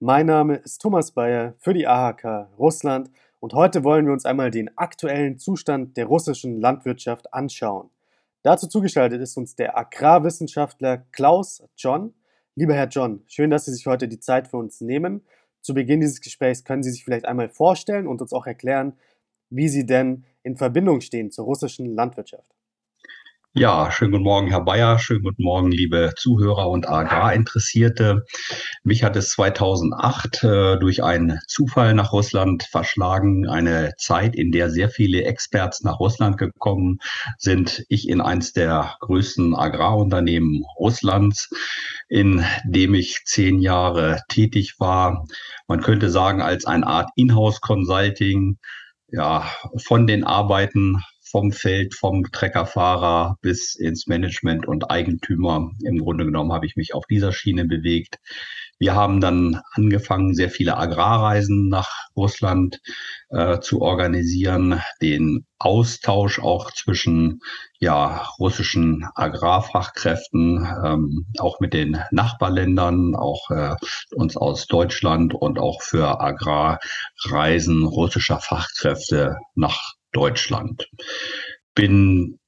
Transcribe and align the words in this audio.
mein 0.00 0.26
Name 0.26 0.54
ist 0.54 0.80
Thomas 0.80 1.10
Bayer 1.10 1.54
für 1.58 1.74
die 1.74 1.88
AHK 1.88 2.46
Russland 2.56 3.10
und 3.40 3.52
heute 3.52 3.82
wollen 3.82 4.06
wir 4.06 4.12
uns 4.12 4.26
einmal 4.26 4.52
den 4.52 4.70
aktuellen 4.78 5.38
Zustand 5.38 5.96
der 5.96 6.06
russischen 6.06 6.60
Landwirtschaft 6.60 7.34
anschauen. 7.34 7.90
Dazu 8.44 8.68
zugeschaltet 8.68 9.20
ist 9.20 9.36
uns 9.36 9.56
der 9.56 9.76
Agrarwissenschaftler 9.76 10.98
Klaus 11.10 11.64
John. 11.76 12.14
Lieber 12.54 12.74
Herr 12.74 12.86
John, 12.86 13.24
schön, 13.26 13.50
dass 13.50 13.64
Sie 13.64 13.72
sich 13.72 13.88
heute 13.88 14.06
die 14.06 14.20
Zeit 14.20 14.46
für 14.46 14.58
uns 14.58 14.80
nehmen. 14.80 15.26
Zu 15.62 15.74
Beginn 15.74 15.98
dieses 15.98 16.20
Gesprächs 16.20 16.62
können 16.62 16.84
Sie 16.84 16.92
sich 16.92 17.04
vielleicht 17.04 17.24
einmal 17.24 17.48
vorstellen 17.48 18.06
und 18.06 18.22
uns 18.22 18.32
auch 18.32 18.46
erklären, 18.46 18.92
wie 19.50 19.68
Sie 19.68 19.84
denn 19.84 20.26
in 20.44 20.56
Verbindung 20.56 21.00
stehen 21.00 21.32
zur 21.32 21.44
russischen 21.44 21.92
Landwirtschaft. 21.92 22.57
Ja, 23.54 23.90
schönen 23.90 24.12
guten 24.12 24.24
Morgen, 24.24 24.48
Herr 24.48 24.60
Bayer. 24.60 24.98
Schönen 24.98 25.22
guten 25.22 25.42
Morgen, 25.42 25.70
liebe 25.72 26.12
Zuhörer 26.16 26.68
und 26.68 26.86
Agrarinteressierte. 26.86 28.24
Mich 28.84 29.02
hat 29.02 29.16
es 29.16 29.30
2008 29.30 30.44
äh, 30.44 30.76
durch 30.78 31.02
einen 31.02 31.40
Zufall 31.48 31.94
nach 31.94 32.12
Russland 32.12 32.62
verschlagen. 32.64 33.48
Eine 33.48 33.94
Zeit, 33.96 34.36
in 34.36 34.52
der 34.52 34.70
sehr 34.70 34.90
viele 34.90 35.24
Experts 35.24 35.82
nach 35.82 35.98
Russland 35.98 36.36
gekommen 36.36 36.98
sind. 37.38 37.84
Ich 37.88 38.08
in 38.08 38.20
eins 38.20 38.52
der 38.52 38.96
größten 39.00 39.54
Agrarunternehmen 39.56 40.62
Russlands, 40.78 41.48
in 42.10 42.44
dem 42.66 42.94
ich 42.94 43.22
zehn 43.24 43.60
Jahre 43.60 44.20
tätig 44.28 44.74
war. 44.78 45.24
Man 45.66 45.80
könnte 45.80 46.10
sagen, 46.10 46.42
als 46.42 46.66
eine 46.66 46.86
Art 46.86 47.08
Inhouse-Consulting 47.16 48.58
ja, 49.10 49.50
von 49.86 50.06
den 50.06 50.24
Arbeiten 50.24 51.02
vom 51.30 51.52
Feld, 51.52 51.94
vom 51.94 52.24
Treckerfahrer 52.30 53.36
bis 53.40 53.74
ins 53.74 54.06
Management 54.06 54.66
und 54.66 54.90
Eigentümer. 54.90 55.70
Im 55.84 55.98
Grunde 55.98 56.24
genommen 56.24 56.52
habe 56.52 56.66
ich 56.66 56.76
mich 56.76 56.94
auf 56.94 57.06
dieser 57.06 57.32
Schiene 57.32 57.64
bewegt. 57.64 58.18
Wir 58.80 58.94
haben 58.94 59.20
dann 59.20 59.60
angefangen, 59.72 60.34
sehr 60.34 60.50
viele 60.50 60.76
Agrarreisen 60.76 61.68
nach 61.68 61.90
Russland 62.16 62.80
äh, 63.30 63.58
zu 63.58 63.82
organisieren, 63.82 64.80
den 65.02 65.46
Austausch 65.58 66.38
auch 66.38 66.70
zwischen 66.72 67.40
ja, 67.80 68.22
russischen 68.38 69.04
Agrarfachkräften, 69.16 70.64
ähm, 70.84 71.26
auch 71.38 71.58
mit 71.58 71.74
den 71.74 71.98
Nachbarländern, 72.12 73.16
auch 73.16 73.50
äh, 73.50 73.74
uns 74.14 74.36
aus 74.36 74.66
Deutschland 74.66 75.34
und 75.34 75.58
auch 75.58 75.82
für 75.82 76.20
Agrarreisen 76.20 77.84
russischer 77.84 78.38
Fachkräfte 78.38 79.38
nach 79.56 79.97
Deutschland. 80.12 80.88
Bin 81.74 82.38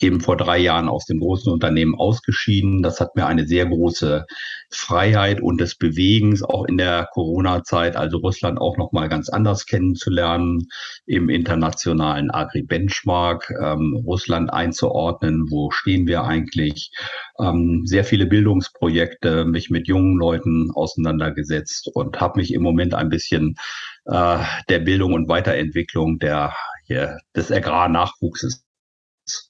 eben 0.00 0.20
vor 0.20 0.36
drei 0.36 0.58
Jahren 0.58 0.88
aus 0.88 1.04
dem 1.04 1.20
großen 1.20 1.52
Unternehmen 1.52 1.94
ausgeschieden. 1.94 2.82
Das 2.82 3.00
hat 3.00 3.16
mir 3.16 3.26
eine 3.26 3.46
sehr 3.46 3.66
große 3.66 4.24
Freiheit 4.70 5.40
und 5.40 5.60
des 5.60 5.76
Bewegens 5.76 6.42
auch 6.42 6.64
in 6.64 6.78
der 6.78 7.08
Corona-Zeit, 7.12 7.96
also 7.96 8.18
Russland 8.18 8.58
auch 8.58 8.78
noch 8.78 8.92
mal 8.92 9.08
ganz 9.08 9.28
anders 9.28 9.66
kennenzulernen, 9.66 10.68
im 11.06 11.28
internationalen 11.28 12.30
Agri-Benchmark, 12.30 13.52
ähm, 13.62 14.02
Russland 14.06 14.52
einzuordnen, 14.52 15.50
wo 15.50 15.70
stehen 15.70 16.06
wir 16.06 16.24
eigentlich, 16.24 16.90
ähm, 17.38 17.82
sehr 17.84 18.04
viele 18.04 18.26
Bildungsprojekte, 18.26 19.44
mich 19.44 19.70
mit 19.70 19.86
jungen 19.86 20.18
Leuten 20.18 20.70
auseinandergesetzt 20.72 21.90
und 21.92 22.20
habe 22.20 22.38
mich 22.40 22.54
im 22.54 22.62
Moment 22.62 22.94
ein 22.94 23.10
bisschen 23.10 23.56
äh, 24.06 24.38
der 24.68 24.78
Bildung 24.78 25.12
und 25.12 25.28
Weiterentwicklung 25.28 26.18
der 26.18 26.54
hier, 26.90 27.18
des 27.36 27.52
Agrarnachwuchses 27.52 28.64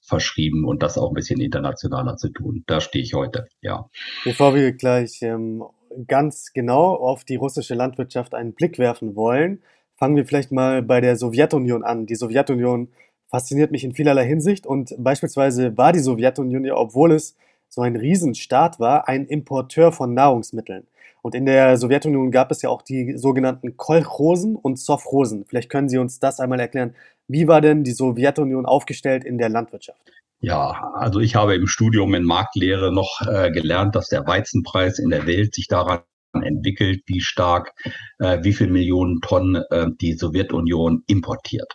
verschrieben 0.03 0.63
und 0.65 0.83
das 0.83 0.97
auch 0.99 1.09
ein 1.09 1.15
bisschen 1.15 1.41
internationaler 1.41 2.15
zu 2.15 2.29
tun. 2.29 2.63
Da 2.67 2.81
stehe 2.81 3.03
ich 3.03 3.15
heute, 3.15 3.47
ja. 3.61 3.89
Bevor 4.23 4.53
wir 4.53 4.73
gleich 4.73 5.23
ähm, 5.23 5.63
ganz 6.07 6.53
genau 6.53 6.95
auf 6.95 7.25
die 7.25 7.35
russische 7.35 7.73
Landwirtschaft 7.73 8.35
einen 8.35 8.53
Blick 8.53 8.77
werfen 8.77 9.15
wollen, 9.15 9.63
fangen 9.95 10.15
wir 10.15 10.25
vielleicht 10.25 10.51
mal 10.51 10.83
bei 10.83 11.01
der 11.01 11.15
Sowjetunion 11.15 11.83
an. 11.83 12.05
Die 12.05 12.15
Sowjetunion 12.15 12.89
fasziniert 13.27 13.71
mich 13.71 13.83
in 13.83 13.93
vielerlei 13.93 14.27
Hinsicht 14.27 14.67
und 14.67 14.93
beispielsweise 14.99 15.75
war 15.77 15.93
die 15.93 15.99
Sowjetunion 15.99 16.63
ja, 16.63 16.75
obwohl 16.75 17.11
es 17.11 17.35
so 17.69 17.81
ein 17.81 17.95
Riesenstaat 17.95 18.79
war, 18.79 19.07
ein 19.07 19.25
Importeur 19.25 19.91
von 19.91 20.13
Nahrungsmitteln. 20.13 20.85
Und 21.21 21.35
in 21.35 21.45
der 21.45 21.77
Sowjetunion 21.77 22.31
gab 22.31 22.51
es 22.51 22.61
ja 22.61 22.69
auch 22.69 22.81
die 22.81 23.17
sogenannten 23.17 23.77
Kolchosen 23.77 24.55
und 24.55 24.79
Sovchosen. 24.79 25.45
Vielleicht 25.45 25.69
können 25.69 25.89
Sie 25.89 25.97
uns 25.97 26.19
das 26.19 26.39
einmal 26.39 26.59
erklären. 26.59 26.95
Wie 27.27 27.47
war 27.47 27.61
denn 27.61 27.83
die 27.83 27.91
Sowjetunion 27.91 28.65
aufgestellt 28.65 29.23
in 29.23 29.37
der 29.37 29.49
Landwirtschaft? 29.49 30.01
Ja, 30.39 30.91
also 30.95 31.19
ich 31.19 31.35
habe 31.35 31.53
im 31.53 31.67
Studium 31.67 32.15
in 32.15 32.23
Marktlehre 32.23 32.91
noch 32.91 33.21
äh, 33.27 33.51
gelernt, 33.51 33.95
dass 33.95 34.09
der 34.09 34.25
Weizenpreis 34.25 34.97
in 34.97 35.11
der 35.11 35.27
Welt 35.27 35.53
sich 35.53 35.67
daran 35.67 36.01
entwickelt, 36.33 37.03
wie 37.05 37.21
stark, 37.21 37.73
äh, 38.17 38.39
wie 38.41 38.53
viel 38.53 38.71
Millionen 38.71 39.21
Tonnen 39.21 39.63
äh, 39.69 39.87
die 40.01 40.13
Sowjetunion 40.13 41.03
importiert. 41.05 41.71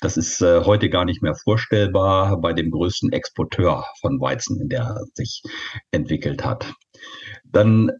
Das 0.00 0.16
ist 0.16 0.40
äh, 0.40 0.64
heute 0.64 0.90
gar 0.90 1.04
nicht 1.04 1.22
mehr 1.22 1.34
vorstellbar 1.34 2.40
bei 2.40 2.52
dem 2.52 2.72
größten 2.72 3.12
Exporteur 3.12 3.86
von 4.00 4.20
Weizen, 4.20 4.60
in 4.60 4.68
der 4.68 4.98
sich 5.14 5.42
entwickelt 5.92 6.44
hat. 6.44 6.72
Dann 7.44 7.92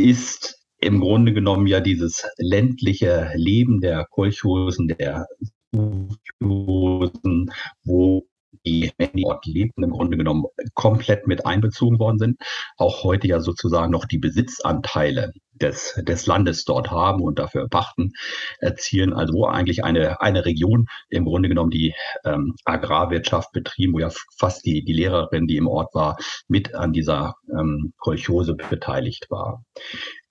ist 0.00 0.60
im 0.80 1.00
Grunde 1.00 1.32
genommen 1.32 1.66
ja 1.66 1.80
dieses 1.80 2.26
ländliche 2.38 3.30
Leben 3.34 3.80
der 3.80 4.06
Kolchosen, 4.10 4.88
der 4.88 5.26
Sufchosen, 5.72 7.50
wo 7.84 8.26
die 8.66 8.92
dort 9.14 9.46
lebten, 9.46 9.82
im 9.82 9.90
Grunde 9.90 10.16
genommen 10.16 10.44
komplett 10.74 11.26
mit 11.26 11.46
einbezogen 11.46 11.98
worden 11.98 12.18
sind. 12.18 12.38
Auch 12.76 13.04
heute 13.04 13.28
ja 13.28 13.40
sozusagen 13.40 13.92
noch 13.92 14.04
die 14.04 14.18
Besitzanteile 14.18 15.32
des, 15.60 16.00
des 16.06 16.26
Landes 16.26 16.64
dort 16.64 16.90
haben 16.90 17.22
und 17.22 17.38
dafür 17.38 17.68
pachten, 17.68 18.12
erzielen. 18.58 19.12
Also 19.12 19.34
wo 19.34 19.46
eigentlich 19.46 19.84
eine, 19.84 20.20
eine 20.20 20.44
Region 20.44 20.86
im 21.08 21.24
Grunde 21.24 21.48
genommen 21.48 21.70
die 21.70 21.94
ähm, 22.24 22.54
Agrarwirtschaft 22.64 23.52
betrieben, 23.52 23.94
wo 23.94 23.98
ja 23.98 24.10
fast 24.36 24.64
die, 24.64 24.84
die 24.84 24.92
Lehrerin, 24.92 25.46
die 25.46 25.56
im 25.56 25.68
Ort 25.68 25.94
war, 25.94 26.16
mit 26.48 26.74
an 26.74 26.92
dieser 26.92 27.34
ähm, 27.50 27.92
Kolchose 27.98 28.54
beteiligt 28.54 29.26
war. 29.30 29.64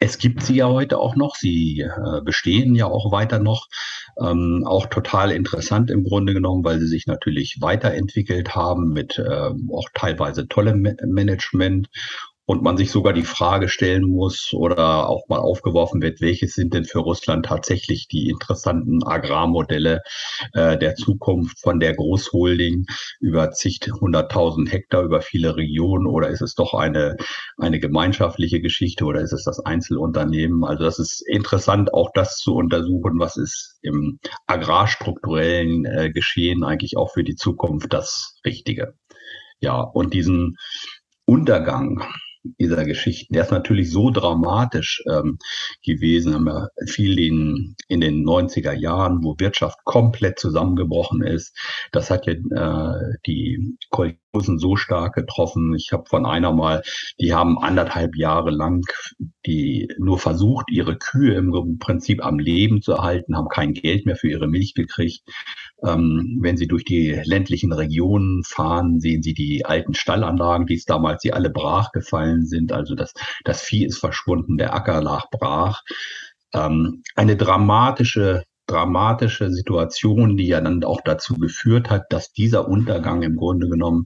Es 0.02 0.18
gibt 0.18 0.44
sie 0.44 0.56
ja 0.56 0.70
heute 0.70 0.98
auch 0.98 1.18
noch, 1.18 1.36
sie 1.36 1.82
äh, 1.82 2.22
bestehen 2.22 2.74
ja 2.74 2.86
auch 2.86 3.12
weiter 3.12 3.40
noch, 3.40 3.68
ähm, 4.22 4.64
auch 4.66 4.86
total 4.86 5.32
interessant 5.32 5.92
im 5.92 6.06
Grunde 6.06 6.34
genommen, 6.34 6.64
weil 6.64 6.80
sie 6.80 6.88
sich 6.88 7.06
natürlich 7.06 7.58
weiterentwickelt 7.60 8.56
haben 8.56 8.94
mit 8.94 9.18
äh, 9.18 9.50
auch 9.72 9.90
teilweise 9.94 10.48
tollem 10.48 10.88
Management 11.06 11.90
und 12.50 12.64
man 12.64 12.78
sich 12.78 12.90
sogar 12.90 13.14
die 13.14 13.22
Frage 13.22 13.70
stellen 13.70 14.10
muss 14.10 14.56
oder 14.56 15.08
auch 15.08 15.28
mal 15.28 15.38
aufgeworfen 15.38 16.02
wird, 16.02 16.20
welches 16.20 16.56
sind 16.56 16.74
denn 16.74 16.84
für 16.84 16.98
Russland 16.98 17.46
tatsächlich 17.46 18.08
die 18.08 18.28
interessanten 18.28 19.04
Agrarmodelle 19.04 20.02
äh, 20.54 20.76
der 20.76 20.96
Zukunft 20.96 21.60
von 21.60 21.80
der 21.80 21.94
Großholding 21.94 22.88
über 23.20 23.52
zig 23.52 23.82
hunderttausend 24.02 24.72
Hektar 24.72 25.04
über 25.04 25.22
viele 25.22 25.58
Regionen 25.58 26.08
oder 26.08 26.30
ist 26.30 26.42
es 26.42 26.56
doch 26.56 26.74
eine, 26.74 27.18
eine 27.58 27.80
gemeinschaftliche 27.80 28.62
Geschichte 28.62 29.06
oder 29.06 29.22
ist 29.22 29.34
es 29.34 29.44
das 29.44 29.60
Einzelunternehmen? 29.60 30.64
Also 30.64 30.86
das 30.86 30.98
ist 30.98 31.22
interessant, 31.28 31.94
auch 31.94 32.10
das 32.16 32.38
zu 32.38 32.56
untersuchen, 32.56 33.20
was 33.20 33.38
ist 33.38 33.78
im 33.84 34.20
agrarstrukturellen 34.48 35.86
äh, 35.86 36.10
Geschehen 36.10 36.64
eigentlich 36.64 36.98
auch 36.98 37.14
für 37.14 37.24
die 37.24 37.36
Zukunft 37.36 37.94
das 37.94 38.40
Richtige. 38.44 38.96
Ja, 39.60 39.82
und 39.82 40.16
diesen 40.16 40.56
Untergang 41.26 42.04
dieser 42.60 42.86
Geschichten. 42.86 43.34
Der 43.34 43.44
ist 43.44 43.52
natürlich 43.52 43.92
so 43.92 44.10
dramatisch 44.10 45.04
ähm, 45.10 45.38
gewesen, 45.86 46.34
haben 46.34 46.46
wir 46.46 46.70
viel 46.88 47.20
in, 47.20 47.76
in 47.88 48.02
den 48.02 48.26
90er 48.26 48.74
Jahren, 48.74 49.24
wo 49.24 49.36
Wirtschaft 49.38 49.78
komplett 49.84 50.40
zusammengebrochen 50.40 51.22
ist. 51.22 51.58
Das 51.92 52.10
hat 52.10 52.26
ja 52.28 52.34
äh, 52.34 53.18
die 53.26 53.78
Kolchosen 53.90 54.60
so 54.60 54.76
stark 54.76 55.16
getroffen. 55.16 55.76
Ich 55.76 55.92
habe 55.92 56.06
von 56.08 56.26
einer 56.26 56.54
mal, 56.54 56.84
die 57.20 57.34
haben 57.34 57.58
anderthalb 57.58 58.16
Jahre 58.16 58.52
lang 58.52 58.86
die 59.46 59.88
nur 59.98 60.20
versucht, 60.20 60.66
ihre 60.70 60.98
Kühe 60.98 61.36
im 61.36 61.80
Prinzip 61.80 62.24
am 62.24 62.40
Leben 62.40 62.82
zu 62.82 62.94
erhalten, 62.94 63.36
haben 63.36 63.50
kein 63.50 63.74
Geld 63.74 64.06
mehr 64.06 64.16
für 64.16 64.30
ihre 64.30 64.48
Milch 64.48 64.74
gekriegt 64.76 65.24
wenn 65.82 66.58
Sie 66.58 66.68
durch 66.68 66.84
die 66.84 67.22
ländlichen 67.24 67.72
Regionen 67.72 68.44
fahren, 68.44 69.00
sehen 69.00 69.24
Sie 69.24 69.34
die 69.34 69.66
alten 69.66 69.94
Stallanlagen, 69.94 70.68
die 70.68 70.76
es 70.76 70.86
damals, 70.86 71.22
die 71.22 71.34
alle 71.34 71.50
brach 71.50 71.92
gefallen 71.92 72.46
sind. 72.46 72.72
Also 72.72 72.96
das, 72.96 73.14
das 73.46 73.62
Vieh 73.62 73.86
ist 73.86 74.00
verschwunden, 74.00 74.58
der 74.58 74.74
Acker 74.74 75.02
lag 75.02 75.30
brach. 75.32 75.82
Ähm, 76.54 77.04
eine 77.16 77.38
dramatische 77.38 78.44
dramatische 78.70 79.52
Situation, 79.52 80.38
die 80.38 80.48
ja 80.48 80.62
dann 80.62 80.84
auch 80.84 81.02
dazu 81.04 81.34
geführt 81.36 81.90
hat, 81.90 82.04
dass 82.10 82.32
dieser 82.32 82.68
Untergang 82.68 83.24
im 83.24 83.36
Grunde 83.36 83.68
genommen 83.68 84.06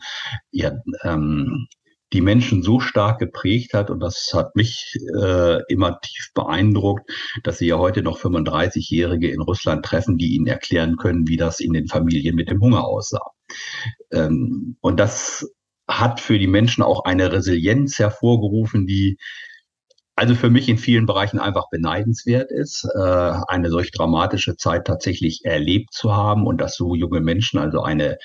ja, 0.52 0.72
ähm, 1.04 1.68
die 2.13 2.21
Menschen 2.21 2.62
so 2.63 2.80
stark 2.80 3.19
geprägt 3.19 3.74
hat 3.74 3.89
und 3.89 4.00
das 4.00 4.31
hat 4.33 4.56
mich 4.56 4.95
äh, 5.19 5.62
immer 5.68 6.00
tief 6.00 6.31
beeindruckt, 6.33 7.10
dass 7.44 7.57
sie 7.57 7.68
ja 7.68 7.77
heute 7.77 8.04
noch 8.04 8.19
35-Jährige 8.19 9.30
in 9.31 9.42
Russland 9.42 9.83
treffen, 9.83 10.18
die 10.18 10.36
ihnen 10.36 10.48
erklären 10.48 10.95
können, 10.95 11.27
wie 11.27 11.38
das 11.38 11.60
in 11.60 11.74
den 11.74 11.88
Familien 11.88 12.36
mit 12.36 12.50
dem 12.50 12.62
Hunger 12.62 12.86
aussah. 12.86 13.31
Ähm, 14.12 14.77
und 14.81 15.00
das 15.00 15.51
hat 15.88 16.19
für 16.19 16.39
die 16.39 16.48
Menschen 16.48 16.83
auch 16.83 17.04
eine 17.04 17.31
Resilienz 17.31 18.00
hervorgerufen, 18.00 18.86
die 18.88 19.18
also 20.15 20.36
für 20.36 20.51
mich 20.51 20.69
in 20.69 20.77
vielen 20.77 21.07
Bereichen 21.07 21.39
einfach 21.39 21.69
beneidenswert 21.71 22.51
ist, 22.51 22.86
äh, 22.95 23.33
eine 23.48 23.69
solch 23.69 23.92
dramatische 23.92 24.56
Zeit 24.56 24.86
tatsächlich 24.86 25.44
erlebt 25.44 25.92
zu 25.92 26.15
haben 26.15 26.45
und 26.45 26.62
dass 26.62 26.75
so 26.75 26.94
junge 26.94 27.19
Menschen, 27.19 27.57
also 27.60 27.81
eine 27.81 28.19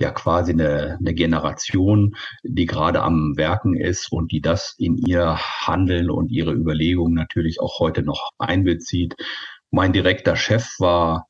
ja 0.00 0.10
quasi 0.10 0.52
eine, 0.52 0.98
eine 0.98 1.14
Generation, 1.14 2.16
die 2.42 2.66
gerade 2.66 3.02
am 3.02 3.36
Werken 3.36 3.76
ist 3.76 4.10
und 4.10 4.32
die 4.32 4.40
das 4.40 4.74
in 4.78 4.96
ihr 4.96 5.36
Handeln 5.36 6.10
und 6.10 6.30
ihre 6.30 6.52
Überlegungen 6.52 7.14
natürlich 7.14 7.60
auch 7.60 7.78
heute 7.78 8.02
noch 8.02 8.30
einbezieht. 8.38 9.14
Mein 9.70 9.92
direkter 9.92 10.36
Chef 10.36 10.68
war 10.78 11.26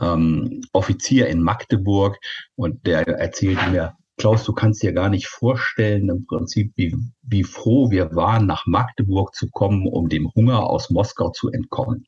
ähm, 0.00 0.62
Offizier 0.72 1.28
in 1.28 1.42
Magdeburg 1.42 2.18
und 2.56 2.86
der 2.86 3.06
erzählte 3.06 3.70
mir, 3.70 3.94
Klaus, 4.16 4.44
du 4.44 4.52
kannst 4.52 4.82
dir 4.82 4.92
gar 4.92 5.08
nicht 5.08 5.28
vorstellen, 5.28 6.10
im 6.10 6.26
Prinzip, 6.26 6.72
wie, 6.76 6.94
wie 7.22 7.44
froh 7.44 7.90
wir 7.90 8.14
waren, 8.14 8.46
nach 8.46 8.66
Magdeburg 8.66 9.34
zu 9.34 9.48
kommen, 9.48 9.86
um 9.86 10.08
dem 10.08 10.30
Hunger 10.34 10.64
aus 10.64 10.90
Moskau 10.90 11.30
zu 11.30 11.50
entkommen. 11.50 12.06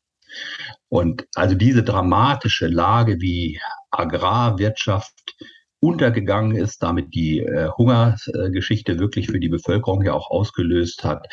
Und 0.89 1.27
also 1.35 1.55
diese 1.55 1.83
dramatische 1.83 2.67
Lage, 2.67 3.21
wie 3.21 3.61
Agrarwirtschaft 3.91 5.37
untergegangen 5.83 6.57
ist, 6.57 6.83
damit 6.83 7.13
die 7.13 7.41
äh, 7.41 7.69
Hungergeschichte 7.77 9.01
wirklich 9.01 9.27
für 9.27 9.41
die 9.41 9.49
Bevölkerung 9.49 10.05
ja 10.05 10.13
auch 10.13 10.31
ausgelöst 10.31 11.03
hat. 11.03 11.27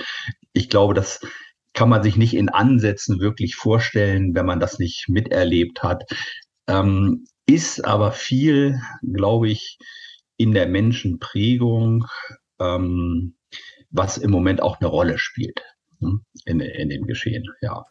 Ich 0.53 0.69
glaube, 0.69 0.95
das 0.95 1.21
kann 1.73 1.87
man 1.87 2.01
sich 2.01 2.15
nicht 2.15 2.33
in 2.33 2.49
Ansätzen 2.49 3.19
wirklich 3.19 3.55
vorstellen, 3.55 4.33
wenn 4.33 4.47
man 4.47 4.59
das 4.59 4.79
nicht 4.79 5.07
miterlebt 5.07 5.83
hat. 5.83 6.03
Ähm, 6.67 7.25
ist 7.45 7.85
aber 7.85 8.11
viel, 8.11 8.79
glaube 9.03 9.49
ich, 9.49 9.77
in 10.35 10.53
der 10.53 10.67
Menschenprägung, 10.67 12.07
ähm, 12.59 13.35
was 13.91 14.17
im 14.17 14.31
Moment 14.31 14.63
auch 14.63 14.79
eine 14.79 14.89
Rolle 14.89 15.19
spielt 15.19 15.61
hm, 15.99 16.25
in, 16.45 16.59
in 16.59 16.89
dem 16.89 17.05
Geschehen, 17.05 17.45
ja 17.61 17.85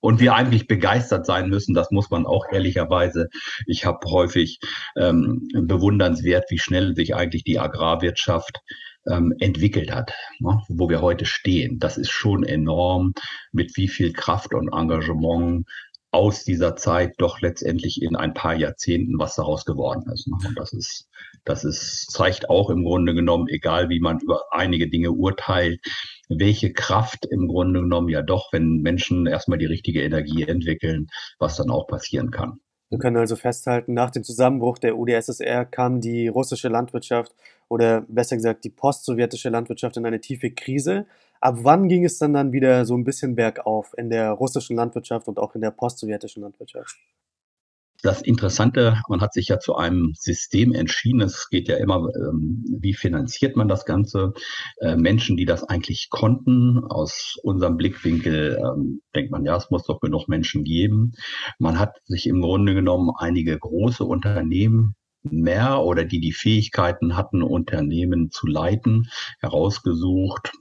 und 0.00 0.20
wir 0.20 0.34
eigentlich 0.34 0.66
begeistert 0.66 1.26
sein 1.26 1.48
müssen, 1.48 1.74
das 1.74 1.90
muss 1.90 2.10
man 2.10 2.26
auch 2.26 2.46
ehrlicherweise. 2.50 3.28
Ich 3.66 3.84
habe 3.84 3.98
häufig 4.10 4.58
ähm, 4.96 5.48
bewundernswert, 5.52 6.50
wie 6.50 6.58
schnell 6.58 6.94
sich 6.94 7.14
eigentlich 7.14 7.44
die 7.44 7.58
Agrarwirtschaft 7.58 8.60
ähm, 9.06 9.34
entwickelt 9.38 9.92
hat, 9.92 10.12
ne, 10.38 10.62
wo 10.68 10.88
wir 10.88 11.00
heute 11.00 11.24
stehen. 11.26 11.78
Das 11.78 11.98
ist 11.98 12.10
schon 12.10 12.44
enorm, 12.44 13.14
mit 13.52 13.76
wie 13.76 13.88
viel 13.88 14.12
Kraft 14.12 14.54
und 14.54 14.72
Engagement 14.72 15.66
aus 16.12 16.44
dieser 16.44 16.74
Zeit 16.74 17.14
doch 17.18 17.40
letztendlich 17.40 18.02
in 18.02 18.16
ein 18.16 18.34
paar 18.34 18.54
Jahrzehnten 18.54 19.18
was 19.18 19.36
daraus 19.36 19.64
geworden 19.64 20.10
ist. 20.12 20.26
Ne? 20.26 20.36
Und 20.44 20.58
das 20.58 20.72
ist, 20.72 21.08
das 21.44 21.64
ist, 21.64 22.10
zeigt 22.10 22.50
auch 22.50 22.68
im 22.68 22.84
Grunde 22.84 23.14
genommen, 23.14 23.46
egal 23.48 23.88
wie 23.90 24.00
man 24.00 24.18
über 24.18 24.42
einige 24.50 24.88
Dinge 24.90 25.12
urteilt, 25.12 25.80
welche 26.30 26.72
Kraft 26.72 27.26
im 27.26 27.48
Grunde 27.48 27.80
genommen 27.80 28.08
ja 28.08 28.22
doch, 28.22 28.52
wenn 28.52 28.78
Menschen 28.82 29.26
erstmal 29.26 29.58
die 29.58 29.66
richtige 29.66 30.02
Energie 30.02 30.44
entwickeln, 30.44 31.08
was 31.38 31.56
dann 31.56 31.70
auch 31.70 31.86
passieren 31.86 32.30
kann. 32.30 32.60
Wir 32.88 32.98
können 32.98 33.18
also 33.18 33.36
festhalten, 33.36 33.94
nach 33.94 34.10
dem 34.10 34.24
Zusammenbruch 34.24 34.78
der 34.78 34.98
UdSSR 34.98 35.64
kam 35.64 36.00
die 36.00 36.26
russische 36.26 36.68
Landwirtschaft 36.68 37.34
oder 37.68 38.04
besser 38.08 38.34
gesagt 38.34 38.64
die 38.64 38.70
postsowjetische 38.70 39.48
Landwirtschaft 39.48 39.96
in 39.96 40.06
eine 40.06 40.20
tiefe 40.20 40.50
Krise. 40.50 41.06
Ab 41.40 41.58
wann 41.62 41.88
ging 41.88 42.04
es 42.04 42.18
dann 42.18 42.32
dann 42.32 42.52
wieder 42.52 42.84
so 42.84 42.96
ein 42.96 43.04
bisschen 43.04 43.36
bergauf 43.36 43.94
in 43.96 44.10
der 44.10 44.32
russischen 44.32 44.76
Landwirtschaft 44.76 45.28
und 45.28 45.38
auch 45.38 45.54
in 45.54 45.60
der 45.60 45.70
postsowjetischen 45.70 46.42
Landwirtschaft? 46.42 46.98
Das 48.02 48.22
Interessante, 48.22 49.00
man 49.08 49.20
hat 49.20 49.32
sich 49.32 49.48
ja 49.48 49.58
zu 49.58 49.76
einem 49.76 50.12
System 50.14 50.72
entschieden. 50.72 51.20
Es 51.20 51.48
geht 51.50 51.68
ja 51.68 51.76
immer, 51.76 52.08
ähm, 52.14 52.64
wie 52.80 52.94
finanziert 52.94 53.56
man 53.56 53.68
das 53.68 53.84
Ganze? 53.84 54.32
Äh, 54.80 54.96
Menschen, 54.96 55.36
die 55.36 55.44
das 55.44 55.64
eigentlich 55.64 56.08
konnten, 56.10 56.78
aus 56.88 57.36
unserem 57.42 57.76
Blickwinkel 57.76 58.58
ähm, 58.58 59.02
denkt 59.14 59.30
man, 59.30 59.44
ja, 59.44 59.56
es 59.56 59.70
muss 59.70 59.84
doch 59.84 60.00
genug 60.00 60.28
Menschen 60.28 60.64
geben. 60.64 61.12
Man 61.58 61.78
hat 61.78 61.96
sich 62.04 62.26
im 62.26 62.40
Grunde 62.40 62.74
genommen 62.74 63.10
einige 63.16 63.58
große 63.58 64.04
Unternehmen 64.04 64.94
mehr 65.22 65.80
oder 65.82 66.04
die 66.04 66.20
die 66.20 66.32
Fähigkeiten 66.32 67.16
hatten, 67.16 67.42
Unternehmen 67.42 68.30
zu 68.30 68.46
leiten, 68.46 69.08
herausgesucht, 69.40 70.52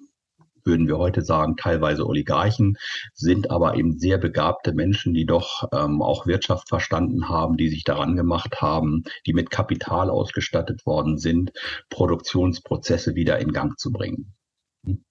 würden 0.66 0.88
wir 0.88 0.98
heute 0.98 1.22
sagen, 1.22 1.56
teilweise 1.58 2.06
Oligarchen, 2.06 2.78
sind 3.14 3.52
aber 3.52 3.76
eben 3.76 3.98
sehr 3.98 4.18
begabte 4.18 4.74
Menschen, 4.74 5.14
die 5.14 5.26
doch 5.26 5.68
ähm, 5.74 6.02
auch 6.02 6.26
Wirtschaft 6.28 6.70
verstanden 6.70 7.30
haben, 7.30 7.58
die 7.58 7.70
sich 7.70 7.84
daran 7.84 8.16
gemacht 8.16 8.62
haben, 8.62 9.04
die 9.26 9.34
mit 9.34 9.50
Kapital 9.50 10.10
ausgestattet 10.10 10.86
worden 10.86 11.18
sind, 11.18 11.52
Produktionsprozesse 11.90 13.16
wieder 13.16 13.40
in 13.40 13.52
Gang 13.52 13.78
zu 13.78 13.92
bringen. 13.92 14.34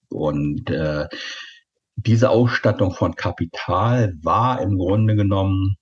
Und 0.09 0.69
äh, 0.69 1.07
diese 1.95 2.29
Ausstattung 2.29 2.91
von 2.91 3.15
Kapital 3.15 4.13
war 4.21 4.61
im 4.61 4.77
Grunde 4.77 5.15
genommen 5.15 5.75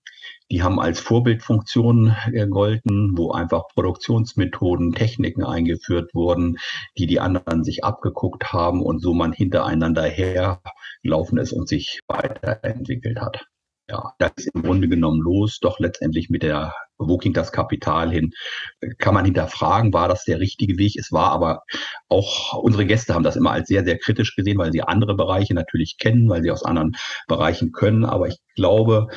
die 0.50 0.64
haben 0.64 0.80
als 0.80 1.00
Vorbildfunktion 1.00 2.16
gegolten, 2.32 3.18
wo 3.18 3.32
einfach 3.32 3.64
Produktionsmethoden, 3.74 4.94
Techniken 4.94 5.44
eingeführt 5.44 6.14
wurden, 6.14 6.58
die 6.98 7.08
die 7.08 7.20
anderen 7.20 7.64
sich 7.64 7.84
abgeguckt 7.84 8.54
haben 8.54 8.82
und 8.82 9.02
so 9.02 9.14
man 9.14 9.34
hintereinander 9.34 10.04
hergelaufen 10.04 11.38
ist 11.38 11.52
und 11.52 11.68
sich 11.68 12.00
weiterentwickelt 12.08 13.20
hat. 13.20 13.46
Ja, 13.90 14.12
das 14.20 14.32
ist 14.36 14.50
im 14.54 14.64
Grunde 14.64 14.90
genommen 14.90 15.22
los, 15.22 15.60
doch 15.62 15.80
letztendlich 15.80 16.30
mit 16.30 16.44
der, 16.44 16.74
wo 16.98 17.18
ging 17.18 17.32
das 17.32 17.54
Kapital 17.54 18.12
hin? 18.12 18.32
Kann 18.98 19.14
man 19.14 19.24
hinterfragen, 19.24 19.94
war 19.94 20.10
das 20.10 20.26
der 20.26 20.42
richtige 20.42 20.78
Weg? 20.78 20.98
Es 20.98 21.14
war 21.14 21.32
aber 21.32 21.62
auch, 22.10 22.62
unsere 22.62 22.86
Gäste 22.86 23.14
haben 23.14 23.24
das 23.24 23.38
immer 23.38 23.52
als 23.52 23.70
sehr, 23.70 23.86
sehr 23.86 23.98
kritisch 23.98 24.36
gesehen, 24.36 24.58
weil 24.58 24.74
sie 24.74 24.82
andere 24.82 25.16
Bereiche 25.16 25.54
natürlich 25.54 25.98
kennen, 25.98 26.30
weil 26.30 26.44
sie 26.44 26.52
aus 26.52 26.66
anderen 26.66 26.98
Bereichen 27.30 27.72
können. 27.72 28.04
Aber 28.04 28.28
ich 28.28 28.40
glaube, 28.56 29.08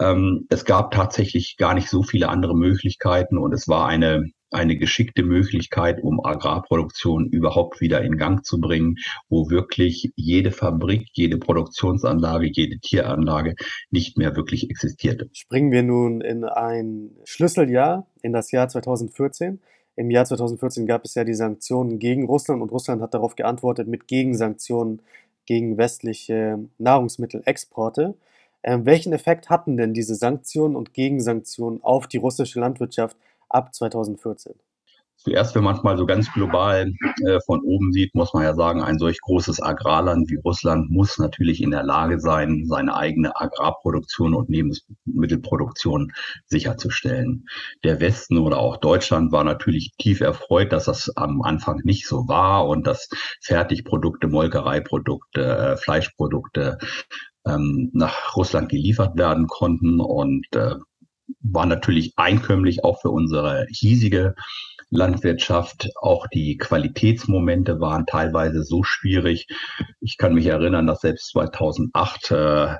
ähm, 0.00 0.46
es 0.50 0.64
gab 0.64 0.90
tatsächlich 0.90 1.56
gar 1.56 1.74
nicht 1.74 1.88
so 1.88 2.02
viele 2.02 2.28
andere 2.28 2.56
Möglichkeiten 2.56 3.38
und 3.38 3.52
es 3.52 3.68
war 3.68 3.88
eine, 3.88 4.26
eine 4.50 4.76
geschickte 4.76 5.22
Möglichkeit, 5.22 6.02
um 6.02 6.24
Agrarproduktion 6.24 7.26
überhaupt 7.26 7.80
wieder 7.80 8.02
in 8.02 8.16
Gang 8.16 8.44
zu 8.44 8.60
bringen, 8.60 8.96
wo 9.28 9.50
wirklich 9.50 10.12
jede 10.14 10.52
Fabrik, 10.52 11.08
jede 11.12 11.38
Produktionsanlage, 11.38 12.50
jede 12.52 12.78
Tieranlage 12.78 13.54
nicht 13.90 14.18
mehr 14.18 14.36
wirklich 14.36 14.70
existierte. 14.70 15.28
Springen 15.32 15.72
wir 15.72 15.82
nun 15.82 16.20
in 16.20 16.44
ein 16.44 17.10
Schlüsseljahr, 17.24 18.06
in 18.22 18.32
das 18.32 18.50
Jahr 18.50 18.68
2014. 18.68 19.60
Im 19.98 20.10
Jahr 20.10 20.26
2014 20.26 20.86
gab 20.86 21.06
es 21.06 21.14
ja 21.14 21.24
die 21.24 21.34
Sanktionen 21.34 21.98
gegen 21.98 22.26
Russland 22.26 22.60
und 22.60 22.70
Russland 22.70 23.00
hat 23.00 23.14
darauf 23.14 23.34
geantwortet 23.34 23.88
mit 23.88 24.06
Gegensanktionen 24.06 25.00
gegen 25.46 25.78
westliche 25.78 26.58
Nahrungsmittelexporte. 26.76 28.14
Ähm, 28.66 28.84
welchen 28.84 29.12
Effekt 29.12 29.48
hatten 29.48 29.76
denn 29.76 29.94
diese 29.94 30.16
Sanktionen 30.16 30.74
und 30.74 30.92
Gegensanktionen 30.92 31.82
auf 31.84 32.08
die 32.08 32.16
russische 32.16 32.58
Landwirtschaft 32.58 33.16
ab 33.48 33.72
2014? 33.72 34.54
Zuerst, 35.18 35.54
wenn 35.54 35.64
man 35.64 35.76
es 35.76 35.82
mal 35.82 35.96
so 35.96 36.04
ganz 36.04 36.32
global 36.32 36.92
äh, 37.24 37.38
von 37.46 37.60
oben 37.62 37.92
sieht, 37.92 38.14
muss 38.14 38.34
man 38.34 38.42
ja 38.42 38.54
sagen, 38.54 38.82
ein 38.82 38.98
solch 38.98 39.20
großes 39.20 39.62
Agrarland 39.62 40.30
wie 40.30 40.36
Russland 40.36 40.90
muss 40.90 41.18
natürlich 41.18 41.62
in 41.62 41.70
der 41.70 41.84
Lage 41.84 42.20
sein, 42.20 42.64
seine 42.66 42.94
eigene 42.94 43.34
Agrarproduktion 43.40 44.34
und 44.34 44.50
Lebensmittelproduktion 44.50 46.12
sicherzustellen. 46.46 47.46
Der 47.82 48.00
Westen 48.00 48.36
oder 48.36 48.58
auch 48.58 48.76
Deutschland 48.76 49.32
war 49.32 49.42
natürlich 49.42 49.92
tief 49.98 50.20
erfreut, 50.20 50.72
dass 50.72 50.84
das 50.84 51.10
am 51.16 51.40
Anfang 51.42 51.80
nicht 51.84 52.06
so 52.06 52.28
war 52.28 52.68
und 52.68 52.86
dass 52.86 53.08
Fertigprodukte, 53.40 54.28
Molkereiprodukte, 54.28 55.40
äh, 55.40 55.76
Fleischprodukte 55.76 56.78
ähm, 57.46 57.90
nach 57.92 58.36
Russland 58.36 58.68
geliefert 58.68 59.16
werden 59.16 59.46
konnten 59.46 60.00
und 60.00 60.46
äh, 60.54 60.74
war 61.40 61.66
natürlich 61.66 62.12
einkömmlich 62.16 62.84
auch 62.84 63.00
für 63.00 63.10
unsere 63.10 63.66
hiesige 63.70 64.34
Landwirtschaft. 64.90 65.90
Auch 66.00 66.26
die 66.28 66.56
Qualitätsmomente 66.56 67.80
waren 67.80 68.06
teilweise 68.06 68.62
so 68.62 68.82
schwierig. 68.82 69.46
Ich 70.00 70.16
kann 70.16 70.34
mich 70.34 70.46
erinnern, 70.46 70.86
dass 70.86 71.00
selbst 71.00 71.30
2008 71.30 72.30
äh, 72.30 72.76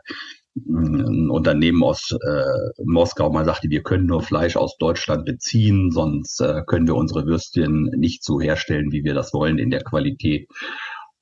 ein 0.56 1.28
Unternehmen 1.28 1.82
aus 1.82 2.12
äh, 2.12 2.82
Moskau 2.82 3.30
mal 3.30 3.44
sagte, 3.44 3.68
wir 3.68 3.82
können 3.82 4.06
nur 4.06 4.23
Fleisch 4.23 4.56
aus 4.56 4.78
Deutschland 4.78 5.26
beziehen, 5.26 5.90
sonst 5.90 6.40
äh, 6.40 6.62
können 6.66 6.87
wir 6.87 6.94
unsere 6.94 7.26
Würstchen 7.26 7.90
nicht 7.96 8.25
so 8.25 8.40
herstellen, 8.40 8.90
wie 8.90 9.04
wir 9.04 9.12
das 9.12 9.35
wollen 9.35 9.58
in 9.58 9.70
der 9.70 9.82
Qualität. 9.82 10.49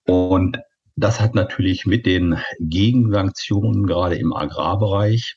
Und 0.07 0.59
das 0.97 1.21
hat 1.21 1.35
natürlich 1.35 1.87
mit 1.87 2.07
den 2.07 2.39
Gegensanktionen 2.61 3.87
gerade 3.87 4.17
im 4.17 4.33
Agrarbereich 4.33 5.37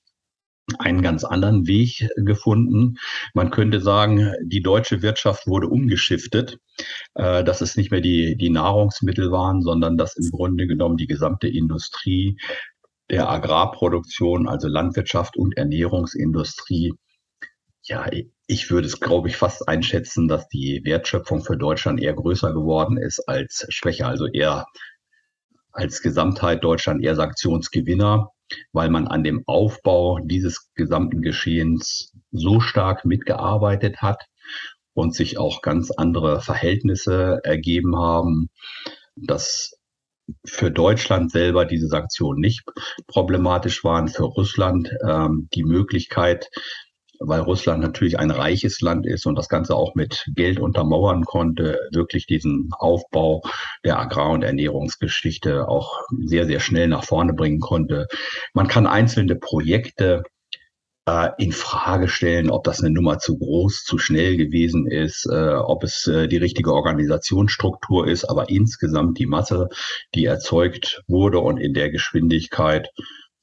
einen 0.80 1.02
ganz 1.02 1.24
anderen 1.24 1.66
Weg 1.66 2.10
gefunden. 2.18 2.98
Man 3.34 3.52
könnte 3.52 3.80
sagen, 3.80 4.34
die 4.44 4.62
deutsche 4.62 5.02
Wirtschaft 5.02 5.48
wurde 5.48 5.68
umgeschiftet, 5.68 6.60
äh, 7.16 7.44
dass 7.44 7.62
es 7.62 7.78
nicht 7.78 7.92
mehr 7.92 8.02
die, 8.02 8.36
die 8.36 8.50
Nahrungsmittel 8.50 9.32
waren, 9.32 9.62
sondern 9.62 9.98
dass 9.98 10.18
im 10.18 10.30
Grunde 10.30 10.68
genommen 10.68 10.98
die 10.98 11.08
gesamte 11.08 11.48
Industrie 11.48 12.38
der 13.10 13.30
Agrarproduktion, 13.30 14.48
also 14.50 14.68
Landwirtschaft 14.68 15.38
und 15.38 15.56
Ernährungsindustrie, 15.56 16.94
ja, 17.84 18.06
ich 18.48 18.70
würde 18.70 18.88
es, 18.88 19.00
glaube 19.00 19.30
ich, 19.30 19.38
fast 19.38 19.70
einschätzen, 19.70 20.28
dass 20.28 20.50
die 20.50 20.82
Wertschöpfung 20.84 21.42
für 21.42 21.56
Deutschland 21.56 22.02
eher 22.02 22.14
größer 22.14 22.54
geworden 22.54 22.98
ist 22.98 23.22
als 23.30 23.66
schwächer, 23.70 24.10
also 24.10 24.28
eher 24.28 24.66
als 25.78 26.02
Gesamtheit 26.02 26.64
Deutschland 26.64 27.04
eher 27.04 27.16
Sanktionsgewinner, 27.16 28.32
weil 28.72 28.90
man 28.90 29.08
an 29.08 29.24
dem 29.24 29.44
Aufbau 29.46 30.20
dieses 30.20 30.72
gesamten 30.74 31.22
Geschehens 31.22 32.14
so 32.32 32.60
stark 32.60 33.06
mitgearbeitet 33.06 34.02
hat 34.02 34.26
und 34.94 35.14
sich 35.14 35.38
auch 35.38 35.62
ganz 35.62 35.92
andere 35.92 36.42
Verhältnisse 36.42 37.40
ergeben 37.44 37.96
haben, 37.96 38.50
dass 39.16 39.78
für 40.44 40.72
Deutschland 40.72 41.32
selber 41.32 41.66
diese 41.66 41.88
Sanktionen 41.88 42.40
nicht 42.40 42.64
problematisch 43.06 43.84
waren, 43.84 44.08
für 44.08 44.24
Russland 44.24 44.92
ähm, 45.08 45.48
die 45.54 45.64
Möglichkeit, 45.64 46.50
weil 47.20 47.42
Russland 47.42 47.82
natürlich 47.82 48.20
ein 48.20 48.32
reiches 48.32 48.82
Land 48.82 49.06
ist 49.06 49.26
und 49.26 49.36
das 49.36 49.50
Ganze 49.50 49.76
auch 49.76 49.96
mit 49.96 50.26
Geld 50.36 50.60
untermauern 50.60 51.26
konnte, 51.26 51.80
wirklich 51.92 52.28
diesen 52.28 52.70
Aufbau 52.78 53.42
der 53.84 54.00
Agrar- 54.00 54.32
und 54.32 54.44
Ernährungsgeschichte 54.44 55.68
auch 55.68 56.02
sehr, 56.26 56.46
sehr 56.46 56.60
schnell 56.60 56.88
nach 56.88 57.04
vorne 57.04 57.34
bringen 57.34 57.60
konnte. 57.60 58.08
Man 58.54 58.68
kann 58.68 58.88
einzelne 58.88 59.36
Projekte 59.36 60.24
äh, 61.08 61.30
in 61.38 61.52
Frage 61.52 62.08
stellen, 62.08 62.52
ob 62.52 62.64
das 62.64 62.82
eine 62.82 62.92
Nummer 62.92 63.18
zu 63.18 63.38
groß, 63.38 63.84
zu 63.84 63.98
schnell 63.98 64.38
gewesen 64.38 64.88
ist, 64.88 65.26
äh, 65.32 65.54
ob 65.54 65.84
es 65.84 66.06
äh, 66.08 66.28
die 66.28 66.38
richtige 66.38 66.74
Organisationsstruktur 66.74 68.08
ist, 68.08 68.26
aber 68.26 68.50
insgesamt 68.50 69.18
die 69.18 69.26
Masse, 69.26 69.70
die 70.14 70.26
erzeugt 70.26 71.02
wurde 71.08 71.40
und 71.40 71.58
in 71.58 71.74
der 71.74 71.90
Geschwindigkeit, 71.90 72.90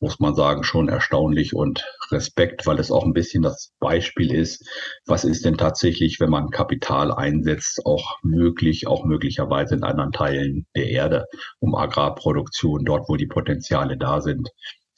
muss 0.00 0.20
man 0.20 0.34
sagen, 0.34 0.64
schon 0.64 0.88
erstaunlich 0.88 1.54
und 1.54 1.86
Respekt, 2.10 2.66
weil 2.66 2.78
es 2.78 2.90
auch 2.90 3.04
ein 3.04 3.12
bisschen 3.12 3.42
das 3.42 3.72
Beispiel 3.78 4.34
ist, 4.34 4.68
was 5.06 5.24
ist 5.24 5.44
denn 5.44 5.56
tatsächlich, 5.56 6.20
wenn 6.20 6.30
man 6.30 6.50
Kapital 6.50 7.12
einsetzt, 7.12 7.86
auch 7.86 8.18
möglich, 8.22 8.86
auch 8.86 9.04
möglicherweise 9.04 9.76
in 9.76 9.84
anderen 9.84 10.12
Teilen 10.12 10.66
der 10.76 10.90
Erde, 10.90 11.26
um 11.58 11.74
Agrarproduktion 11.74 12.84
dort, 12.84 13.08
wo 13.08 13.16
die 13.16 13.26
Potenziale 13.26 13.96
da 13.96 14.20
sind, 14.20 14.50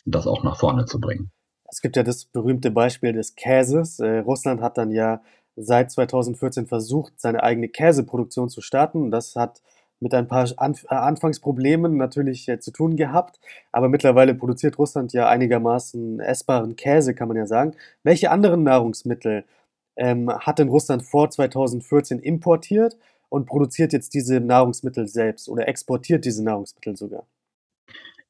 das 0.04 0.26
auch 0.26 0.42
nach 0.42 0.58
vorne 0.58 0.86
zu 0.86 1.00
bringen. 1.00 1.30
Es 1.70 1.80
gibt 1.80 1.96
ja 1.96 2.02
das 2.02 2.24
berühmte 2.24 2.70
Beispiel 2.70 3.12
des 3.12 3.34
Käses. 3.34 3.98
Äh, 3.98 4.18
Russland 4.18 4.60
hat 4.60 4.78
dann 4.78 4.90
ja 4.90 5.22
seit 5.56 5.90
2014 5.90 6.66
versucht, 6.66 7.14
seine 7.20 7.42
eigene 7.42 7.68
Käseproduktion 7.68 8.48
zu 8.48 8.60
starten. 8.60 9.10
Das 9.10 9.36
hat 9.36 9.62
mit 10.00 10.14
ein 10.14 10.28
paar 10.28 10.48
Anf 10.56 10.84
äh, 10.84 10.94
Anfangsproblemen 10.94 11.96
natürlich 11.96 12.48
äh, 12.48 12.60
zu 12.60 12.70
tun 12.70 12.96
gehabt, 12.96 13.40
aber 13.72 13.88
mittlerweile 13.88 14.34
produziert 14.34 14.78
Russland 14.78 15.12
ja 15.12 15.28
einigermaßen 15.28 16.20
essbaren 16.20 16.76
Käse, 16.76 17.14
kann 17.14 17.28
man 17.28 17.36
ja 17.36 17.46
sagen. 17.46 17.74
Welche 18.02 18.30
anderen 18.30 18.62
Nahrungsmittel 18.62 19.44
ähm, 19.96 20.30
hat 20.30 20.58
denn 20.58 20.68
Russland 20.68 21.02
vor 21.02 21.30
2014 21.30 22.18
importiert 22.18 22.96
und 23.28 23.46
produziert 23.46 23.92
jetzt 23.92 24.14
diese 24.14 24.40
Nahrungsmittel 24.40 25.08
selbst 25.08 25.48
oder 25.48 25.68
exportiert 25.68 26.24
diese 26.24 26.44
Nahrungsmittel 26.44 26.96
sogar? 26.96 27.26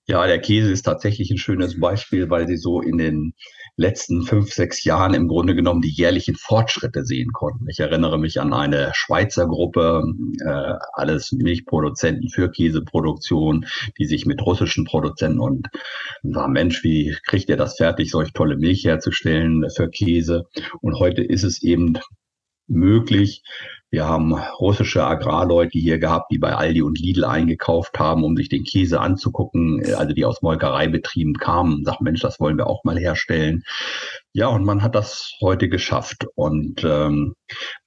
Ja, 0.09 0.25
der 0.27 0.41
Käse 0.41 0.71
ist 0.71 0.83
tatsächlich 0.83 1.31
ein 1.31 1.39
schönes 1.39 1.81
Beispiel, 1.81 2.31
weil 2.31 2.47
sie 2.47 2.57
so 2.57 2.81
in 2.81 2.97
den 2.97 3.35
letzten 3.77 4.23
fünf, 4.23 4.53
sechs 4.53 4.85
Jahren 4.85 5.15
im 5.15 5.29
Grunde 5.29 5.55
genommen 5.55 5.83
die 5.83 5.91
jährlichen 5.91 6.35
Fortschritte 6.35 7.05
sehen 7.05 7.33
konnten. 7.33 7.69
Ich 7.69 7.79
erinnere 7.79 8.19
mich 8.19 8.41
an 8.41 8.53
eine 8.53 8.91
Schweizer 8.95 9.47
Gruppe, 9.47 10.03
äh, 10.45 10.75
alles 10.95 11.33
Milchproduzenten 11.33 12.31
für 12.31 12.51
Käseproduktion, 12.51 13.67
die 13.99 14.07
sich 14.07 14.25
mit 14.25 14.41
russischen 14.45 14.85
Produzenten 14.85 15.41
und 15.41 15.69
war 16.23 16.49
Mensch, 16.49 16.83
wie 16.85 17.15
kriegt 17.27 17.51
ihr 17.51 17.57
das 17.57 17.77
fertig, 17.77 18.11
solch 18.11 18.33
tolle 18.33 18.57
Milch 18.57 18.85
herzustellen 18.85 19.67
für 19.75 19.91
Käse? 19.91 20.47
Und 20.81 20.99
heute 20.99 21.23
ist 21.23 21.45
es 21.45 21.63
eben 21.63 21.99
möglich, 22.69 23.43
wir 23.91 24.07
haben 24.07 24.35
russische 24.59 25.05
Agrarleute 25.05 25.79
hier 25.79 25.99
gehabt, 25.99 26.31
die 26.31 26.39
bei 26.39 26.55
Aldi 26.55 26.83
und 26.83 26.99
Lidl 26.99 27.25
eingekauft 27.25 27.99
haben, 27.99 28.25
um 28.25 28.37
sich 28.37 28.49
den 28.49 28.65
Käse 28.65 29.01
anzugucken, 29.01 29.83
also 29.95 30.13
die 30.13 30.25
aus 30.25 30.43
Molkereibetrieben 30.43 31.35
kamen, 31.35 31.85
sagt 31.85 32.01
Mensch, 32.01 32.21
das 32.21 32.41
wollen 32.41 32.59
wir 32.59 32.67
auch 32.67 32.83
mal 32.85 32.99
herstellen. 32.99 33.63
Ja, 34.33 34.49
und 34.49 34.65
man 34.65 34.83
hat 34.83 34.95
das 34.95 35.33
heute 35.41 35.69
geschafft. 35.69 36.27
Und 36.35 36.85
ähm, 36.85 37.35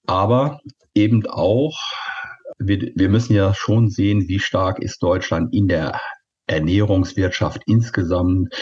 aber 0.08 0.60
eben 0.96 1.28
auch, 1.28 1.78
wir, 2.58 2.92
wir 2.96 3.10
müssen 3.10 3.36
ja 3.36 3.54
schon 3.54 3.90
sehen, 3.90 4.28
wie 4.28 4.40
stark 4.40 4.80
ist 4.80 5.04
Deutschland 5.04 5.54
in 5.54 5.68
der 5.68 6.00
Ernährungswirtschaft 6.48 7.62
insgesamt. 7.68 8.54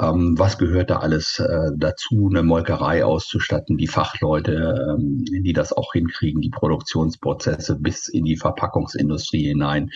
Ähm, 0.00 0.38
was 0.38 0.58
gehört 0.58 0.90
da 0.90 0.98
alles 0.98 1.38
äh, 1.40 1.70
dazu, 1.76 2.28
eine 2.30 2.42
Molkerei 2.42 3.04
auszustatten, 3.04 3.76
die 3.76 3.88
Fachleute, 3.88 4.96
ähm, 4.96 5.24
die 5.24 5.52
das 5.52 5.72
auch 5.72 5.92
hinkriegen, 5.92 6.40
die 6.40 6.50
Produktionsprozesse 6.50 7.76
bis 7.80 8.08
in 8.08 8.24
die 8.24 8.36
Verpackungsindustrie 8.36 9.48
hinein. 9.48 9.90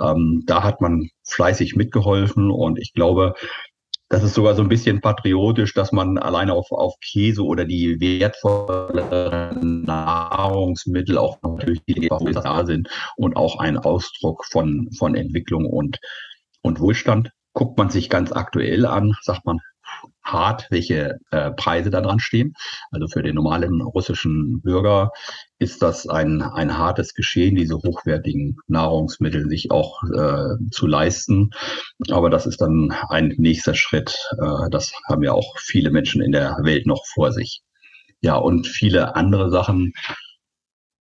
Ähm, 0.00 0.42
da 0.46 0.62
hat 0.62 0.80
man 0.80 1.08
fleißig 1.24 1.74
mitgeholfen 1.76 2.50
und 2.50 2.78
ich 2.78 2.92
glaube, 2.92 3.34
das 4.08 4.22
ist 4.22 4.34
sogar 4.34 4.54
so 4.54 4.62
ein 4.62 4.68
bisschen 4.68 5.00
patriotisch, 5.00 5.74
dass 5.74 5.90
man 5.90 6.16
alleine 6.18 6.52
auf, 6.52 6.70
auf 6.70 6.94
Käse 7.00 7.42
oder 7.42 7.64
die 7.64 7.98
wertvollen 7.98 9.82
Nahrungsmittel 9.82 11.18
auch 11.18 11.42
natürlich 11.42 11.82
die 11.88 12.08
da 12.08 12.66
sind 12.66 12.88
und 13.16 13.36
auch 13.36 13.58
ein 13.58 13.78
Ausdruck 13.78 14.44
von, 14.44 14.90
von 14.96 15.16
Entwicklung 15.16 15.66
und 15.66 15.98
und 16.62 16.80
Wohlstand 16.80 17.30
guckt 17.56 17.78
man 17.78 17.88
sich 17.88 18.10
ganz 18.10 18.32
aktuell 18.32 18.84
an, 18.84 19.16
sagt 19.22 19.46
man 19.46 19.60
hart, 20.22 20.66
welche 20.70 21.18
äh, 21.30 21.52
Preise 21.52 21.88
da 21.88 22.02
dran 22.02 22.20
stehen. 22.20 22.52
Also 22.90 23.08
für 23.08 23.22
den 23.22 23.34
normalen 23.36 23.80
russischen 23.80 24.60
Bürger 24.60 25.10
ist 25.58 25.80
das 25.80 26.06
ein, 26.06 26.42
ein 26.42 26.76
hartes 26.76 27.14
Geschehen, 27.14 27.56
diese 27.56 27.76
hochwertigen 27.76 28.58
Nahrungsmittel 28.66 29.48
sich 29.48 29.70
auch 29.70 30.02
äh, 30.04 30.56
zu 30.70 30.86
leisten. 30.86 31.50
Aber 32.10 32.28
das 32.28 32.44
ist 32.46 32.60
dann 32.60 32.92
ein 33.08 33.34
nächster 33.38 33.74
Schritt. 33.74 34.18
Äh, 34.38 34.68
das 34.70 34.92
haben 35.08 35.22
ja 35.22 35.32
auch 35.32 35.56
viele 35.58 35.90
Menschen 35.90 36.20
in 36.20 36.32
der 36.32 36.58
Welt 36.62 36.86
noch 36.86 37.06
vor 37.14 37.32
sich. 37.32 37.62
Ja, 38.20 38.36
und 38.36 38.66
viele 38.66 39.16
andere 39.16 39.50
Sachen. 39.50 39.94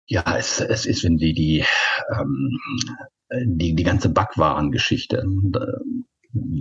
Ja, 0.06 0.36
es, 0.36 0.60
es 0.60 0.86
ist, 0.86 1.02
wenn 1.02 1.16
die, 1.16 1.32
die 1.32 1.64
ähm, 2.16 2.60
die, 3.30 3.74
die 3.74 3.82
ganze 3.82 4.08
Backwarengeschichte, 4.10 5.24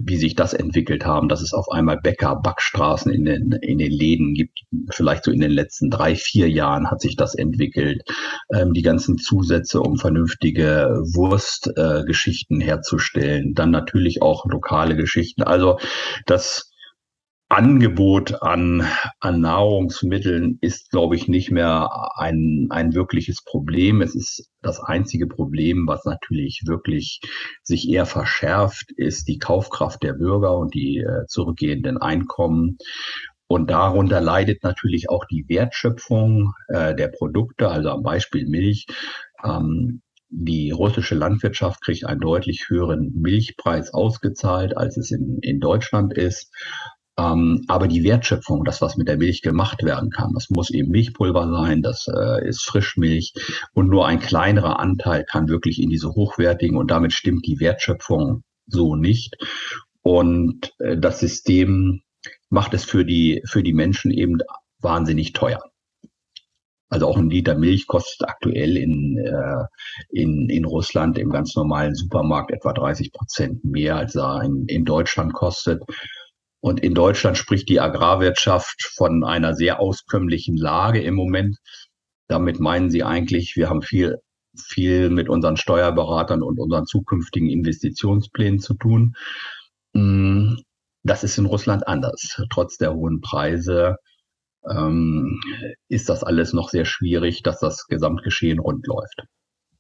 wie 0.05 0.17
sich 0.17 0.36
das 0.36 0.53
entwickelt 0.53 1.05
haben, 1.05 1.29
dass 1.29 1.41
es 1.41 1.53
auf 1.53 1.70
einmal 1.70 1.98
Bäcker, 1.98 2.36
Backstraßen 2.36 3.12
in 3.12 3.25
den, 3.25 3.51
in 3.62 3.77
den 3.77 3.91
Läden 3.91 4.34
gibt. 4.34 4.60
Vielleicht 4.89 5.24
so 5.24 5.32
in 5.32 5.39
den 5.39 5.51
letzten 5.51 5.89
drei, 5.89 6.15
vier 6.15 6.50
Jahren 6.50 6.89
hat 6.89 7.01
sich 7.01 7.15
das 7.15 7.36
entwickelt. 7.36 8.01
Ähm, 8.53 8.74
die 8.74 8.82
ganzen 8.82 9.17
Zusätze, 9.17 9.82
um 9.82 9.98
vernünftige 9.98 11.01
Wurstgeschichten 11.13 12.62
äh, 12.62 12.65
herzustellen. 12.65 13.53
Dann 13.53 13.72
natürlich 13.72 14.22
auch 14.22 14.46
lokale 14.46 14.96
Geschichten. 14.96 15.44
Also 15.44 15.79
das 16.25 16.72
Angebot 17.47 18.41
an, 18.41 18.87
an 19.19 19.41
Nahrungsmitteln 19.41 20.57
ist, 20.61 20.89
glaube 20.89 21.15
ich, 21.15 21.27
nicht 21.27 21.51
mehr 21.51 21.89
ein, 22.15 22.67
ein 22.71 22.93
wirkliches 22.95 23.43
Problem. 23.43 24.01
Es 24.01 24.15
ist 24.15 24.49
das 24.61 24.79
einzige 24.79 25.27
Problem, 25.27 25.85
was 25.87 26.05
natürlich 26.05 26.63
wirklich 26.65 27.21
sich 27.61 27.87
eher 27.87 28.07
verschärft, 28.07 28.91
ist 28.97 29.27
die 29.27 29.37
Kaufkraft 29.37 30.01
der 30.01 30.13
Bürger 30.13 30.57
und 30.57 30.73
die 30.73 30.97
äh, 30.97 31.27
zurückgehenden 31.27 31.97
Einkommen. 31.97 32.77
Und 33.47 33.69
darunter 33.69 34.21
leidet 34.21 34.63
natürlich 34.63 35.09
auch 35.09 35.25
die 35.25 35.45
Wertschöpfung 35.47 36.53
äh, 36.67 36.95
der 36.95 37.09
Produkte, 37.09 37.69
also 37.69 37.89
am 37.89 38.01
Beispiel 38.01 38.47
Milch. 38.47 38.87
Ähm, 39.43 40.01
die 40.29 40.71
russische 40.71 41.13
Landwirtschaft 41.15 41.81
kriegt 41.81 42.05
einen 42.05 42.19
deutlich 42.19 42.65
höheren 42.67 43.13
Milchpreis 43.21 43.93
ausgezahlt, 43.93 44.75
als 44.75 44.97
es 44.97 45.11
in, 45.11 45.37
in 45.41 45.59
Deutschland 45.59 46.13
ist. 46.13 46.51
Ähm, 47.17 47.63
aber 47.67 47.88
die 47.88 48.03
Wertschöpfung, 48.03 48.65
das, 48.65 48.81
was 48.81 48.98
mit 48.98 49.07
der 49.07 49.17
Milch 49.17 49.41
gemacht 49.41 49.84
werden 49.84 50.10
kann, 50.10 50.34
das 50.34 50.50
muss 50.50 50.69
eben 50.69 50.91
Milchpulver 50.91 51.50
sein, 51.50 51.81
das 51.81 52.07
äh, 52.07 52.48
ist 52.48 52.65
Frischmilch 52.65 53.34
und 53.74 53.89
nur 53.89 54.05
ein 54.05 54.19
kleinerer 54.19 54.79
Anteil 54.79 55.24
kann 55.24 55.48
wirklich 55.48 55.81
in 55.81 55.89
diese 55.89 56.10
hochwertigen 56.10 56.77
und 56.77 56.91
damit 56.91 57.13
stimmt 57.13 57.48
die 57.48 57.60
Wertschöpfung 57.60 58.43
so 58.67 58.95
nicht. 58.95 59.38
Und 60.01 60.74
äh, 60.79 60.98
das 60.98 61.19
System 61.19 62.01
macht 62.50 62.74
es 62.74 62.84
für 62.84 63.05
die, 63.05 63.41
für 63.45 63.63
die 63.63 63.74
Menschen 63.74 64.12
eben 64.12 64.39
wahnsinnig 64.79 65.34
teuer. 65.34 65.62
Also 66.89 67.07
auch 67.07 67.17
ein 67.17 67.29
Liter 67.29 67.57
Milch 67.57 67.88
kostet 67.88 68.27
aktuell 68.27 68.77
in, 68.77 69.17
äh, 69.17 69.65
in, 70.10 70.50
in 70.50 70.65
Russland 70.65 71.17
im 71.17 71.29
ganz 71.31 71.55
normalen 71.55 71.95
Supermarkt 71.95 72.51
etwa 72.51 72.74
30 72.74 73.12
Prozent 73.12 73.65
mehr, 73.65 73.95
als 73.95 74.15
er 74.15 74.43
in, 74.43 74.65
in 74.67 74.86
Deutschland 74.86 75.34
kostet. 75.34 75.81
Und 76.65 76.79
in 76.79 76.95
Deutschland 76.95 77.38
spricht 77.38 77.69
die 77.69 77.79
Agrarwirtschaft 77.79 78.91
von 78.95 79.24
einer 79.24 79.53
sehr 79.53 79.79
auskömmlichen 79.79 80.57
Lage 80.57 81.00
im 81.00 81.13
Moment. 81.13 81.60
Damit 82.27 82.60
meinen 82.60 82.89
sie 82.89 83.03
eigentlich, 83.03 83.55
wir 83.55 83.69
haben 83.69 83.84
viel, 83.84 84.17
viel 84.57 85.12
mit 85.12 85.29
unseren 85.29 85.57
Steuerberatern 85.57 86.41
und 86.41 86.60
unseren 86.60 86.88
zukünftigen 86.88 87.51
Investitionsplänen 87.51 88.57
zu 88.57 88.74
tun. 88.74 89.15
Mm, 89.93 90.55
das 91.03 91.24
ist 91.24 91.38
in 91.38 91.45
Russland 91.45 91.88
anders. 91.88 92.41
Trotz 92.50 92.77
der 92.77 92.95
hohen 92.95 93.22
Preise 93.22 93.98
ähm, 94.67 95.39
ist 95.88 96.10
das 96.10 96.24
alles 96.24 96.51
noch 96.51 96.69
sehr 96.69 96.86
schwierig, 96.86 97.43
dass 97.43 97.60
das 97.60 97.86
Gesamtgeschehen 97.86 98.57
rund 98.57 98.88
läuft. 98.88 99.22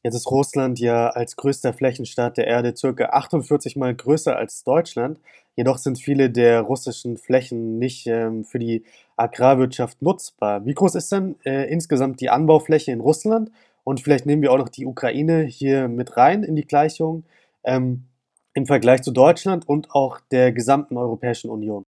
Jetzt 0.03 0.17
ist 0.17 0.29
Russland 0.29 0.79
ja 0.79 1.09
als 1.09 1.35
größter 1.35 1.73
Flächenstaat 1.73 2.37
der 2.37 2.45
Erde 2.45 2.75
circa 2.75 3.05
48 3.05 3.75
mal 3.75 3.95
größer 3.95 4.37
als 4.37 4.63
Deutschland. 4.63 5.19
Jedoch 5.55 5.77
sind 5.77 5.99
viele 5.99 6.29
der 6.29 6.61
russischen 6.61 7.17
Flächen 7.17 7.79
nicht 7.79 8.07
ähm, 8.07 8.43
für 8.43 8.59
die 8.59 8.83
Agrarwirtschaft 9.15 10.01
nutzbar. 10.01 10.65
Wie 10.65 10.73
groß 10.73 10.95
ist 10.95 11.11
denn 11.11 11.35
äh, 11.45 11.69
insgesamt 11.71 12.19
die 12.19 12.29
Anbaufläche 12.29 12.91
in 12.91 12.99
Russland? 12.99 13.51
Und 13.83 14.01
vielleicht 14.01 14.25
nehmen 14.25 14.41
wir 14.41 14.51
auch 14.51 14.57
noch 14.57 14.69
die 14.69 14.85
Ukraine 14.85 15.43
hier 15.43 15.87
mit 15.87 16.17
rein 16.17 16.43
in 16.43 16.55
die 16.55 16.65
Gleichung 16.65 17.23
ähm, 17.63 18.05
im 18.53 18.65
Vergleich 18.65 19.01
zu 19.01 19.11
Deutschland 19.11 19.67
und 19.67 19.91
auch 19.91 20.19
der 20.31 20.51
gesamten 20.51 20.97
Europäischen 20.97 21.49
Union. 21.49 21.83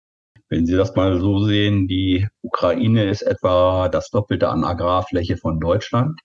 Wenn 0.50 0.66
Sie 0.66 0.76
das 0.76 0.96
mal 0.96 1.20
so 1.20 1.40
sehen, 1.40 1.88
die 1.88 2.28
Ukraine 2.42 3.10
ist 3.10 3.22
etwa 3.22 3.90
das 3.90 4.10
Doppelte 4.12 4.48
an 4.48 4.64
Agrarfläche 4.64 5.36
von 5.36 5.60
Deutschland. 5.60 6.22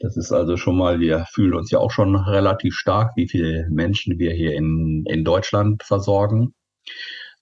Das 0.00 0.16
ist 0.16 0.32
also 0.32 0.56
schon 0.56 0.78
mal, 0.78 0.98
wir 0.98 1.26
fühlen 1.30 1.52
uns 1.52 1.70
ja 1.70 1.78
auch 1.78 1.90
schon 1.90 2.16
relativ 2.16 2.74
stark, 2.74 3.12
wie 3.16 3.28
viele 3.28 3.68
Menschen 3.70 4.18
wir 4.18 4.32
hier 4.32 4.54
in, 4.54 5.04
in 5.06 5.24
Deutschland 5.24 5.82
versorgen. 5.82 6.54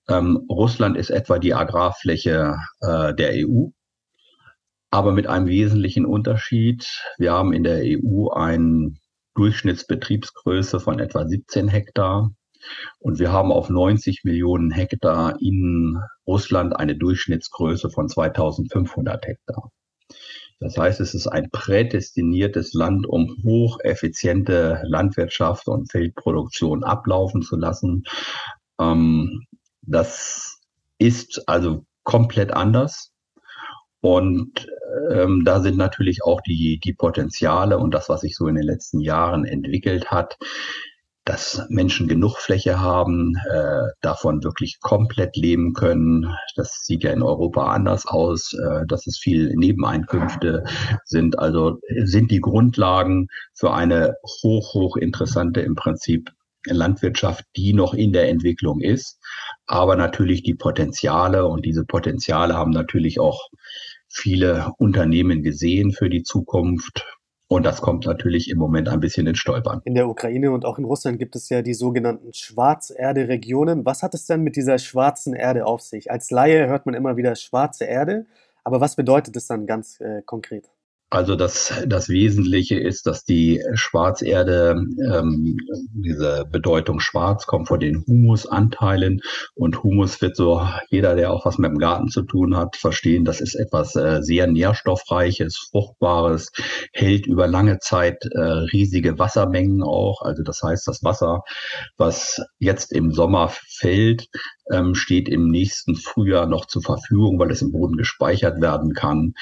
Ähm, 0.08 0.44
Russland 0.50 0.96
ist 0.96 1.10
etwa 1.10 1.38
die 1.38 1.54
Agrarfläche 1.54 2.56
äh, 2.80 3.14
der 3.14 3.46
EU, 3.46 3.68
aber 4.90 5.12
mit 5.12 5.28
einem 5.28 5.46
wesentlichen 5.46 6.04
Unterschied. 6.04 6.84
Wir 7.16 7.32
haben 7.32 7.52
in 7.52 7.62
der 7.62 7.82
EU 7.84 8.30
eine 8.30 8.94
Durchschnittsbetriebsgröße 9.36 10.80
von 10.80 10.98
etwa 10.98 11.28
17 11.28 11.68
Hektar 11.68 12.32
und 12.98 13.20
wir 13.20 13.30
haben 13.30 13.52
auf 13.52 13.70
90 13.70 14.24
Millionen 14.24 14.72
Hektar 14.72 15.36
in 15.40 15.96
Russland 16.26 16.74
eine 16.74 16.96
Durchschnittsgröße 16.96 17.88
von 17.90 18.08
2500 18.08 19.24
Hektar. 19.26 19.70
Das 20.60 20.76
heißt, 20.76 21.00
es 21.00 21.14
ist 21.14 21.28
ein 21.28 21.50
prädestiniertes 21.50 22.74
Land, 22.74 23.06
um 23.06 23.36
hocheffiziente 23.44 24.82
Landwirtschaft 24.84 25.68
und 25.68 25.90
Feldproduktion 25.90 26.82
ablaufen 26.82 27.42
zu 27.42 27.56
lassen. 27.56 28.04
Ähm, 28.80 29.46
das 29.82 30.58
ist 30.98 31.48
also 31.48 31.84
komplett 32.02 32.52
anders. 32.52 33.12
Und 34.00 34.68
ähm, 35.10 35.44
da 35.44 35.60
sind 35.60 35.76
natürlich 35.76 36.22
auch 36.24 36.40
die, 36.40 36.78
die 36.78 36.94
Potenziale 36.94 37.78
und 37.78 37.92
das, 37.92 38.08
was 38.08 38.20
sich 38.20 38.36
so 38.36 38.46
in 38.46 38.54
den 38.54 38.64
letzten 38.64 39.00
Jahren 39.00 39.44
entwickelt 39.44 40.10
hat, 40.10 40.38
dass 41.28 41.62
Menschen 41.68 42.08
genug 42.08 42.38
Fläche 42.38 42.80
haben, 42.80 43.34
äh, 43.50 43.88
davon 44.00 44.42
wirklich 44.42 44.80
komplett 44.80 45.36
leben 45.36 45.74
können. 45.74 46.34
Das 46.56 46.86
sieht 46.86 47.04
ja 47.04 47.12
in 47.12 47.22
Europa 47.22 47.70
anders 47.70 48.06
aus, 48.06 48.54
äh, 48.54 48.86
dass 48.86 49.06
es 49.06 49.18
viel 49.18 49.54
Nebeneinkünfte 49.54 50.64
sind. 51.04 51.38
Also 51.38 51.80
sind 52.04 52.30
die 52.30 52.40
Grundlagen 52.40 53.28
für 53.52 53.74
eine 53.74 54.14
hoch, 54.42 54.72
hoch 54.72 54.96
interessante 54.96 55.60
im 55.60 55.74
Prinzip 55.74 56.30
Landwirtschaft, 56.64 57.44
die 57.56 57.74
noch 57.74 57.92
in 57.92 58.12
der 58.12 58.30
Entwicklung 58.30 58.80
ist, 58.80 59.20
aber 59.66 59.96
natürlich 59.96 60.42
die 60.42 60.54
Potenziale 60.54 61.46
und 61.46 61.66
diese 61.66 61.84
Potenziale 61.84 62.54
haben 62.54 62.70
natürlich 62.70 63.20
auch 63.20 63.48
viele 64.08 64.72
Unternehmen 64.78 65.42
gesehen 65.42 65.92
für 65.92 66.08
die 66.08 66.22
Zukunft. 66.22 67.04
Und 67.50 67.64
das 67.64 67.80
kommt 67.80 68.04
natürlich 68.04 68.50
im 68.50 68.58
Moment 68.58 68.90
ein 68.90 69.00
bisschen 69.00 69.26
ins 69.26 69.38
Stolpern. 69.38 69.80
In 69.84 69.94
der 69.94 70.06
Ukraine 70.06 70.50
und 70.50 70.66
auch 70.66 70.78
in 70.78 70.84
Russland 70.84 71.18
gibt 71.18 71.34
es 71.34 71.48
ja 71.48 71.62
die 71.62 71.72
sogenannten 71.72 72.34
Schwarzerde-Regionen. 72.34 73.86
Was 73.86 74.02
hat 74.02 74.12
es 74.12 74.26
denn 74.26 74.42
mit 74.42 74.54
dieser 74.54 74.76
schwarzen 74.78 75.32
Erde 75.32 75.64
auf 75.64 75.80
sich? 75.80 76.10
Als 76.10 76.30
Laie 76.30 76.68
hört 76.68 76.84
man 76.84 76.94
immer 76.94 77.16
wieder 77.16 77.34
schwarze 77.36 77.86
Erde, 77.86 78.26
aber 78.64 78.82
was 78.82 78.96
bedeutet 78.96 79.34
es 79.34 79.46
dann 79.46 79.66
ganz 79.66 79.98
äh, 80.00 80.20
konkret? 80.26 80.68
Also 81.10 81.36
das, 81.36 81.72
das 81.86 82.10
Wesentliche 82.10 82.78
ist, 82.78 83.06
dass 83.06 83.24
die 83.24 83.62
Schwarzerde, 83.72 84.76
ähm, 85.10 85.56
diese 85.94 86.44
Bedeutung 86.50 87.00
schwarz 87.00 87.46
kommt 87.46 87.68
von 87.68 87.80
den 87.80 88.04
Humusanteilen 88.06 89.22
und 89.54 89.82
Humus 89.82 90.20
wird 90.20 90.36
so, 90.36 90.68
jeder, 90.90 91.14
der 91.14 91.32
auch 91.32 91.46
was 91.46 91.56
mit 91.56 91.70
dem 91.70 91.78
Garten 91.78 92.08
zu 92.08 92.22
tun 92.22 92.54
hat, 92.54 92.76
verstehen, 92.76 93.24
das 93.24 93.40
ist 93.40 93.54
etwas 93.54 93.96
äh, 93.96 94.20
sehr 94.20 94.46
nährstoffreiches, 94.48 95.56
fruchtbares, 95.70 96.52
hält 96.92 97.26
über 97.26 97.46
lange 97.46 97.78
Zeit 97.78 98.26
äh, 98.32 98.40
riesige 98.40 99.18
Wassermengen 99.18 99.82
auch. 99.82 100.20
Also 100.20 100.42
das 100.42 100.62
heißt, 100.62 100.86
das 100.86 101.02
Wasser, 101.02 101.40
was 101.96 102.42
jetzt 102.58 102.92
im 102.92 103.12
Sommer 103.12 103.50
fällt, 103.50 104.28
ähm, 104.70 104.94
steht 104.94 105.30
im 105.30 105.48
nächsten 105.48 105.96
Frühjahr 105.96 106.46
noch 106.46 106.66
zur 106.66 106.82
Verfügung, 106.82 107.38
weil 107.38 107.50
es 107.50 107.62
im 107.62 107.72
Boden 107.72 107.96
gespeichert 107.96 108.60
werden 108.60 108.92
kann. 108.92 109.32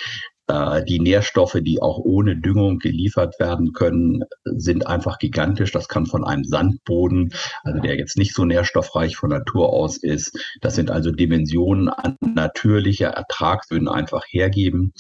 Äh, 0.49 0.85
die 0.85 1.01
Nährstoffe, 1.01 1.59
die 1.61 1.83
auch 1.83 1.99
ohne 1.99 2.37
Düngung 2.37 2.79
geliefert 2.79 3.39
werden 3.41 3.73
können, 3.73 4.25
sind 4.45 4.87
einfach 4.87 5.19
gigantisch. 5.19 5.73
Das 5.73 5.89
kann 5.89 6.07
von 6.07 6.25
einem 6.25 6.45
Sandboden, 6.45 7.33
also 7.65 7.81
der 7.81 7.97
jetzt 7.97 8.17
nicht 8.17 8.35
so 8.35 8.45
nährstoffreich 8.45 9.17
von 9.17 9.31
Natur 9.31 9.73
aus 9.73 9.97
ist, 9.97 10.39
das 10.61 10.77
sind 10.77 10.91
also 10.91 11.11
Dimensionen 11.11 11.89
an 11.89 12.17
natürlicher 12.21 13.09
Ertragsböden 13.09 13.89
einfach 13.89 14.25
hergeben. 14.29 14.93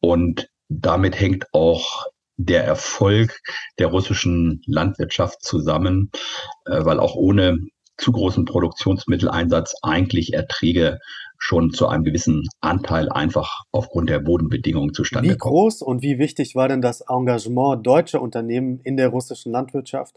Und 0.00 0.48
damit 0.68 1.18
hängt 1.18 1.46
auch 1.52 2.06
der 2.36 2.64
Erfolg 2.64 3.40
der 3.78 3.88
russischen 3.88 4.62
Landwirtschaft 4.66 5.42
zusammen, 5.42 6.10
äh, 6.66 6.84
weil 6.84 7.00
auch 7.00 7.16
ohne 7.16 7.58
zu 7.98 8.12
großen 8.12 8.44
Produktionsmitteleinsatz 8.44 9.74
eigentlich 9.82 10.34
Erträge 10.34 10.98
schon 11.38 11.70
zu 11.70 11.86
einem 11.88 12.04
gewissen 12.04 12.44
Anteil 12.60 13.10
einfach 13.10 13.62
aufgrund 13.72 14.10
der 14.10 14.20
Bodenbedingungen 14.20 14.94
zustande 14.94 15.30
Wie 15.30 15.36
groß 15.36 15.82
und 15.82 16.02
wie 16.02 16.18
wichtig 16.18 16.54
war 16.54 16.68
denn 16.68 16.80
das 16.80 17.02
Engagement 17.02 17.86
deutscher 17.86 18.22
Unternehmen 18.22 18.80
in 18.80 18.96
der 18.96 19.08
russischen 19.08 19.52
Landwirtschaft? 19.52 20.16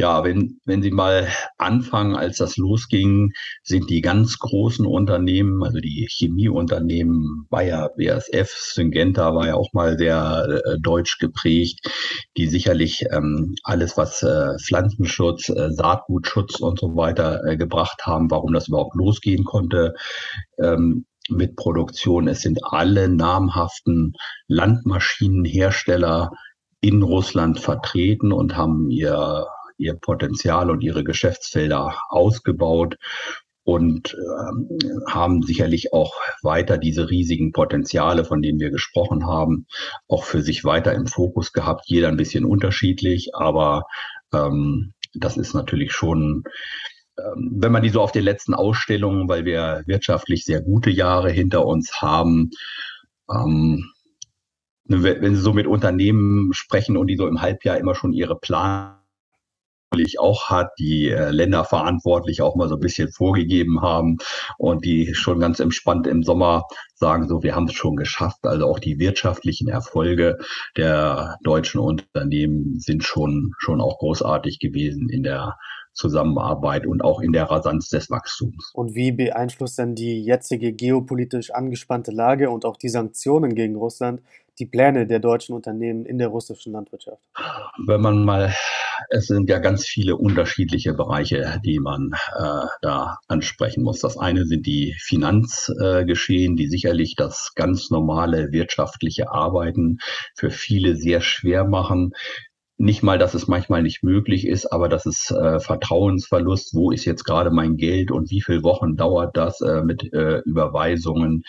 Ja, 0.00 0.24
wenn, 0.24 0.58
wenn 0.64 0.80
Sie 0.82 0.92
mal 0.92 1.28
anfangen, 1.58 2.16
als 2.16 2.38
das 2.38 2.56
losging, 2.56 3.34
sind 3.62 3.90
die 3.90 4.00
ganz 4.00 4.38
großen 4.38 4.86
Unternehmen, 4.86 5.62
also 5.62 5.78
die 5.78 6.08
Chemieunternehmen, 6.10 7.46
Bayer, 7.50 7.90
BASF, 7.98 8.48
Syngenta 8.48 9.34
war 9.34 9.48
ja 9.48 9.56
auch 9.56 9.74
mal 9.74 9.98
sehr 9.98 10.62
äh, 10.64 10.78
deutsch 10.80 11.18
geprägt, 11.18 11.86
die 12.38 12.46
sicherlich 12.46 13.04
ähm, 13.12 13.56
alles, 13.62 13.98
was 13.98 14.22
äh, 14.22 14.56
Pflanzenschutz, 14.64 15.50
äh, 15.50 15.70
Saatgutschutz 15.70 16.60
und 16.60 16.80
so 16.80 16.96
weiter 16.96 17.44
äh, 17.44 17.58
gebracht 17.58 18.06
haben, 18.06 18.30
warum 18.30 18.54
das 18.54 18.68
überhaupt 18.68 18.94
losgehen 18.94 19.44
konnte. 19.44 19.92
Ähm, 20.58 21.04
mit 21.28 21.56
Produktion. 21.56 22.26
Es 22.26 22.40
sind 22.40 22.58
alle 22.64 23.10
namhaften 23.10 24.14
Landmaschinenhersteller 24.48 26.30
in 26.80 27.02
Russland 27.02 27.60
vertreten 27.60 28.32
und 28.32 28.56
haben 28.56 28.90
ihr 28.90 29.46
ihr 29.80 29.94
Potenzial 29.94 30.70
und 30.70 30.82
ihre 30.82 31.04
Geschäftsfelder 31.04 31.96
ausgebaut 32.08 32.96
und 33.64 34.16
ähm, 34.16 34.78
haben 35.08 35.42
sicherlich 35.42 35.92
auch 35.92 36.14
weiter 36.42 36.78
diese 36.78 37.10
riesigen 37.10 37.52
Potenziale, 37.52 38.24
von 38.24 38.42
denen 38.42 38.58
wir 38.58 38.70
gesprochen 38.70 39.26
haben, 39.26 39.66
auch 40.08 40.24
für 40.24 40.42
sich 40.42 40.64
weiter 40.64 40.94
im 40.94 41.06
Fokus 41.06 41.52
gehabt. 41.52 41.84
Jeder 41.86 42.08
ein 42.08 42.16
bisschen 42.16 42.44
unterschiedlich, 42.44 43.34
aber 43.34 43.84
ähm, 44.32 44.92
das 45.14 45.36
ist 45.36 45.54
natürlich 45.54 45.92
schon, 45.92 46.44
ähm, 47.18 47.50
wenn 47.56 47.72
man 47.72 47.82
die 47.82 47.90
so 47.90 48.00
auf 48.00 48.12
den 48.12 48.24
letzten 48.24 48.54
Ausstellungen, 48.54 49.28
weil 49.28 49.44
wir 49.44 49.82
wirtschaftlich 49.86 50.44
sehr 50.44 50.62
gute 50.62 50.90
Jahre 50.90 51.30
hinter 51.30 51.66
uns 51.66 52.00
haben, 52.00 52.50
ähm, 53.30 53.90
wenn 54.84 55.36
Sie 55.36 55.40
so 55.40 55.52
mit 55.52 55.68
Unternehmen 55.68 56.52
sprechen 56.52 56.96
und 56.96 57.06
die 57.06 57.16
so 57.16 57.28
im 57.28 57.40
Halbjahr 57.40 57.78
immer 57.78 57.94
schon 57.94 58.12
ihre 58.12 58.36
Plan 58.36 58.99
auch 60.18 60.50
hat, 60.50 60.70
die 60.78 61.08
äh, 61.08 61.30
Länder 61.30 61.64
verantwortlich 61.64 62.42
auch 62.42 62.54
mal 62.54 62.68
so 62.68 62.76
ein 62.76 62.80
bisschen 62.80 63.10
vorgegeben 63.10 63.82
haben 63.82 64.18
und 64.56 64.84
die 64.84 65.14
schon 65.14 65.40
ganz 65.40 65.58
entspannt 65.58 66.06
im 66.06 66.22
Sommer 66.22 66.64
sagen 66.94 67.26
so, 67.26 67.42
wir 67.42 67.56
haben 67.56 67.66
es 67.66 67.74
schon 67.74 67.96
geschafft. 67.96 68.38
Also 68.42 68.66
auch 68.66 68.78
die 68.78 68.98
wirtschaftlichen 68.98 69.68
Erfolge 69.68 70.38
der 70.76 71.36
deutschen 71.42 71.80
Unternehmen 71.80 72.78
sind 72.78 73.02
schon, 73.02 73.52
schon 73.58 73.80
auch 73.80 73.98
großartig 73.98 74.60
gewesen 74.60 75.08
in 75.08 75.24
der 75.24 75.56
Zusammenarbeit 75.92 76.86
und 76.86 77.02
auch 77.02 77.20
in 77.20 77.32
der 77.32 77.50
Rasanz 77.50 77.88
des 77.88 78.10
Wachstums. 78.10 78.70
Und 78.74 78.94
wie 78.94 79.10
beeinflusst 79.10 79.78
denn 79.78 79.96
die 79.96 80.22
jetzige 80.22 80.72
geopolitisch 80.72 81.50
angespannte 81.50 82.12
Lage 82.12 82.50
und 82.50 82.64
auch 82.64 82.76
die 82.76 82.88
Sanktionen 82.88 83.56
gegen 83.56 83.74
Russland 83.74 84.22
die 84.60 84.66
Pläne 84.66 85.06
der 85.06 85.18
deutschen 85.18 85.54
Unternehmen 85.54 86.04
in 86.04 86.18
der 86.18 86.28
russischen 86.28 86.72
Landwirtschaft? 86.72 87.22
Wenn 87.86 88.00
man 88.00 88.24
mal, 88.24 88.54
es 89.08 89.26
sind 89.26 89.48
ja 89.48 89.58
ganz 89.58 89.86
viele 89.86 90.16
unterschiedliche 90.16 90.92
Bereiche, 90.92 91.60
die 91.64 91.80
man 91.80 92.12
äh, 92.36 92.66
da 92.82 93.18
ansprechen 93.28 93.82
muss. 93.82 94.00
Das 94.00 94.18
eine 94.18 94.44
sind 94.44 94.66
die 94.66 94.94
Finanzgeschehen, 95.00 96.52
äh, 96.52 96.56
die 96.56 96.68
sicherlich 96.68 97.16
das 97.16 97.52
ganz 97.54 97.90
normale 97.90 98.52
wirtschaftliche 98.52 99.30
Arbeiten 99.30 99.98
für 100.34 100.50
viele 100.50 100.96
sehr 100.96 101.20
schwer 101.20 101.64
machen 101.64 102.12
nicht 102.80 103.02
mal, 103.02 103.18
dass 103.18 103.34
es 103.34 103.46
manchmal 103.46 103.82
nicht 103.82 104.02
möglich 104.02 104.46
ist, 104.46 104.72
aber 104.72 104.88
das 104.88 105.04
ist 105.04 105.30
äh, 105.30 105.60
Vertrauensverlust. 105.60 106.74
Wo 106.74 106.90
ist 106.90 107.04
jetzt 107.04 107.24
gerade 107.24 107.50
mein 107.50 107.76
Geld 107.76 108.10
und 108.10 108.30
wie 108.30 108.40
viele 108.40 108.62
Wochen 108.62 108.96
dauert 108.96 109.36
das 109.36 109.60
äh, 109.60 109.82
mit 109.82 110.10
äh, 110.14 110.38
Überweisungen? 110.46 111.44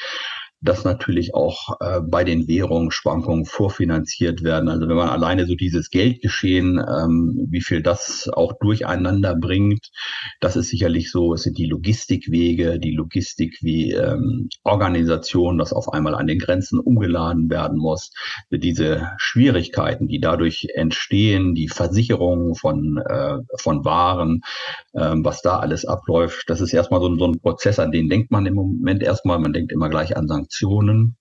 Dass 0.61 0.85
natürlich 0.85 1.33
auch 1.33 1.75
äh, 1.79 2.01
bei 2.01 2.23
den 2.23 2.47
Währungsschwankungen 2.47 3.45
vorfinanziert 3.45 4.43
werden. 4.43 4.69
Also 4.69 4.87
wenn 4.87 4.95
man 4.95 5.09
alleine 5.09 5.47
so 5.47 5.55
dieses 5.55 5.89
Geldgeschehen, 5.89 6.77
ähm, 6.77 7.47
wie 7.49 7.61
viel 7.61 7.81
das 7.81 8.29
auch 8.31 8.53
durcheinander 8.59 9.35
bringt, 9.35 9.89
das 10.39 10.55
ist 10.55 10.69
sicherlich 10.69 11.09
so, 11.09 11.33
es 11.33 11.43
sind 11.43 11.57
die 11.57 11.65
Logistikwege, 11.65 12.79
die 12.79 12.91
Logistik 12.91 13.57
wie 13.61 13.93
ähm, 13.93 14.49
Organisation, 14.63 15.57
dass 15.57 15.73
auf 15.73 15.91
einmal 15.91 16.13
an 16.13 16.27
den 16.27 16.37
Grenzen 16.37 16.79
umgeladen 16.79 17.49
werden 17.49 17.79
muss, 17.79 18.11
diese 18.51 19.09
Schwierigkeiten, 19.17 20.07
die 20.07 20.19
dadurch 20.19 20.67
entstehen, 20.75 21.55
die 21.55 21.69
Versicherung 21.69 22.53
von, 22.53 22.97
äh, 22.97 23.39
von 23.57 23.83
Waren, 23.83 24.41
äh, 24.93 25.15
was 25.15 25.41
da 25.41 25.57
alles 25.57 25.85
abläuft, 25.85 26.43
das 26.49 26.61
ist 26.61 26.71
erstmal 26.71 27.01
so, 27.01 27.15
so 27.15 27.25
ein 27.25 27.39
Prozess, 27.39 27.79
an 27.79 27.91
den 27.91 28.09
denkt 28.09 28.29
man 28.29 28.45
im 28.45 28.53
Moment 28.53 29.01
erstmal, 29.01 29.39
man 29.39 29.53
denkt 29.53 29.71
immer 29.71 29.89
gleich 29.89 30.15
an 30.15 30.27
Sanktionen 30.27 30.50
Sanktionen, 30.51 31.17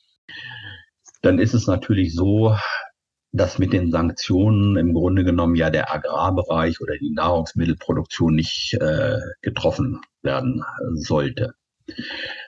dann 1.23 1.39
ist 1.39 1.55
es 1.55 1.67
natürlich 1.67 2.15
so, 2.15 2.57
dass 3.33 3.59
mit 3.59 3.73
den 3.73 3.93
Sanktionen 3.93 4.77
im 4.77 4.93
Grunde 4.93 5.23
genommen 5.23 5.55
ja 5.55 5.71
der 5.71 5.93
Agrarbereich 5.93 6.81
oder 6.81 6.99
die 6.99 7.13
Nahrungsmittelproduktion 7.13 8.35
nicht 8.35 8.75
äh, 8.81 9.19
getroffen 9.41 10.01
werden 10.23 10.65
sollte. 10.95 11.55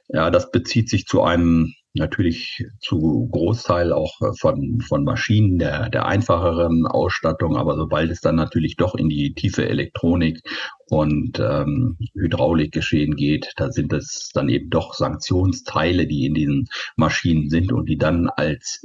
Ja, 0.09 0.31
das 0.31 0.51
bezieht 0.51 0.91
sich 0.91 1.07
zu 1.07 1.23
einem 1.23 1.73
natürlich 1.95 2.67
zu 2.81 3.29
Großteil 3.31 3.93
auch 3.93 4.19
von, 4.39 4.81
von 4.81 5.05
Maschinen 5.05 5.59
der, 5.59 5.91
der 5.91 6.07
einfacheren 6.07 6.87
Ausstattung, 6.87 7.57
aber 7.57 7.77
sobald 7.77 8.11
es 8.11 8.21
dann 8.21 8.37
natürlich 8.37 8.77
doch 8.77 8.95
in 8.95 9.09
die 9.09 9.35
tiefe 9.35 9.69
Elektronik 9.69 10.41
und 10.87 11.39
ähm, 11.39 11.99
Hydraulik 12.15 12.73
geschehen 12.73 13.17
geht, 13.17 13.53
da 13.57 13.71
sind 13.71 13.93
es 13.93 14.31
dann 14.33 14.49
eben 14.49 14.71
doch 14.71 14.95
Sanktionsteile, 14.95 16.07
die 16.07 16.27
in 16.27 16.35
diesen 16.35 16.69
Maschinen 16.97 17.51
sind 17.51 17.73
und 17.73 17.89
die 17.89 17.99
dann 17.99 18.29
als 18.29 18.83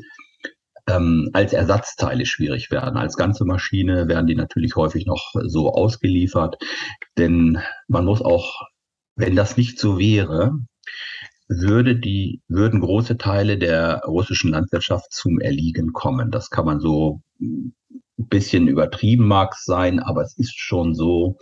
ähm, 0.89 1.29
als 1.33 1.53
Ersatzteile 1.53 2.25
schwierig 2.25 2.71
werden. 2.71 2.97
Als 2.97 3.17
ganze 3.17 3.45
Maschine 3.45 4.07
werden 4.07 4.27
die 4.27 4.35
natürlich 4.35 4.75
häufig 4.75 5.05
noch 5.05 5.33
so 5.45 5.71
ausgeliefert, 5.71 6.57
denn 7.17 7.59
man 7.87 8.05
muss 8.05 8.21
auch, 8.21 8.61
wenn 9.15 9.35
das 9.35 9.57
nicht 9.57 9.79
so 9.79 9.99
wäre, 9.99 10.59
würde 11.47 11.95
die, 11.95 12.41
würden 12.47 12.81
große 12.81 13.17
Teile 13.17 13.57
der 13.57 14.03
russischen 14.05 14.51
Landwirtschaft 14.51 15.11
zum 15.11 15.39
Erliegen 15.39 15.93
kommen. 15.93 16.31
Das 16.31 16.49
kann 16.49 16.65
man 16.65 16.79
so 16.79 17.21
ein 17.39 17.73
bisschen 18.17 18.67
übertrieben 18.67 19.27
mag 19.27 19.55
sein, 19.55 19.99
aber 19.99 20.23
es 20.23 20.37
ist 20.37 20.57
schon 20.57 20.93
so. 20.93 21.37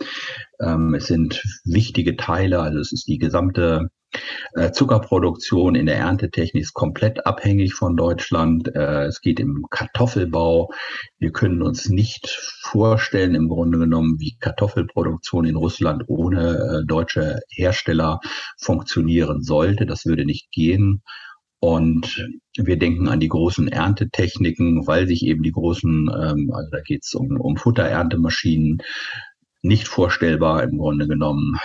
Ähm, 0.60 0.94
es 0.94 1.06
sind 1.06 1.42
wichtige 1.64 2.16
Teile, 2.16 2.60
also 2.60 2.78
es 2.78 2.92
ist 2.92 3.08
die 3.08 3.18
gesamte 3.18 3.90
Zuckerproduktion 4.72 5.74
in 5.74 5.86
der 5.86 5.96
Erntetechnik 5.96 6.62
ist 6.62 6.74
komplett 6.74 7.26
abhängig 7.26 7.74
von 7.74 7.96
Deutschland. 7.96 8.74
Äh, 8.74 9.04
es 9.04 9.20
geht 9.20 9.40
im 9.40 9.66
Kartoffelbau. 9.70 10.70
Wir 11.18 11.32
können 11.32 11.62
uns 11.62 11.88
nicht 11.88 12.28
vorstellen, 12.62 13.34
im 13.34 13.48
Grunde 13.48 13.78
genommen, 13.78 14.18
wie 14.18 14.36
Kartoffelproduktion 14.40 15.44
in 15.44 15.56
Russland 15.56 16.04
ohne 16.06 16.82
äh, 16.82 16.86
deutsche 16.86 17.40
Hersteller 17.50 18.20
funktionieren 18.58 19.42
sollte. 19.42 19.86
Das 19.86 20.06
würde 20.06 20.24
nicht 20.24 20.50
gehen. 20.52 21.02
Und 21.58 22.28
wir 22.56 22.78
denken 22.78 23.08
an 23.08 23.20
die 23.20 23.28
großen 23.28 23.68
Erntetechniken, 23.68 24.86
weil 24.86 25.06
sich 25.06 25.24
eben 25.24 25.42
die 25.42 25.52
großen, 25.52 26.10
ähm, 26.14 26.50
also 26.52 26.70
da 26.70 26.80
geht 26.82 27.04
es 27.04 27.14
um, 27.14 27.40
um 27.40 27.56
Futtereerntemaschinen, 27.56 28.78
nicht 29.66 29.88
vorstellbar 29.88 30.62
im 30.62 30.78
Grunde 30.78 31.06
genommen. 31.06 31.58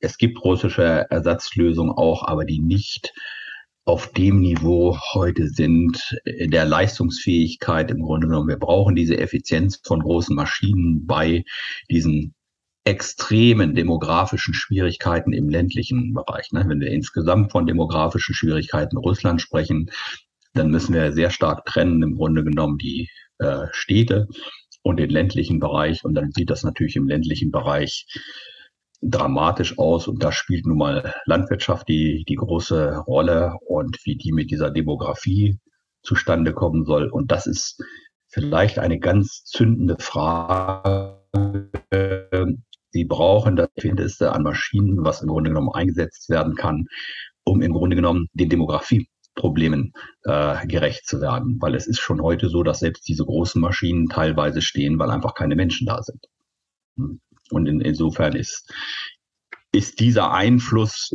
Es 0.00 0.18
gibt 0.18 0.42
russische 0.44 1.06
Ersatzlösungen 1.10 1.92
auch, 1.92 2.26
aber 2.26 2.44
die 2.44 2.60
nicht 2.60 3.12
auf 3.84 4.12
dem 4.12 4.40
Niveau 4.40 4.98
heute 5.14 5.48
sind, 5.48 6.18
der 6.24 6.64
Leistungsfähigkeit 6.64 7.90
im 7.92 8.02
Grunde 8.02 8.26
genommen. 8.26 8.48
Wir 8.48 8.58
brauchen 8.58 8.96
diese 8.96 9.16
Effizienz 9.16 9.80
von 9.84 10.00
großen 10.00 10.34
Maschinen 10.34 11.06
bei 11.06 11.44
diesen 11.88 12.34
extremen 12.84 13.74
demografischen 13.74 14.54
Schwierigkeiten 14.54 15.32
im 15.32 15.48
ländlichen 15.48 16.14
Bereich. 16.14 16.50
Ne? 16.52 16.64
Wenn 16.66 16.80
wir 16.80 16.90
insgesamt 16.90 17.52
von 17.52 17.66
demografischen 17.66 18.34
Schwierigkeiten 18.34 18.96
Russland 18.96 19.40
sprechen, 19.40 19.90
dann 20.54 20.70
müssen 20.70 20.94
wir 20.94 21.12
sehr 21.12 21.30
stark 21.30 21.64
trennen, 21.64 22.02
im 22.02 22.16
Grunde 22.16 22.42
genommen 22.44 22.78
die 22.78 23.08
äh, 23.38 23.66
Städte 23.72 24.26
und 24.86 24.98
den 24.98 25.10
ländlichen 25.10 25.58
Bereich. 25.58 26.04
Und 26.04 26.14
dann 26.14 26.30
sieht 26.30 26.48
das 26.48 26.62
natürlich 26.62 26.94
im 26.94 27.08
ländlichen 27.08 27.50
Bereich 27.50 28.06
dramatisch 29.02 29.78
aus. 29.78 30.06
Und 30.06 30.22
da 30.22 30.30
spielt 30.30 30.64
nun 30.64 30.78
mal 30.78 31.12
Landwirtschaft 31.24 31.88
die, 31.88 32.24
die 32.28 32.36
große 32.36 32.98
Rolle 32.98 33.56
und 33.66 33.98
wie 34.04 34.16
die 34.16 34.30
mit 34.30 34.52
dieser 34.52 34.70
Demografie 34.70 35.58
zustande 36.02 36.52
kommen 36.52 36.84
soll. 36.84 37.08
Und 37.08 37.32
das 37.32 37.48
ist 37.48 37.82
vielleicht 38.28 38.78
eine 38.78 39.00
ganz 39.00 39.42
zündende 39.42 39.96
Frage. 39.98 41.18
Sie 42.90 43.04
brauchen 43.06 43.56
das 43.56 43.70
Findeste 43.76 44.30
an 44.30 44.44
Maschinen, 44.44 45.04
was 45.04 45.20
im 45.20 45.28
Grunde 45.28 45.50
genommen 45.50 45.72
eingesetzt 45.74 46.30
werden 46.30 46.54
kann, 46.54 46.86
um 47.42 47.60
im 47.60 47.72
Grunde 47.72 47.96
genommen 47.96 48.28
den 48.34 48.50
Demografie 48.50 49.08
Problemen 49.36 49.92
äh, 50.24 50.66
gerecht 50.66 51.06
zu 51.06 51.20
werden. 51.20 51.58
Weil 51.60 51.76
es 51.76 51.86
ist 51.86 52.00
schon 52.00 52.20
heute 52.20 52.48
so, 52.48 52.64
dass 52.64 52.80
selbst 52.80 53.06
diese 53.06 53.24
großen 53.24 53.60
Maschinen 53.60 54.08
teilweise 54.08 54.60
stehen, 54.60 54.98
weil 54.98 55.10
einfach 55.10 55.34
keine 55.34 55.54
Menschen 55.54 55.86
da 55.86 56.02
sind. 56.02 56.26
Hm. 56.96 57.20
Und 57.50 57.66
in, 57.66 57.80
insofern 57.80 58.34
ist, 58.34 58.72
ist 59.70 60.00
dieser 60.00 60.32
Einfluss, 60.32 61.12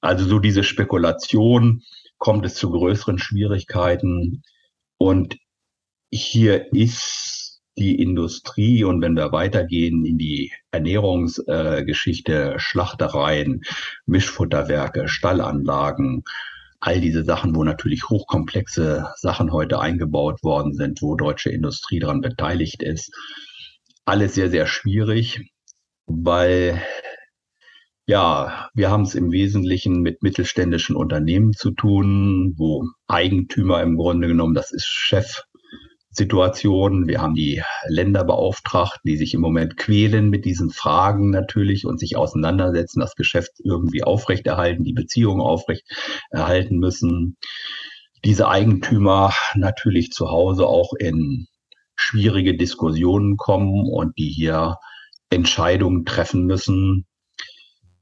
also 0.00 0.24
so 0.24 0.38
diese 0.38 0.62
Spekulation, 0.62 1.82
kommt 2.18 2.46
es 2.46 2.54
zu 2.54 2.70
größeren 2.70 3.18
Schwierigkeiten. 3.18 4.44
Und 4.98 5.36
hier 6.12 6.72
ist 6.72 7.60
die 7.76 8.00
Industrie 8.00 8.84
und 8.84 9.02
wenn 9.02 9.16
wir 9.16 9.32
weitergehen 9.32 10.04
in 10.04 10.16
die 10.16 10.52
Ernährungsgeschichte, 10.70 12.54
äh, 12.54 12.58
Schlachtereien, 12.58 13.62
Mischfutterwerke, 14.06 15.08
Stallanlagen, 15.08 16.22
all 16.84 17.00
diese 17.00 17.24
Sachen, 17.24 17.56
wo 17.56 17.64
natürlich 17.64 18.10
hochkomplexe 18.10 19.08
Sachen 19.16 19.52
heute 19.52 19.80
eingebaut 19.80 20.42
worden 20.42 20.74
sind, 20.74 21.00
wo 21.00 21.16
deutsche 21.16 21.48
Industrie 21.50 21.98
daran 21.98 22.20
beteiligt 22.20 22.82
ist. 22.82 23.10
Alles 24.04 24.34
sehr, 24.34 24.50
sehr 24.50 24.66
schwierig, 24.66 25.50
weil 26.06 26.82
ja, 28.06 28.68
wir 28.74 28.90
haben 28.90 29.04
es 29.04 29.14
im 29.14 29.32
Wesentlichen 29.32 30.02
mit 30.02 30.22
mittelständischen 30.22 30.94
Unternehmen 30.94 31.54
zu 31.54 31.70
tun, 31.70 32.52
wo 32.58 32.84
Eigentümer 33.06 33.82
im 33.82 33.96
Grunde 33.96 34.28
genommen, 34.28 34.52
das 34.52 34.70
ist 34.70 34.84
Chef 34.84 35.44
Situation. 36.14 37.08
Wir 37.08 37.20
haben 37.20 37.34
die 37.34 37.62
Länderbeauftragten, 37.86 39.08
die 39.10 39.16
sich 39.16 39.34
im 39.34 39.40
Moment 39.40 39.76
quälen 39.76 40.30
mit 40.30 40.44
diesen 40.44 40.70
Fragen 40.70 41.30
natürlich 41.30 41.86
und 41.86 41.98
sich 41.98 42.16
auseinandersetzen, 42.16 43.00
das 43.00 43.14
Geschäft 43.14 43.52
irgendwie 43.62 44.02
aufrechterhalten, 44.02 44.84
die 44.84 44.92
Beziehungen 44.92 45.40
aufrechterhalten 45.40 46.78
müssen. 46.78 47.36
Diese 48.24 48.48
Eigentümer 48.48 49.32
natürlich 49.54 50.10
zu 50.12 50.30
Hause 50.30 50.66
auch 50.66 50.94
in 50.94 51.46
schwierige 51.96 52.56
Diskussionen 52.56 53.36
kommen 53.36 53.88
und 53.90 54.18
die 54.18 54.30
hier 54.30 54.76
Entscheidungen 55.30 56.04
treffen 56.04 56.46
müssen, 56.46 57.06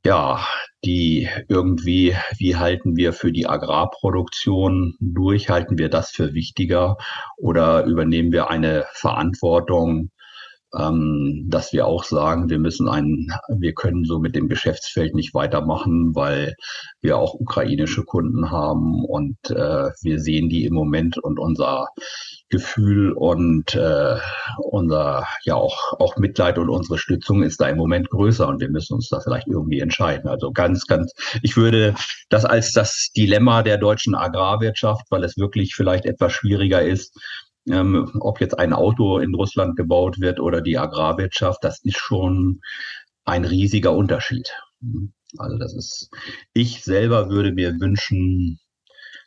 ja, 0.04 0.44
die 0.84 1.28
irgendwie, 1.48 2.16
wie 2.38 2.56
halten 2.56 2.96
wir 2.96 3.12
für 3.12 3.32
die 3.32 3.46
Agrarproduktion 3.46 4.96
durch? 5.00 5.48
Halten 5.48 5.78
wir 5.78 5.88
das 5.88 6.10
für 6.10 6.34
wichtiger 6.34 6.96
oder 7.36 7.84
übernehmen 7.84 8.32
wir 8.32 8.50
eine 8.50 8.84
Verantwortung 8.92 10.10
ähm, 10.78 11.46
dass 11.48 11.72
wir 11.72 11.86
auch 11.86 12.04
sagen, 12.04 12.48
wir 12.48 12.58
müssen 12.58 12.88
einen, 12.88 13.32
wir 13.48 13.74
können 13.74 14.04
so 14.04 14.18
mit 14.18 14.34
dem 14.34 14.48
Geschäftsfeld 14.48 15.14
nicht 15.14 15.34
weitermachen, 15.34 16.14
weil 16.14 16.54
wir 17.00 17.18
auch 17.18 17.34
ukrainische 17.34 18.04
Kunden 18.04 18.50
haben 18.50 19.04
und 19.04 19.36
äh, 19.50 19.90
wir 20.00 20.20
sehen 20.20 20.48
die 20.48 20.64
im 20.64 20.74
Moment 20.74 21.18
und 21.18 21.38
unser 21.38 21.88
Gefühl 22.48 23.12
und 23.12 23.74
äh, 23.74 24.16
unser 24.58 25.26
ja 25.44 25.54
auch 25.54 25.98
auch 25.98 26.16
Mitleid 26.18 26.58
und 26.58 26.68
unsere 26.68 26.98
Stützung 26.98 27.42
ist 27.42 27.60
da 27.60 27.68
im 27.68 27.78
Moment 27.78 28.10
größer 28.10 28.46
und 28.46 28.60
wir 28.60 28.68
müssen 28.68 28.94
uns 28.94 29.08
da 29.08 29.20
vielleicht 29.20 29.48
irgendwie 29.48 29.80
entscheiden. 29.80 30.28
Also 30.28 30.52
ganz 30.52 30.86
ganz 30.86 31.12
ich 31.42 31.56
würde 31.56 31.94
das 32.28 32.44
als 32.44 32.72
das 32.72 33.10
Dilemma 33.16 33.62
der 33.62 33.78
deutschen 33.78 34.14
Agrarwirtschaft, 34.14 35.06
weil 35.10 35.24
es 35.24 35.38
wirklich 35.38 35.74
vielleicht 35.74 36.04
etwas 36.04 36.32
schwieriger 36.32 36.82
ist, 36.82 37.18
ähm, 37.68 38.10
ob 38.20 38.40
jetzt 38.40 38.58
ein 38.58 38.72
Auto 38.72 39.18
in 39.18 39.34
Russland 39.34 39.76
gebaut 39.76 40.20
wird 40.20 40.40
oder 40.40 40.60
die 40.60 40.78
Agrarwirtschaft, 40.78 41.62
das 41.62 41.80
ist 41.84 41.98
schon 41.98 42.60
ein 43.24 43.44
riesiger 43.44 43.92
Unterschied. 43.92 44.52
Also 45.38 45.58
das 45.58 45.74
ist, 45.74 46.10
ich 46.52 46.82
selber 46.82 47.30
würde 47.30 47.52
mir 47.52 47.78
wünschen, 47.80 48.58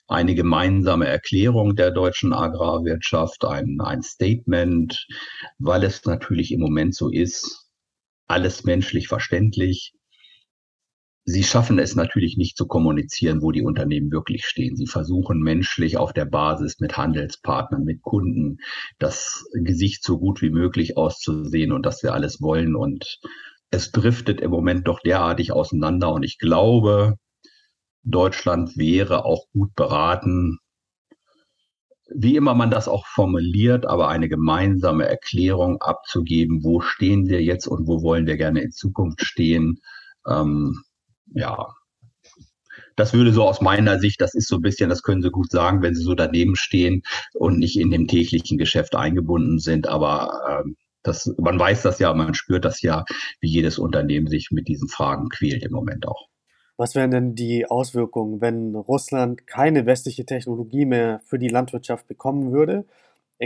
eine 0.07 0.35
gemeinsame 0.35 1.07
Erklärung 1.07 1.75
der 1.75 1.91
deutschen 1.91 2.31
Agrarwirtschaft, 2.31 3.43
ein, 3.43 3.79
ein 3.81 4.03
Statement, 4.03 5.07
weil 5.57 5.83
es 5.83 6.05
natürlich 6.05 6.51
im 6.51 6.59
Moment 6.59 6.93
so 6.93 7.09
ist, 7.09 7.65
alles 8.27 8.63
menschlich 8.65 9.07
verständlich. 9.07 9.93
Sie 11.27 11.43
schaffen 11.43 11.79
es 11.79 11.95
natürlich 11.95 12.37
nicht 12.37 12.55
zu 12.55 12.67
kommunizieren, 12.67 13.41
wo 13.41 13.51
die 13.51 13.63
Unternehmen 13.63 14.11
wirklich 14.11 14.45
stehen. 14.45 14.75
Sie 14.75 14.85
versuchen 14.85 15.39
menschlich 15.39 15.97
auf 15.97 16.13
der 16.13 16.25
Basis 16.25 16.79
mit 16.79 16.97
Handelspartnern, 16.97 17.83
mit 17.83 18.03
Kunden 18.03 18.59
das 18.99 19.43
Gesicht 19.53 20.03
so 20.03 20.19
gut 20.19 20.43
wie 20.43 20.51
möglich 20.51 20.97
auszusehen 20.97 21.71
und 21.71 21.83
dass 21.83 22.03
wir 22.03 22.13
alles 22.13 22.41
wollen. 22.41 22.75
Und 22.75 23.19
es 23.71 23.91
driftet 23.91 24.39
im 24.39 24.51
Moment 24.51 24.87
doch 24.87 24.99
derartig 24.99 25.51
auseinander. 25.51 26.13
Und 26.13 26.21
ich 26.21 26.37
glaube, 26.37 27.15
Deutschland 28.03 28.77
wäre 28.77 29.25
auch 29.25 29.45
gut 29.51 29.73
beraten, 29.73 30.59
wie 32.13 32.35
immer 32.35 32.53
man 32.53 32.69
das 32.69 32.87
auch 32.87 33.07
formuliert, 33.07 33.87
aber 33.87 34.09
eine 34.09 34.29
gemeinsame 34.29 35.07
Erklärung 35.07 35.81
abzugeben, 35.81 36.63
wo 36.63 36.81
stehen 36.81 37.27
wir 37.27 37.41
jetzt 37.41 37.65
und 37.65 37.87
wo 37.87 38.03
wollen 38.03 38.27
wir 38.27 38.37
gerne 38.37 38.61
in 38.61 38.71
Zukunft 38.71 39.21
stehen. 39.25 39.79
Ähm, 40.27 40.83
ja, 41.33 41.67
das 42.95 43.13
würde 43.13 43.33
so 43.33 43.43
aus 43.43 43.61
meiner 43.61 43.99
Sicht, 43.99 44.21
das 44.21 44.33
ist 44.33 44.47
so 44.47 44.57
ein 44.57 44.61
bisschen, 44.61 44.89
das 44.89 45.03
können 45.03 45.21
Sie 45.21 45.31
gut 45.31 45.51
sagen, 45.51 45.81
wenn 45.81 45.95
Sie 45.95 46.03
so 46.03 46.13
daneben 46.13 46.55
stehen 46.55 47.03
und 47.33 47.59
nicht 47.59 47.77
in 47.77 47.91
dem 47.91 48.07
täglichen 48.07 48.57
Geschäft 48.57 48.95
eingebunden 48.95 49.59
sind. 49.59 49.87
Aber 49.87 50.63
ähm, 50.65 50.77
das, 51.03 51.33
man 51.37 51.59
weiß 51.59 51.83
das 51.83 51.99
ja, 51.99 52.13
man 52.13 52.33
spürt 52.33 52.65
das 52.65 52.81
ja, 52.81 53.05
wie 53.39 53.49
jedes 53.49 53.77
Unternehmen 53.77 54.27
sich 54.27 54.49
mit 54.51 54.67
diesen 54.67 54.87
Fragen 54.87 55.29
quält 55.29 55.63
im 55.63 55.71
Moment 55.71 56.07
auch. 56.07 56.27
Was 56.77 56.95
wären 56.95 57.11
denn 57.11 57.35
die 57.35 57.65
Auswirkungen, 57.69 58.41
wenn 58.41 58.75
Russland 58.75 59.47
keine 59.47 59.85
westliche 59.85 60.25
Technologie 60.25 60.85
mehr 60.85 61.21
für 61.25 61.39
die 61.39 61.47
Landwirtschaft 61.47 62.07
bekommen 62.07 62.51
würde? 62.51 62.85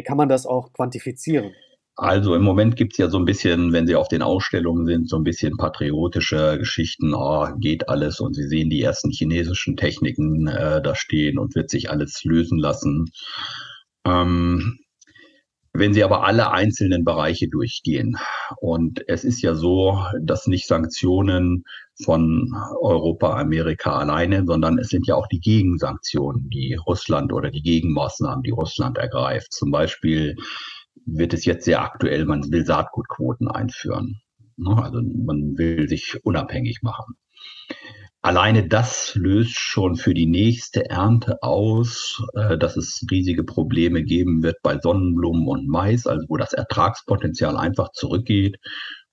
Kann 0.05 0.17
man 0.17 0.29
das 0.29 0.45
auch 0.45 0.73
quantifizieren? 0.73 1.53
Also 2.01 2.33
im 2.33 2.43
Moment 2.43 2.77
gibt's 2.77 2.97
ja 2.97 3.09
so 3.09 3.17
ein 3.17 3.25
bisschen, 3.25 3.73
wenn 3.73 3.85
Sie 3.85 3.95
auf 3.97 4.07
den 4.07 4.21
Ausstellungen 4.21 4.85
sind, 4.85 5.09
so 5.09 5.17
ein 5.17 5.25
bisschen 5.25 5.57
patriotische 5.57 6.57
Geschichten, 6.57 7.13
oh, 7.13 7.45
geht 7.59 7.89
alles 7.89 8.21
und 8.21 8.35
Sie 8.35 8.47
sehen 8.47 8.69
die 8.69 8.81
ersten 8.81 9.11
chinesischen 9.11 9.75
Techniken 9.75 10.47
äh, 10.47 10.81
da 10.81 10.95
stehen 10.95 11.37
und 11.37 11.55
wird 11.55 11.69
sich 11.69 11.89
alles 11.89 12.23
lösen 12.23 12.57
lassen. 12.57 13.11
Ähm, 14.05 14.79
wenn 15.73 15.93
Sie 15.93 16.05
aber 16.05 16.23
alle 16.23 16.51
einzelnen 16.51 17.03
Bereiche 17.03 17.49
durchgehen, 17.49 18.15
und 18.61 19.03
es 19.09 19.25
ist 19.25 19.41
ja 19.41 19.53
so, 19.53 20.01
dass 20.21 20.47
nicht 20.47 20.67
Sanktionen 20.67 21.65
von 22.01 22.55
Europa, 22.79 23.37
Amerika 23.37 23.97
alleine, 23.97 24.45
sondern 24.45 24.79
es 24.79 24.87
sind 24.87 25.05
ja 25.05 25.15
auch 25.15 25.27
die 25.27 25.41
Gegensanktionen, 25.41 26.49
die 26.49 26.75
Russland 26.75 27.33
oder 27.33 27.51
die 27.51 27.61
Gegenmaßnahmen, 27.61 28.41
die 28.41 28.51
Russland 28.51 28.97
ergreift. 28.97 29.51
Zum 29.51 29.69
Beispiel 29.69 30.37
wird 31.05 31.33
es 31.33 31.45
jetzt 31.45 31.65
sehr 31.65 31.81
aktuell, 31.81 32.25
man 32.25 32.51
will 32.51 32.65
Saatgutquoten 32.65 33.47
einführen. 33.47 34.21
Ne? 34.57 34.75
Also 34.81 35.01
man 35.01 35.57
will 35.57 35.87
sich 35.87 36.17
unabhängig 36.23 36.81
machen. 36.81 37.15
Alleine 38.21 38.67
das 38.67 39.15
löst 39.15 39.57
schon 39.57 39.95
für 39.95 40.13
die 40.13 40.25
nächste 40.25 40.89
Ernte 40.89 41.41
aus, 41.41 42.21
äh, 42.33 42.57
dass 42.57 42.75
es 42.75 43.05
riesige 43.09 43.45
Probleme 43.45 44.03
geben 44.03 44.43
wird 44.43 44.57
bei 44.61 44.77
Sonnenblumen 44.77 45.47
und 45.47 45.69
Mais, 45.69 46.05
also 46.05 46.25
wo 46.27 46.35
das 46.35 46.51
Ertragspotenzial 46.51 47.55
einfach 47.55 47.91
zurückgeht. 47.93 48.57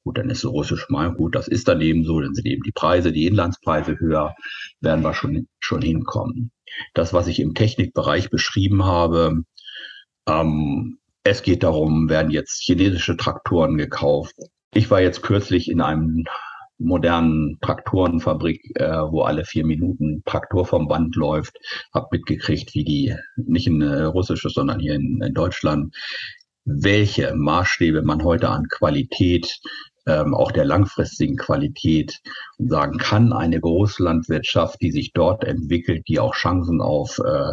Gut, 0.03 0.19
dann 0.19 0.31
ist 0.31 0.41
so 0.41 0.51
russisch 0.51 0.89
mal 0.89 1.13
gut, 1.15 1.37
das 1.37 1.47
ist 1.47 1.69
dann 1.69 1.81
eben 1.81 2.05
so, 2.05 2.21
dann 2.21 2.35
sind 2.35 2.47
eben 2.47 2.63
die 2.63 2.73
Preise, 2.73 3.13
die 3.13 3.27
Inlandspreise 3.27 3.99
höher, 3.99 4.35
werden 4.81 5.05
wir 5.05 5.15
schon, 5.15 5.49
schon 5.61 5.83
hinkommen. 5.83 6.51
Das, 6.95 7.13
was 7.13 7.29
ich 7.29 7.39
im 7.39 7.55
Technikbereich 7.55 8.31
beschrieben 8.31 8.85
habe, 8.85 9.43
ähm, 10.29 10.99
es 11.27 11.43
geht 11.43 11.65
darum, 11.65 12.09
werden 12.09 12.31
jetzt 12.31 12.63
chinesische 12.63 13.17
Traktoren 13.17 13.77
gekauft. 13.77 14.37
Ich 14.73 14.91
war 14.91 15.01
jetzt 15.01 15.23
kürzlich 15.23 15.69
in 15.69 15.81
einem 15.81 16.25
modernen 16.79 17.59
Traktorenfabrik, 17.61 18.79
äh, 18.79 19.01
wo 19.11 19.23
alle 19.23 19.45
vier 19.45 19.67
Minuten 19.67 20.23
Traktor 20.25 20.67
vom 20.67 20.87
Band 20.87 21.17
läuft, 21.17 21.57
habe 21.93 22.09
mitgekriegt, 22.13 22.75
wie 22.75 22.85
die, 22.85 23.17
nicht 23.37 23.67
in 23.67 23.83
äh, 23.83 24.03
russisches, 24.03 24.53
sondern 24.55 24.79
hier 24.79 24.95
in, 24.95 25.21
in, 25.21 25.35
Deutschland, 25.35 25.95
welche 26.65 27.35
Maßstäbe 27.35 28.03
man 28.03 28.23
heute 28.23 28.51
an 28.51 28.69
Qualität, 28.69 29.59
ähm, 30.07 30.33
auch 30.35 30.53
der 30.53 30.65
langfristigen 30.65 31.37
Qualität 31.37 32.21
sagen 32.59 32.99
kann, 32.99 33.33
eine 33.33 33.61
Großlandwirtschaft, 33.61 34.81
die 34.81 34.93
sich 34.93 35.13
dort 35.13 35.43
entwickelt, 35.43 36.05
die 36.07 36.21
auch 36.21 36.35
Chancen 36.35 36.81
auf 36.81 37.19
äh, 37.19 37.53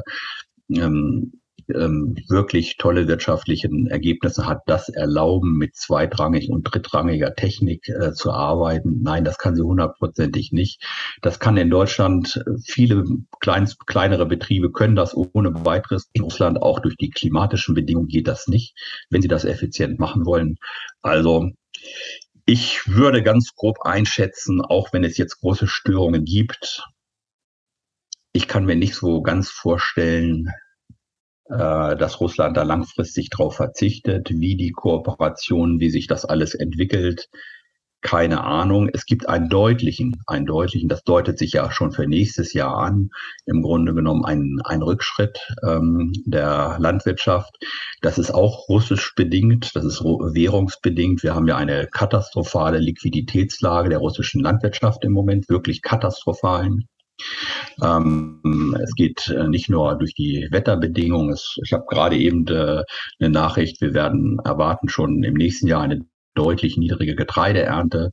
ähm, 0.79 1.31
ähm, 1.69 2.15
wirklich 2.29 2.77
tolle 2.77 3.07
wirtschaftliche 3.07 3.69
Ergebnisse 3.89 4.45
hat, 4.45 4.61
das 4.65 4.89
erlauben, 4.89 5.57
mit 5.57 5.75
zweitrangig 5.75 6.49
und 6.49 6.63
drittrangiger 6.63 7.35
Technik 7.35 7.89
äh, 7.89 8.13
zu 8.13 8.31
arbeiten. 8.31 9.01
Nein, 9.01 9.23
das 9.23 9.37
kann 9.37 9.55
sie 9.55 9.63
hundertprozentig 9.63 10.51
nicht. 10.51 10.81
Das 11.21 11.39
kann 11.39 11.57
in 11.57 11.69
Deutschland 11.69 12.43
äh, 12.45 12.51
viele 12.65 13.05
klein, 13.39 13.69
kleinere 13.85 14.25
Betriebe 14.25 14.71
können 14.71 14.95
das 14.95 15.15
ohne 15.15 15.65
weiteres. 15.65 16.09
In 16.13 16.23
Russland 16.23 16.61
auch 16.61 16.79
durch 16.79 16.95
die 16.97 17.09
klimatischen 17.09 17.75
Bedingungen 17.75 18.07
geht 18.07 18.27
das 18.27 18.47
nicht, 18.47 18.75
wenn 19.09 19.21
sie 19.21 19.27
das 19.27 19.45
effizient 19.45 19.99
machen 19.99 20.25
wollen. 20.25 20.57
Also 21.01 21.49
ich 22.45 22.87
würde 22.87 23.23
ganz 23.23 23.53
grob 23.55 23.77
einschätzen, 23.83 24.61
auch 24.61 24.91
wenn 24.91 25.03
es 25.03 25.17
jetzt 25.17 25.39
große 25.39 25.67
Störungen 25.67 26.25
gibt, 26.25 26.83
ich 28.33 28.47
kann 28.47 28.65
mir 28.65 28.75
nicht 28.75 28.95
so 28.95 29.21
ganz 29.21 29.49
vorstellen, 29.49 30.49
dass 31.57 32.19
Russland 32.19 32.57
da 32.57 32.63
langfristig 32.63 33.29
drauf 33.29 33.55
verzichtet, 33.55 34.29
wie 34.31 34.55
die 34.55 34.71
Kooperation, 34.71 35.79
wie 35.79 35.89
sich 35.89 36.07
das 36.07 36.25
alles 36.25 36.55
entwickelt. 36.55 37.29
Keine 38.01 38.43
Ahnung. 38.43 38.89
Es 38.91 39.05
gibt 39.05 39.29
einen 39.29 39.47
deutlichen, 39.47 40.21
einen 40.27 40.45
deutlichen, 40.45 40.89
das 40.89 41.03
deutet 41.03 41.39
sich 41.39 41.53
ja 41.53 41.71
schon 41.71 41.93
für 41.93 42.05
nächstes 42.05 42.51
Jahr 42.51 42.75
an, 42.75 43.11
im 43.45 43.61
Grunde 43.61 43.93
genommen 43.93 44.25
ein, 44.25 44.57
ein 44.65 44.81
Rückschritt 44.81 45.39
ähm, 45.65 46.11
der 46.25 46.75
Landwirtschaft. 46.79 47.55
Das 48.01 48.17
ist 48.17 48.31
auch 48.31 48.67
russisch 48.67 49.15
bedingt, 49.15 49.73
das 49.73 49.85
ist 49.85 50.01
währungsbedingt. 50.01 51.23
Wir 51.23 51.33
haben 51.33 51.47
ja 51.47 51.55
eine 51.55 51.87
katastrophale 51.87 52.79
Liquiditätslage 52.79 53.87
der 53.87 53.99
russischen 53.99 54.41
Landwirtschaft 54.41 55.05
im 55.05 55.13
Moment, 55.13 55.47
wirklich 55.47 55.81
katastrophalen. 55.81 56.89
Ähm, 57.81 58.75
es 58.81 58.93
geht 58.95 59.27
äh, 59.29 59.47
nicht 59.47 59.69
nur 59.69 59.97
durch 59.97 60.13
die 60.13 60.47
Wetterbedingungen. 60.51 61.31
Es, 61.33 61.57
ich 61.63 61.73
habe 61.73 61.85
gerade 61.87 62.17
eben 62.17 62.45
de, 62.45 62.83
eine 63.19 63.29
Nachricht, 63.29 63.81
wir 63.81 63.93
werden 63.93 64.39
erwarten 64.43 64.89
schon 64.89 65.23
im 65.23 65.33
nächsten 65.33 65.67
Jahr 65.67 65.81
eine 65.81 66.05
deutlich 66.35 66.77
niedrige 66.77 67.15
Getreideernte. 67.15 68.11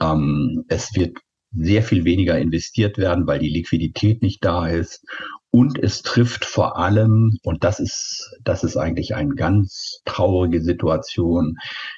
Ähm, 0.00 0.64
es 0.68 0.94
wird 0.94 1.18
sehr 1.52 1.82
viel 1.82 2.04
weniger 2.04 2.38
investiert 2.38 2.98
werden, 2.98 3.26
weil 3.26 3.38
die 3.38 3.48
Liquidität 3.48 4.22
nicht 4.22 4.44
da 4.44 4.68
ist. 4.68 5.04
Und 5.50 5.78
es 5.78 6.02
trifft 6.02 6.44
vor 6.44 6.76
allem, 6.76 7.38
und 7.42 7.64
das 7.64 7.80
ist, 7.80 8.36
das 8.44 8.62
ist 8.62 8.76
eigentlich 8.76 9.14
eine 9.14 9.34
ganz 9.34 10.02
traurige 10.04 10.60
Situation. 10.60 11.56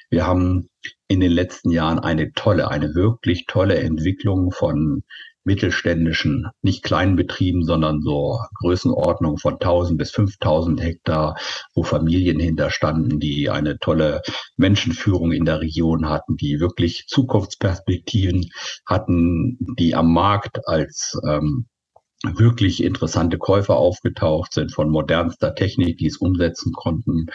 Wir 0.09 0.25
haben 0.25 0.69
in 1.09 1.19
den 1.19 1.31
letzten 1.31 1.71
Jahren 1.71 1.99
eine 1.99 2.31
tolle, 2.31 2.69
eine 2.69 2.95
wirklich 2.95 3.45
tolle 3.47 3.79
Entwicklung 3.79 4.51
von 4.51 5.03
mittelständischen, 5.49 6.45
nicht 6.61 6.83
kleinen 6.83 7.15
Betrieben, 7.15 7.65
sondern 7.65 8.01
so 8.03 8.39
Größenordnung 8.59 9.39
von 9.39 9.53
1000 9.53 9.97
bis 9.97 10.11
5000 10.11 10.79
Hektar, 10.79 11.37
wo 11.73 11.81
Familien 11.81 12.39
hinterstanden, 12.39 13.19
die 13.19 13.49
eine 13.49 13.79
tolle 13.79 14.21
Menschenführung 14.57 15.31
in 15.31 15.45
der 15.45 15.59
Region 15.59 16.07
hatten, 16.07 16.37
die 16.37 16.59
wirklich 16.59 17.05
Zukunftsperspektiven 17.07 18.51
hatten, 18.85 19.57
die 19.79 19.95
am 19.95 20.13
Markt 20.13 20.67
als 20.67 21.19
ähm, 21.27 21.65
wirklich 22.23 22.83
interessante 22.83 23.39
Käufer 23.39 23.75
aufgetaucht 23.75 24.53
sind 24.53 24.71
von 24.71 24.91
modernster 24.91 25.55
Technik, 25.55 25.97
die 25.97 26.07
es 26.07 26.17
umsetzen 26.17 26.73
konnten. 26.73 27.25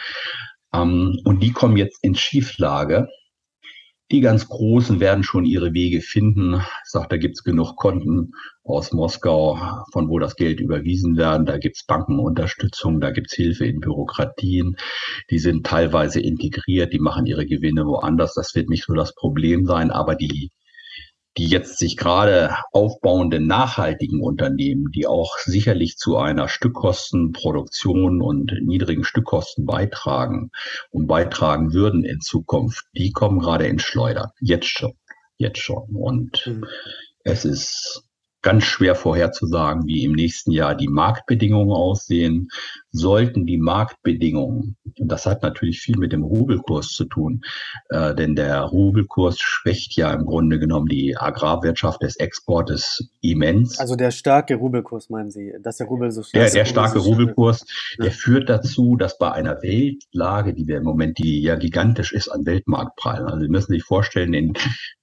Ähm, 0.73 1.19
und 1.25 1.43
die 1.43 1.51
kommen 1.51 1.75
jetzt 1.75 2.01
in 2.01 2.15
Schieflage. 2.15 3.09
Die 4.11 4.19
ganz 4.19 4.47
Großen 4.47 4.99
werden 4.99 5.23
schon 5.23 5.45
ihre 5.45 5.73
Wege 5.73 5.99
finden. 5.99 6.55
Ich 6.55 6.91
sage, 6.91 7.07
da 7.09 7.17
gibt's 7.17 7.43
genug 7.43 7.75
Konten 7.75 8.33
aus 8.63 8.91
Moskau, 8.91 9.57
von 9.91 10.09
wo 10.09 10.19
das 10.19 10.35
Geld 10.35 10.59
überwiesen 10.59 11.17
werden. 11.17 11.47
Da 11.47 11.57
gibt's 11.57 11.85
Bankenunterstützung, 11.87 13.01
da 13.01 13.09
gibt's 13.09 13.33
Hilfe 13.33 13.65
in 13.65 13.79
Bürokratien. 13.79 14.77
Die 15.31 15.39
sind 15.39 15.65
teilweise 15.65 16.19
integriert, 16.19 16.93
die 16.93 16.99
machen 16.99 17.25
ihre 17.25 17.47
Gewinne 17.47 17.87
woanders. 17.87 18.35
Das 18.35 18.53
wird 18.53 18.69
nicht 18.69 18.85
so 18.85 18.93
das 18.93 19.15
Problem 19.15 19.65
sein, 19.65 19.89
aber 19.89 20.13
die 20.13 20.51
die 21.37 21.47
jetzt 21.47 21.77
sich 21.77 21.97
gerade 21.97 22.55
aufbauenden 22.71 23.45
nachhaltigen 23.47 24.21
Unternehmen, 24.21 24.91
die 24.91 25.05
auch 25.05 25.37
sicherlich 25.37 25.97
zu 25.97 26.17
einer 26.17 26.47
Stückkostenproduktion 26.47 28.21
und 28.21 28.53
niedrigen 28.61 29.03
Stückkosten 29.03 29.65
beitragen 29.65 30.51
und 30.91 31.07
beitragen 31.07 31.73
würden 31.73 32.03
in 32.03 32.21
Zukunft, 32.21 32.85
die 32.95 33.11
kommen 33.11 33.39
gerade 33.39 33.67
in 33.67 33.79
Schleuder. 33.79 34.33
Jetzt 34.39 34.67
schon. 34.67 34.93
Jetzt 35.37 35.59
schon. 35.59 35.89
Und 35.95 36.45
mhm. 36.47 36.65
es 37.23 37.43
ist 37.43 38.03
ganz 38.45 38.63
schwer 38.63 38.93
vorherzusagen, 38.93 39.87
wie 39.87 40.03
im 40.03 40.11
nächsten 40.11 40.51
Jahr 40.51 40.75
die 40.75 40.87
Marktbedingungen 40.87 41.71
aussehen. 41.71 42.49
Sollten 42.91 43.45
die 43.45 43.57
Marktbedingungen, 43.57 44.77
und 44.97 45.11
das 45.11 45.25
hat 45.25 45.41
natürlich 45.41 45.81
viel 45.81 45.97
mit 45.97 46.13
dem 46.13 46.23
Rubelkurs 46.23 46.89
zu 46.89 47.05
tun, 47.05 47.41
äh, 47.89 48.13
denn 48.13 48.35
der 48.35 48.61
Rubelkurs 48.61 49.39
schwächt 49.39 49.97
ja 49.97 50.13
im 50.13 50.25
Grunde 50.25 50.59
genommen 50.59 50.87
die 50.87 51.17
Agrarwirtschaft 51.17 52.03
des 52.03 52.17
Exportes 52.17 53.09
immens. 53.21 53.79
Also 53.79 53.95
der 53.95 54.11
starke 54.11 54.55
Rubelkurs, 54.55 55.09
meinen 55.09 55.31
Sie, 55.31 55.51
dass 55.61 55.77
der 55.77 55.87
Rubel 55.87 56.11
so 56.11 56.21
stark 56.21 56.45
ist? 56.45 56.53
Der, 56.53 56.63
der 56.63 56.69
starke 56.69 56.99
Rubelkurs, 56.99 57.65
der 57.97 58.11
führt 58.11 58.47
dazu, 58.47 58.95
dass 58.95 59.17
bei 59.17 59.31
einer 59.31 59.61
Weltlage, 59.63 60.53
die 60.53 60.67
wir 60.67 60.77
im 60.77 60.83
Moment, 60.83 61.17
die 61.17 61.41
ja 61.41 61.55
gigantisch 61.55 62.13
ist 62.13 62.29
an 62.29 62.45
Weltmarktpreisen, 62.45 63.25
also 63.25 63.39
Sie 63.39 63.49
müssen 63.49 63.73
sich 63.73 63.83
vorstellen, 63.83 64.33
in, 64.33 64.53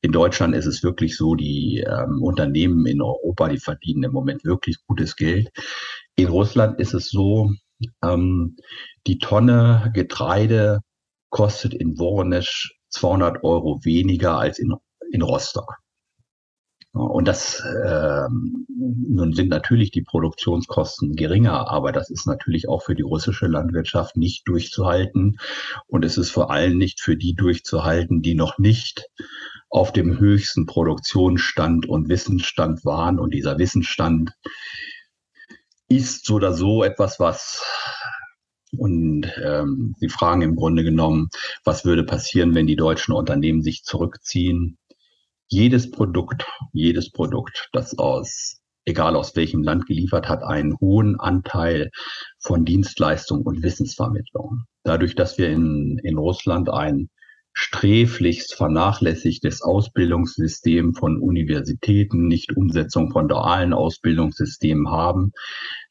in 0.01 0.13
Deutschland 0.13 0.55
ist 0.55 0.67
es 0.67 0.85
wirklich 0.85 1.17
so, 1.17 1.35
die 1.35 1.85
ähm, 1.87 2.23
Unternehmen 2.23 2.87
in 2.87 3.03
Europa 3.03 3.32
Europa, 3.33 3.49
die 3.49 3.59
verdienen 3.59 4.05
im 4.05 4.13
Moment 4.13 4.45
wirklich 4.45 4.79
gutes 4.87 5.17
Geld. 5.17 5.51
In 6.17 6.29
Russland 6.29 6.79
ist 6.79 6.95
es 6.95 7.11
so, 7.11 7.51
ähm, 8.03 8.57
die 9.07 9.19
Tonne 9.19 9.91
Getreide 9.95 10.81
kostet 11.31 11.75
in 11.75 11.99
Voronezh 11.99 12.71
200 12.91 13.43
Euro 13.43 13.81
weniger 13.85 14.39
als 14.39 14.59
in, 14.59 14.75
in 15.11 15.23
Rostock. 15.23 15.79
Und 16.93 17.27
das 17.27 17.61
äh, 17.61 18.27
nun 18.29 19.33
sind 19.33 19.49
natürlich 19.49 19.91
die 19.93 20.03
Produktionskosten 20.03 21.15
geringer, 21.15 21.71
aber 21.71 21.91
das 21.91 22.11
ist 22.11 22.27
natürlich 22.27 22.69
auch 22.69 22.83
für 22.83 22.95
die 22.95 23.03
russische 23.03 23.47
Landwirtschaft 23.47 24.19
nicht 24.19 24.47
durchzuhalten. 24.47 25.39
Und 25.87 26.05
es 26.05 26.19
ist 26.19 26.31
vor 26.31 26.51
allem 26.51 26.77
nicht 26.77 27.01
für 27.01 27.17
die 27.17 27.35
durchzuhalten, 27.35 28.21
die 28.21 28.35
noch 28.35 28.59
nicht 28.59 29.09
auf 29.73 29.91
dem 29.91 30.19
höchsten 30.19 30.67
Produktionsstand 30.67 31.89
und 31.89 32.09
Wissensstand 32.11 32.85
waren. 32.85 33.19
Und 33.19 33.33
dieser 33.33 33.59
Wissensstand 33.59 34.33
ist 35.89 36.27
so 36.27 36.35
oder 36.35 36.53
so 36.53 36.85
etwas, 36.85 37.19
was 37.19 37.65
und 38.79 39.31
ähm, 39.43 39.95
Sie 39.99 40.09
fragen 40.09 40.41
im 40.41 40.57
Grunde 40.57 40.83
genommen, 40.83 41.29
was 41.65 41.85
würde 41.85 42.05
passieren, 42.05 42.55
wenn 42.55 42.67
die 42.67 42.77
deutschen 42.77 43.13
Unternehmen 43.13 43.63
sich 43.63 43.83
zurückziehen? 43.83 44.79
Jedes 45.49 45.91
Produkt, 45.91 46.47
jedes 46.73 47.11
Produkt, 47.11 47.69
das 47.73 47.99
aus, 47.99 48.61
egal 48.87 49.15
aus 49.15 49.37
welchem 49.37 49.63
Land 49.63 49.87
geliefert 49.87 50.27
hat, 50.29 50.43
einen 50.43 50.79
hohen 50.81 51.21
Anteil 51.21 51.91
von 52.39 52.65
Dienstleistung 52.65 53.43
und 53.43 53.63
Wissensvermittlung. 53.63 54.65
Dadurch, 54.85 55.15
dass 55.15 55.37
wir 55.37 55.51
in, 55.51 55.99
in 56.03 56.17
Russland 56.17 56.71
ein 56.71 57.11
sträflichst 57.55 58.55
vernachlässigtes 58.55 59.63
Ausbildungssystem 59.63 60.95
von 60.95 61.21
Universitäten, 61.21 62.27
nicht 62.27 62.57
Umsetzung 62.57 63.11
von 63.11 63.29
dualen 63.29 63.73
Ausbildungssystemen 63.73 64.91
haben, 64.91 65.33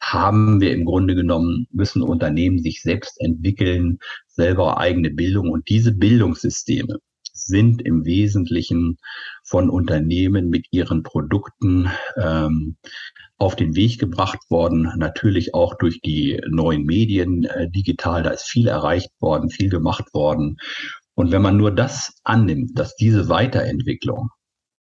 haben 0.01 0.59
wir 0.61 0.73
im 0.73 0.85
Grunde 0.85 1.15
genommen, 1.15 1.67
müssen 1.71 2.01
Unternehmen 2.01 2.59
sich 2.59 2.81
selbst 2.81 3.19
entwickeln, 3.19 3.99
selber 4.27 4.77
eigene 4.77 5.11
Bildung. 5.11 5.49
Und 5.49 5.69
diese 5.69 5.91
Bildungssysteme 5.93 6.97
sind 7.33 7.81
im 7.81 8.05
Wesentlichen 8.05 8.97
von 9.43 9.69
Unternehmen 9.69 10.49
mit 10.49 10.67
ihren 10.71 11.03
Produkten 11.03 11.89
ähm, 12.17 12.77
auf 13.37 13.55
den 13.55 13.75
Weg 13.75 13.97
gebracht 13.97 14.39
worden, 14.49 14.93
natürlich 14.97 15.55
auch 15.55 15.75
durch 15.75 15.99
die 16.01 16.39
neuen 16.47 16.83
Medien 16.83 17.45
äh, 17.45 17.69
digital, 17.69 18.21
da 18.21 18.29
ist 18.29 18.47
viel 18.47 18.67
erreicht 18.67 19.09
worden, 19.19 19.49
viel 19.49 19.69
gemacht 19.69 20.13
worden. 20.13 20.57
Und 21.15 21.31
wenn 21.31 21.41
man 21.41 21.57
nur 21.57 21.71
das 21.71 22.19
annimmt, 22.23 22.77
dass 22.77 22.95
diese 22.95 23.29
Weiterentwicklung 23.29 24.29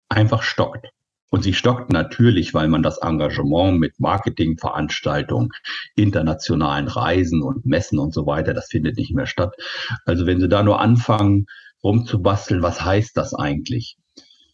einfach 0.10 0.44
stockt, 0.44 0.90
und 1.34 1.42
sie 1.42 1.56
stockt 1.56 1.92
natürlich, 1.92 2.54
weil 2.54 2.68
man 2.68 2.84
das 2.84 3.00
Engagement 3.00 3.80
mit 3.80 4.00
Marketingveranstaltungen, 4.00 5.50
internationalen 5.96 6.88
Reisen 6.88 7.42
und 7.42 7.66
Messen 7.66 7.98
und 7.98 8.14
so 8.14 8.28
weiter, 8.28 8.54
das 8.54 8.68
findet 8.68 8.98
nicht 8.98 9.16
mehr 9.16 9.26
statt. 9.26 9.56
Also 10.06 10.28
wenn 10.28 10.40
Sie 10.40 10.48
da 10.48 10.62
nur 10.62 10.80
anfangen, 10.80 11.48
rumzubasteln, 11.84 12.62
was 12.62 12.86
heißt 12.86 13.18
das 13.18 13.34
eigentlich? 13.34 13.98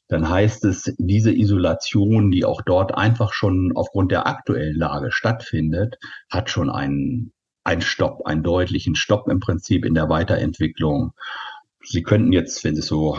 Dann 0.07 0.29
heißt 0.29 0.63
es, 0.63 0.95
diese 0.97 1.33
Isolation, 1.33 2.31
die 2.31 2.45
auch 2.45 2.61
dort 2.61 2.97
einfach 2.97 3.33
schon 3.33 3.73
aufgrund 3.75 4.13
der 4.13 4.25
aktuellen 4.25 4.77
Lage 4.77 5.11
stattfindet, 5.11 5.97
hat 6.31 6.49
schon 6.49 6.69
einen, 6.69 7.33
einen 7.69 7.81
Stopp, 7.83 8.25
einen 8.25 8.41
deutlichen 8.41 8.95
Stopp 8.95 9.27
im 9.27 9.39
Prinzip 9.39 9.85
in 9.85 9.93
der 9.93 10.09
Weiterentwicklung. 10.09 11.13
Sie 11.83 12.01
könnten 12.01 12.33
jetzt, 12.33 12.63
wenn 12.63 12.75
Sie 12.75 12.81
so 12.81 13.15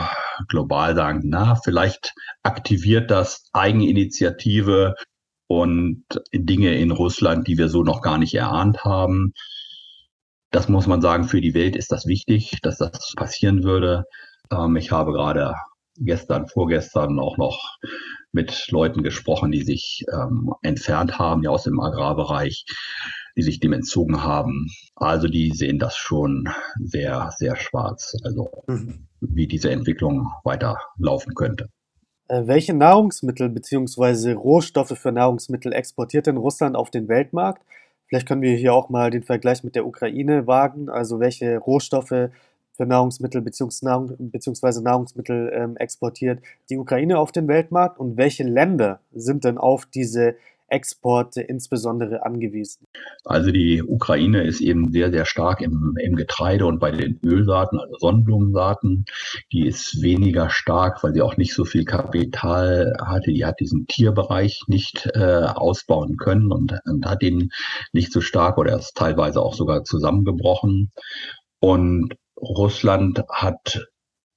global 0.49 0.93
sagen, 0.93 1.21
na, 1.23 1.55
vielleicht 1.55 2.13
aktiviert 2.43 3.09
das 3.11 3.45
Eigeninitiative 3.53 4.95
und 5.47 6.03
Dinge 6.33 6.75
in 6.75 6.91
Russland, 6.91 7.47
die 7.47 7.57
wir 7.57 7.69
so 7.69 7.83
noch 7.83 8.01
gar 8.01 8.17
nicht 8.17 8.35
erahnt 8.35 8.83
haben. 8.83 9.33
Das 10.51 10.67
muss 10.67 10.85
man 10.85 11.01
sagen, 11.01 11.23
für 11.23 11.39
die 11.39 11.53
Welt 11.53 11.77
ist 11.77 11.93
das 11.93 12.05
wichtig, 12.05 12.59
dass 12.61 12.77
das 12.77 13.13
passieren 13.15 13.63
würde. 13.63 14.03
Ähm, 14.51 14.75
ich 14.75 14.91
habe 14.91 15.13
gerade 15.13 15.55
gestern, 15.95 16.47
vorgestern 16.47 17.19
auch 17.19 17.37
noch 17.37 17.77
mit 18.33 18.69
Leuten 18.69 19.01
gesprochen, 19.01 19.51
die 19.51 19.63
sich 19.63 20.03
ähm, 20.11 20.53
entfernt 20.61 21.19
haben, 21.19 21.41
ja 21.41 21.51
aus 21.51 21.63
dem 21.63 21.79
Agrarbereich 21.79 22.65
die 23.35 23.43
sich 23.43 23.59
dem 23.59 23.73
entzogen 23.73 24.23
haben. 24.23 24.67
Also 24.95 25.27
die 25.27 25.51
sehen 25.51 25.79
das 25.79 25.95
schon 25.95 26.49
sehr, 26.79 27.31
sehr 27.37 27.55
schwarz, 27.55 28.15
also 28.23 28.49
mhm. 28.67 29.07
wie 29.21 29.47
diese 29.47 29.71
Entwicklung 29.71 30.31
weiterlaufen 30.43 31.33
könnte. 31.35 31.69
Äh, 32.27 32.47
welche 32.47 32.73
Nahrungsmittel 32.73 33.49
bzw. 33.49 34.33
Rohstoffe 34.33 34.97
für 34.97 35.11
Nahrungsmittel 35.11 35.73
exportiert 35.73 36.27
denn 36.27 36.37
Russland 36.37 36.75
auf 36.75 36.89
den 36.89 37.07
Weltmarkt? 37.07 37.63
Vielleicht 38.07 38.27
können 38.27 38.41
wir 38.41 38.55
hier 38.55 38.73
auch 38.73 38.89
mal 38.89 39.09
den 39.09 39.23
Vergleich 39.23 39.63
mit 39.63 39.75
der 39.75 39.85
Ukraine 39.85 40.47
wagen. 40.47 40.89
Also 40.89 41.19
welche 41.19 41.57
Rohstoffe 41.57 42.09
für 42.09 42.85
Nahrungsmittel 42.85 43.41
bzw. 43.41 44.81
Nahrungsmittel 44.81 45.51
ähm, 45.53 45.77
exportiert 45.77 46.41
die 46.69 46.77
Ukraine 46.77 47.19
auf 47.19 47.31
den 47.31 47.47
Weltmarkt 47.47 47.99
und 47.99 48.17
welche 48.17 48.43
Länder 48.43 48.99
sind 49.13 49.43
denn 49.43 49.57
auf 49.57 49.85
diese 49.85 50.35
Exporte 50.71 51.41
insbesondere 51.41 52.25
angewiesen? 52.25 52.87
Also 53.25 53.51
die 53.51 53.83
Ukraine 53.83 54.43
ist 54.43 54.61
eben 54.61 54.91
sehr, 54.91 55.11
sehr 55.11 55.25
stark 55.25 55.61
im, 55.61 55.95
im 56.01 56.15
Getreide 56.15 56.65
und 56.65 56.79
bei 56.79 56.91
den 56.91 57.19
Ölsaaten, 57.23 57.79
also 57.79 57.95
Sonnenblumensaaten. 57.99 59.05
Die 59.51 59.67
ist 59.67 60.01
weniger 60.01 60.49
stark, 60.49 61.03
weil 61.03 61.13
sie 61.13 61.21
auch 61.21 61.37
nicht 61.37 61.53
so 61.53 61.65
viel 61.65 61.85
Kapital 61.85 62.95
hatte. 62.99 63.31
Die 63.31 63.45
hat 63.45 63.59
diesen 63.59 63.85
Tierbereich 63.87 64.61
nicht 64.67 65.09
äh, 65.13 65.43
ausbauen 65.43 66.17
können 66.17 66.51
und, 66.51 66.79
und 66.85 67.05
hat 67.05 67.21
ihn 67.21 67.51
nicht 67.91 68.11
so 68.11 68.21
stark 68.21 68.57
oder 68.57 68.77
ist 68.77 68.95
teilweise 68.95 69.41
auch 69.41 69.53
sogar 69.53 69.83
zusammengebrochen. 69.83 70.91
Und 71.59 72.15
Russland 72.37 73.23
hat 73.29 73.87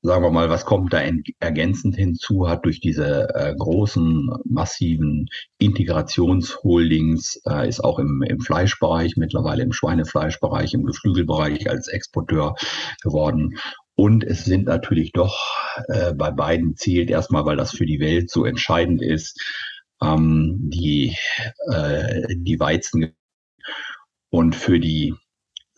sagen 0.05 0.23
wir 0.23 0.31
mal, 0.31 0.51
was 0.51 0.67
kommt 0.67 0.93
da 0.93 1.01
ergänzend 1.41 1.97
hinzu, 1.97 2.47
hat 2.47 2.67
durch 2.67 2.79
diese 2.79 3.35
äh, 3.35 3.55
großen, 3.57 4.31
massiven 4.45 5.31
Integrationsholdings, 5.57 7.41
äh, 7.47 7.67
ist 7.67 7.83
auch 7.83 7.99
im, 7.99 8.23
im 8.23 8.39
Fleischbereich, 8.41 9.17
mittlerweile 9.17 9.63
im 9.63 9.73
Schweinefleischbereich, 9.73 10.75
im 10.75 10.85
Geflügelbereich 10.85 11.71
als 11.71 11.89
Exporteur 11.89 12.55
geworden. 13.03 13.57
Und 13.95 14.25
es 14.25 14.45
sind 14.45 14.67
natürlich 14.67 15.13
doch 15.13 15.57
äh, 15.89 16.13
bei 16.13 16.31
beiden 16.31 16.77
zielt 16.77 17.09
erstmal, 17.09 17.47
weil 17.47 17.57
das 17.57 17.71
für 17.71 17.87
die 17.87 18.01
Welt 18.01 18.29
so 18.29 18.45
entscheidend 18.45 19.01
ist, 19.01 19.41
ähm, 20.03 20.69
die, 20.71 21.17
äh, 21.73 22.27
die 22.37 22.61
Weizen 22.61 23.15
und 24.29 24.55
für 24.55 24.79
die 24.79 25.15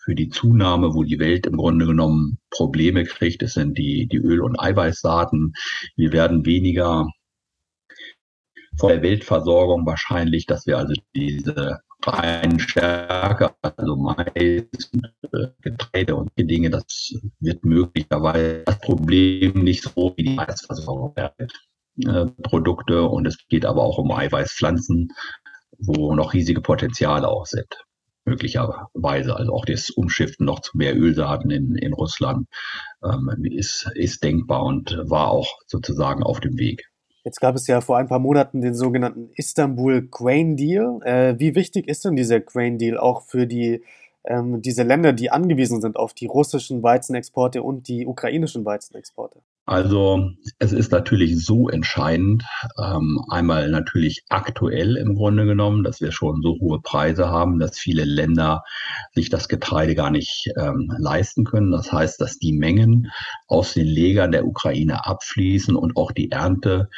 für 0.06 0.14
die 0.14 0.28
Zunahme, 0.28 0.94
wo 0.94 1.02
die 1.02 1.18
Welt 1.18 1.46
im 1.46 1.56
Grunde 1.56 1.84
genommen 1.84 2.38
Probleme 2.50 3.04
kriegt. 3.04 3.42
Das 3.42 3.54
sind 3.54 3.76
die, 3.76 4.06
die 4.06 4.18
Öl- 4.18 4.40
und 4.40 4.58
Eiweißsaaten. 4.58 5.52
Wir 5.96 6.12
werden 6.12 6.46
weniger 6.46 7.08
von 8.78 8.90
der 8.90 9.02
Weltversorgung 9.02 9.84
wahrscheinlich, 9.84 10.46
dass 10.46 10.64
wir 10.66 10.78
also 10.78 10.94
diese 11.16 11.80
reinen 12.04 12.60
Stärke, 12.60 13.52
also 13.62 13.96
Mais, 13.96 14.62
Getreide 15.60 16.14
und 16.14 16.30
die 16.38 16.46
Dinge, 16.46 16.70
das 16.70 17.12
wird 17.40 17.64
möglicherweise 17.64 18.62
das 18.64 18.78
Problem 18.78 19.64
nicht 19.64 19.82
so 19.82 20.14
wie 20.16 20.22
die 20.22 20.38
Eiweißversorgung 20.38 21.14
äh, 21.16 22.26
Produkte 22.42 23.02
und 23.02 23.26
es 23.26 23.38
geht 23.48 23.64
aber 23.64 23.82
auch 23.82 23.98
um 23.98 24.12
Eiweißpflanzen, 24.12 25.08
wo 25.78 26.14
noch 26.14 26.32
riesige 26.32 26.60
Potenziale 26.60 27.26
auch 27.26 27.46
sind 27.46 27.74
möglicherweise. 28.26 29.36
Also 29.36 29.52
auch 29.52 29.64
das 29.64 29.90
Umschiften 29.90 30.44
noch 30.44 30.60
zu 30.60 30.76
mehr 30.76 30.96
Ölsaaten 30.96 31.50
in, 31.50 31.76
in 31.76 31.92
Russland 31.92 32.48
ähm, 33.02 33.30
ist, 33.44 33.90
ist 33.94 34.22
denkbar 34.22 34.64
und 34.64 34.98
war 35.04 35.30
auch 35.30 35.58
sozusagen 35.66 36.22
auf 36.22 36.40
dem 36.40 36.58
Weg. 36.58 36.90
Jetzt 37.24 37.40
gab 37.40 37.56
es 37.56 37.66
ja 37.66 37.80
vor 37.80 37.98
ein 37.98 38.06
paar 38.06 38.20
Monaten 38.20 38.60
den 38.60 38.74
sogenannten 38.74 39.30
Istanbul 39.34 40.06
Grain 40.08 40.56
Deal. 40.56 41.00
Äh, 41.02 41.38
wie 41.38 41.54
wichtig 41.54 41.88
ist 41.88 42.04
denn 42.04 42.14
dieser 42.14 42.38
Grain 42.38 42.78
Deal 42.78 42.98
auch 42.98 43.22
für 43.22 43.46
die, 43.46 43.82
ähm, 44.24 44.62
diese 44.62 44.84
Länder, 44.84 45.12
die 45.12 45.30
angewiesen 45.30 45.80
sind 45.80 45.96
auf 45.96 46.14
die 46.14 46.26
russischen 46.26 46.84
Weizenexporte 46.84 47.62
und 47.64 47.88
die 47.88 48.06
ukrainischen 48.06 48.64
Weizenexporte? 48.64 49.40
Also 49.66 50.30
es 50.60 50.72
ist 50.72 50.92
natürlich 50.92 51.44
so 51.44 51.68
entscheidend, 51.68 52.44
ähm, 52.78 53.20
einmal 53.30 53.68
natürlich 53.68 54.22
aktuell 54.28 54.96
im 54.96 55.16
Grunde 55.16 55.44
genommen, 55.44 55.82
dass 55.82 56.00
wir 56.00 56.12
schon 56.12 56.40
so 56.40 56.56
hohe 56.60 56.80
Preise 56.80 57.30
haben, 57.30 57.58
dass 57.58 57.76
viele 57.76 58.04
Länder 58.04 58.62
sich 59.12 59.28
das 59.28 59.48
Getreide 59.48 59.96
gar 59.96 60.10
nicht 60.12 60.52
ähm, 60.56 60.92
leisten 60.98 61.42
können. 61.42 61.72
Das 61.72 61.92
heißt, 61.92 62.20
dass 62.20 62.38
die 62.38 62.52
Mengen 62.52 63.10
aus 63.48 63.74
den 63.74 63.88
Legern 63.88 64.30
der 64.30 64.46
Ukraine 64.46 65.04
abfließen 65.04 65.74
und 65.74 65.96
auch 65.96 66.12
die 66.12 66.30
Ernte 66.30 66.88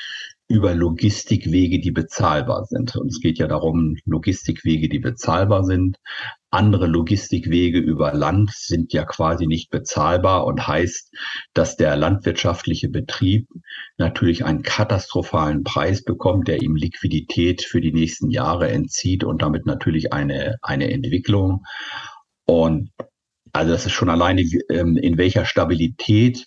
über 0.48 0.74
Logistikwege, 0.74 1.78
die 1.78 1.90
bezahlbar 1.90 2.64
sind. 2.64 2.96
Und 2.96 3.08
es 3.08 3.20
geht 3.20 3.38
ja 3.38 3.46
darum, 3.46 3.96
Logistikwege, 4.06 4.88
die 4.88 4.98
bezahlbar 4.98 5.62
sind. 5.62 5.98
Andere 6.50 6.86
Logistikwege 6.86 7.78
über 7.78 8.14
Land 8.14 8.52
sind 8.54 8.94
ja 8.94 9.04
quasi 9.04 9.46
nicht 9.46 9.70
bezahlbar 9.70 10.46
und 10.46 10.66
heißt, 10.66 11.14
dass 11.52 11.76
der 11.76 11.96
landwirtschaftliche 11.96 12.88
Betrieb 12.88 13.46
natürlich 13.98 14.46
einen 14.46 14.62
katastrophalen 14.62 15.64
Preis 15.64 16.02
bekommt, 16.02 16.48
der 16.48 16.62
ihm 16.62 16.76
Liquidität 16.76 17.62
für 17.62 17.82
die 17.82 17.92
nächsten 17.92 18.30
Jahre 18.30 18.70
entzieht 18.70 19.24
und 19.24 19.42
damit 19.42 19.66
natürlich 19.66 20.14
eine, 20.14 20.56
eine 20.62 20.90
Entwicklung. 20.90 21.64
Und 22.46 22.90
also 23.52 23.72
das 23.72 23.84
ist 23.84 23.92
schon 23.92 24.08
alleine, 24.08 24.42
ähm, 24.70 24.96
in 24.96 25.18
welcher 25.18 25.44
Stabilität 25.44 26.46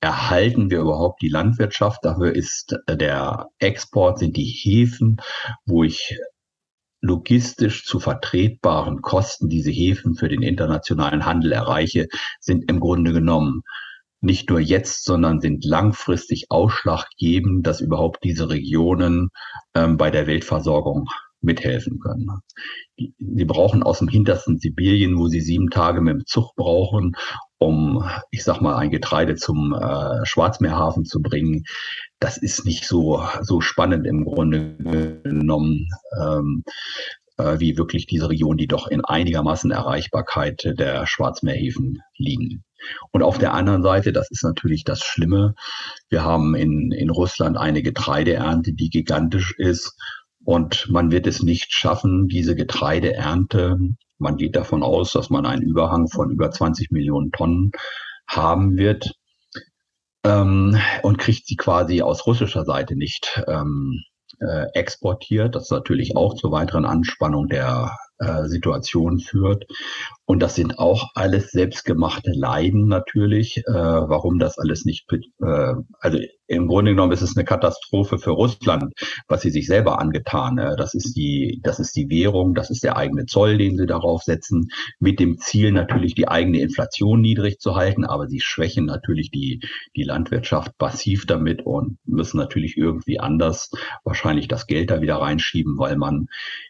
erhalten 0.00 0.70
wir 0.70 0.80
überhaupt 0.80 1.22
die 1.22 1.28
Landwirtschaft? 1.28 2.04
Dafür 2.04 2.34
ist 2.34 2.76
äh, 2.86 2.96
der 2.96 3.46
Export, 3.58 4.18
sind 4.18 4.36
die 4.36 4.44
Häfen, 4.44 5.16
wo 5.66 5.84
ich 5.84 6.18
logistisch 7.00 7.84
zu 7.84 8.00
vertretbaren 8.00 9.02
Kosten 9.02 9.48
diese 9.48 9.70
Häfen 9.70 10.14
für 10.14 10.28
den 10.28 10.42
internationalen 10.42 11.24
Handel 11.24 11.52
erreiche, 11.52 12.08
sind 12.40 12.68
im 12.68 12.80
Grunde 12.80 13.12
genommen 13.12 13.62
nicht 14.20 14.50
nur 14.50 14.58
jetzt, 14.58 15.04
sondern 15.04 15.40
sind 15.40 15.64
langfristig 15.64 16.46
ausschlaggebend, 16.48 17.66
dass 17.66 17.80
überhaupt 17.80 18.24
diese 18.24 18.48
Regionen 18.50 19.28
ähm, 19.74 19.96
bei 19.96 20.10
der 20.10 20.26
Weltversorgung 20.26 21.08
mithelfen 21.40 22.00
können. 22.00 22.40
Sie 22.96 23.44
brauchen 23.44 23.84
aus 23.84 24.00
dem 24.00 24.08
hintersten 24.08 24.58
Sibirien, 24.58 25.16
wo 25.16 25.28
sie 25.28 25.40
sieben 25.40 25.70
Tage 25.70 26.00
mit 26.00 26.14
dem 26.14 26.26
Zug 26.26 26.56
brauchen, 26.56 27.14
um, 27.58 28.08
ich 28.30 28.44
sag 28.44 28.60
mal, 28.60 28.76
ein 28.76 28.90
Getreide 28.90 29.34
zum 29.34 29.74
äh, 29.74 30.24
Schwarzmeerhafen 30.24 31.04
zu 31.04 31.20
bringen. 31.20 31.64
Das 32.20 32.36
ist 32.36 32.64
nicht 32.64 32.84
so, 32.84 33.22
so 33.42 33.60
spannend 33.60 34.06
im 34.06 34.24
Grunde 34.24 34.76
genommen, 35.22 35.88
ähm, 36.20 36.64
äh, 37.36 37.58
wie 37.58 37.76
wirklich 37.76 38.06
diese 38.06 38.28
Region, 38.28 38.56
die 38.56 38.66
doch 38.66 38.88
in 38.88 39.04
einigermaßen 39.04 39.70
Erreichbarkeit 39.70 40.62
der 40.78 41.06
Schwarzmeerhäfen 41.06 41.98
liegen. 42.16 42.64
Und 43.10 43.22
auf 43.22 43.38
der 43.38 43.54
anderen 43.54 43.82
Seite, 43.82 44.12
das 44.12 44.30
ist 44.30 44.44
natürlich 44.44 44.84
das 44.84 45.00
Schlimme, 45.00 45.54
wir 46.08 46.24
haben 46.24 46.54
in, 46.54 46.92
in 46.92 47.10
Russland 47.10 47.56
eine 47.56 47.82
Getreideernte, 47.82 48.72
die 48.72 48.90
gigantisch 48.90 49.54
ist. 49.58 49.96
Und 50.44 50.88
man 50.88 51.10
wird 51.10 51.26
es 51.26 51.42
nicht 51.42 51.72
schaffen, 51.72 52.28
diese 52.28 52.54
Getreideernte 52.54 53.78
man 54.18 54.36
geht 54.36 54.56
davon 54.56 54.82
aus, 54.82 55.12
dass 55.12 55.30
man 55.30 55.46
einen 55.46 55.62
Überhang 55.62 56.08
von 56.08 56.30
über 56.30 56.50
20 56.50 56.90
Millionen 56.90 57.32
Tonnen 57.32 57.72
haben 58.26 58.76
wird 58.76 59.14
ähm, 60.24 60.78
und 61.02 61.18
kriegt 61.18 61.46
sie 61.46 61.56
quasi 61.56 62.02
aus 62.02 62.26
russischer 62.26 62.64
Seite 62.64 62.96
nicht 62.96 63.42
ähm, 63.46 64.02
äh, 64.40 64.66
exportiert. 64.74 65.54
Das 65.54 65.70
natürlich 65.70 66.16
auch 66.16 66.34
zur 66.34 66.52
weiteren 66.52 66.84
Anspannung 66.84 67.48
der 67.48 67.96
äh, 68.18 68.44
Situation 68.44 69.20
führt. 69.20 69.64
Und 70.28 70.40
das 70.40 70.56
sind 70.56 70.78
auch 70.78 71.12
alles 71.14 71.52
selbstgemachte 71.52 72.32
Leiden 72.34 72.86
natürlich, 72.86 73.56
äh, 73.66 73.72
warum 73.72 74.38
das 74.38 74.58
alles 74.58 74.84
nicht, 74.84 75.10
äh, 75.10 75.74
also 76.00 76.18
im 76.48 76.66
Grunde 76.66 76.92
genommen 76.92 77.12
ist 77.12 77.22
es 77.22 77.34
eine 77.34 77.46
Katastrophe 77.46 78.18
für 78.18 78.32
Russland, 78.32 78.92
was 79.26 79.40
sie 79.40 79.50
sich 79.50 79.66
selber 79.66 79.98
angetan. 79.98 80.58
Äh, 80.58 80.76
das 80.76 80.92
ist 80.92 81.14
die, 81.14 81.60
das 81.62 81.78
ist 81.78 81.96
die 81.96 82.10
Währung, 82.10 82.54
das 82.54 82.68
ist 82.68 82.84
der 82.84 82.98
eigene 82.98 83.24
Zoll, 83.24 83.56
den 83.56 83.78
sie 83.78 83.86
darauf 83.86 84.22
setzen, 84.22 84.68
mit 84.98 85.18
dem 85.18 85.38
Ziel 85.38 85.72
natürlich 85.72 86.14
die 86.14 86.28
eigene 86.28 86.60
Inflation 86.60 87.22
niedrig 87.22 87.58
zu 87.58 87.74
halten, 87.74 88.04
aber 88.04 88.28
sie 88.28 88.40
schwächen 88.40 88.84
natürlich 88.84 89.30
die, 89.30 89.60
die 89.96 90.04
Landwirtschaft 90.04 90.72
massiv 90.78 91.24
damit 91.24 91.64
und 91.64 91.96
müssen 92.04 92.36
natürlich 92.36 92.76
irgendwie 92.76 93.18
anders 93.18 93.70
wahrscheinlich 94.04 94.46
das 94.46 94.66
Geld 94.66 94.90
da 94.90 95.00
wieder 95.00 95.16
reinschieben, 95.16 95.78
weil 95.78 95.96
man 95.96 96.26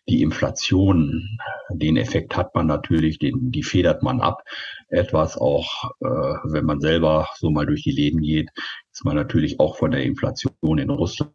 die 0.08 0.22
Inflation, 0.22 1.38
den 1.72 1.96
Effekt 1.96 2.36
hat 2.36 2.54
man 2.54 2.66
natürlich, 2.66 3.18
den, 3.18 3.47
die 3.50 3.62
federt 3.62 4.02
man 4.02 4.20
ab. 4.20 4.42
Etwas 4.88 5.36
auch, 5.36 5.90
äh, 6.00 6.06
wenn 6.06 6.64
man 6.64 6.80
selber 6.80 7.28
so 7.36 7.50
mal 7.50 7.66
durch 7.66 7.82
die 7.82 7.92
Läden 7.92 8.20
geht, 8.20 8.50
ist 8.92 9.04
man 9.04 9.16
natürlich 9.16 9.60
auch 9.60 9.76
von 9.76 9.90
der 9.90 10.02
Inflation 10.04 10.78
in 10.78 10.90
Russland 10.90 11.32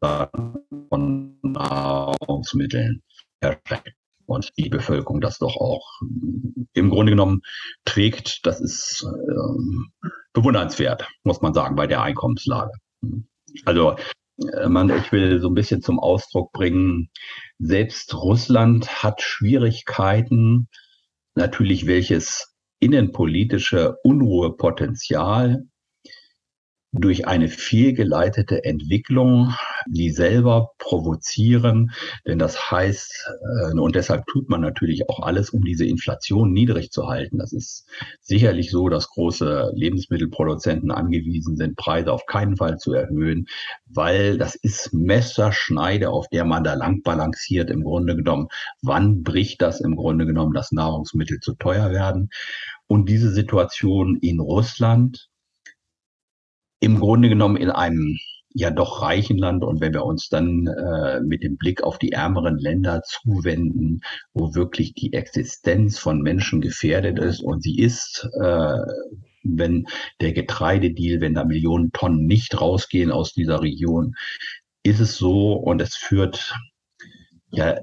von 0.90 1.38
Nahrungsmitteln 1.42 3.04
erschreckt. 3.40 3.94
Und 4.26 4.52
die 4.58 4.70
Bevölkerung 4.70 5.20
das 5.20 5.38
doch 5.38 5.58
auch 5.58 5.86
im 6.74 6.90
Grunde 6.90 7.12
genommen 7.12 7.42
trägt, 7.84 8.46
das 8.46 8.62
ist 8.62 9.06
äh, 9.06 10.10
bewundernswert, 10.32 11.08
muss 11.24 11.42
man 11.42 11.54
sagen, 11.54 11.76
bei 11.76 11.88
der 11.88 12.02
Einkommenslage. 12.02 12.72
Also 13.66 13.96
äh, 14.38 14.68
man, 14.68 14.90
ich 14.90 15.12
will 15.12 15.40
so 15.40 15.50
ein 15.50 15.54
bisschen 15.54 15.82
zum 15.82 16.00
Ausdruck 16.00 16.52
bringen, 16.54 17.10
selbst 17.60 18.14
Russland 18.16 19.04
hat 19.04 19.22
Schwierigkeiten, 19.22 20.68
natürlich 21.36 21.88
welches 21.88 22.56
innenpolitische 22.80 23.98
Unruhepotenzial 24.04 25.64
durch 26.94 27.28
eine 27.28 27.48
fehlgeleitete 27.48 28.64
Entwicklung, 28.64 29.54
die 29.88 30.12
selber 30.12 30.72
provozieren. 30.78 31.92
Denn 32.26 32.38
das 32.38 32.72
heißt, 32.72 33.32
äh, 33.74 33.80
und 33.80 33.96
deshalb 33.96 34.28
tut 34.28 34.48
man 34.48 34.62
natürlich 34.62 35.10
auch 35.10 35.20
alles, 35.22 35.50
um 35.50 35.64
diese 35.64 35.86
Inflation 35.86 36.54
niedrig 36.54 36.92
zu 36.92 37.08
halten. 37.08 37.40
Das 37.40 37.52
ist 37.52 37.88
sicherlich 38.22 38.70
so, 38.70 38.90
dass 38.90 39.10
große 39.10 39.72
Lebensmittelproduzenten 39.74 40.92
angewiesen 40.92 41.58
sind, 41.58 41.78
Preise 41.78 42.14
auf 42.14 42.28
keinen 42.28 42.58
Fall 42.58 42.78
zu 42.78 42.94
erhöhen, 42.94 43.48
weil 43.88 44.38
das 44.38 44.54
ist 44.54 44.94
Messerschneide, 44.94 46.12
auf 46.12 46.28
der 46.30 46.46
man 46.46 46.64
da 46.64 46.76
lang 46.76 47.02
balanciert 47.02 47.72
im 47.72 47.84
Grunde 47.84 48.16
genommen. 48.16 48.50
Wann 48.84 49.24
bricht 49.24 49.64
das 49.64 49.82
im 49.82 49.96
Grunde 49.96 50.28
genommen, 50.28 50.54
dass 50.54 50.72
Nahrungsmittel 50.72 51.40
zu 51.40 51.56
teuer 51.56 51.92
werden? 51.92 52.30
Und 52.86 53.10
diese 53.10 53.32
Situation 53.32 54.18
in 54.18 54.40
Russland, 54.40 55.30
im 56.84 57.00
Grunde 57.00 57.30
genommen 57.30 57.56
in 57.56 57.70
einem 57.70 58.18
ja 58.54 58.70
doch 58.70 59.02
reichen 59.02 59.38
Land. 59.38 59.64
Und 59.64 59.80
wenn 59.82 59.94
wir 59.94 60.04
uns 60.04 60.28
dann 60.28 60.68
äh, 60.68 61.22
mit 61.22 61.44
dem 61.44 61.58
Blick 61.58 61.82
auf 61.82 61.98
die 61.98 62.12
ärmeren 62.12 62.58
Länder 62.58 63.02
zuwenden, 63.04 64.02
wo 64.34 64.54
wirklich 64.54 64.94
die 64.94 65.14
Existenz 65.14 65.98
von 65.98 66.22
Menschen 66.22 66.60
gefährdet 66.60 67.20
ist 67.20 67.42
und 67.42 67.64
sie 67.64 67.80
ist, 67.80 68.30
äh, 68.42 68.78
wenn 69.44 69.86
der 70.22 70.34
Getreidedeal, 70.34 71.22
wenn 71.22 71.36
da 71.36 71.46
Millionen 71.46 71.92
Tonnen 71.94 72.26
nicht 72.26 72.60
rausgehen 72.60 73.12
aus 73.12 73.34
dieser 73.34 73.62
Region, 73.62 74.16
ist 74.84 75.00
es 75.00 75.16
so 75.16 75.54
und 75.54 75.82
es 75.82 75.96
führt 75.96 76.54
ja 77.50 77.78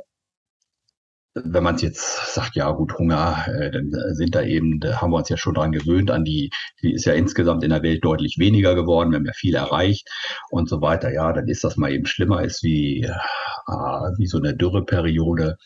wenn 1.34 1.62
man 1.62 1.76
es 1.76 1.82
jetzt 1.82 2.34
sagt, 2.34 2.56
ja 2.56 2.70
gut, 2.72 2.98
Hunger, 2.98 3.46
äh, 3.46 3.70
dann 3.70 3.92
sind 4.14 4.34
da 4.34 4.42
eben, 4.42 4.80
da 4.80 5.00
haben 5.00 5.12
wir 5.12 5.18
uns 5.18 5.28
ja 5.28 5.36
schon 5.36 5.54
dran 5.54 5.72
gewöhnt, 5.72 6.10
an 6.10 6.24
die, 6.24 6.50
die 6.82 6.92
ist 6.92 7.04
ja 7.04 7.12
insgesamt 7.12 7.62
in 7.62 7.70
der 7.70 7.82
Welt 7.82 8.04
deutlich 8.04 8.38
weniger 8.38 8.74
geworden, 8.74 9.10
wir 9.10 9.18
haben 9.18 9.26
ja 9.26 9.32
viel 9.32 9.54
erreicht 9.54 10.08
und 10.50 10.68
so 10.68 10.80
weiter. 10.80 11.12
Ja, 11.12 11.32
dann 11.32 11.48
ist 11.48 11.62
das 11.62 11.76
mal 11.76 11.92
eben 11.92 12.06
schlimmer, 12.06 12.42
ist 12.42 12.62
wie, 12.62 13.02
äh, 13.02 13.10
wie 14.18 14.26
so 14.26 14.38
eine 14.38 14.56
Dürreperiode. 14.56 15.56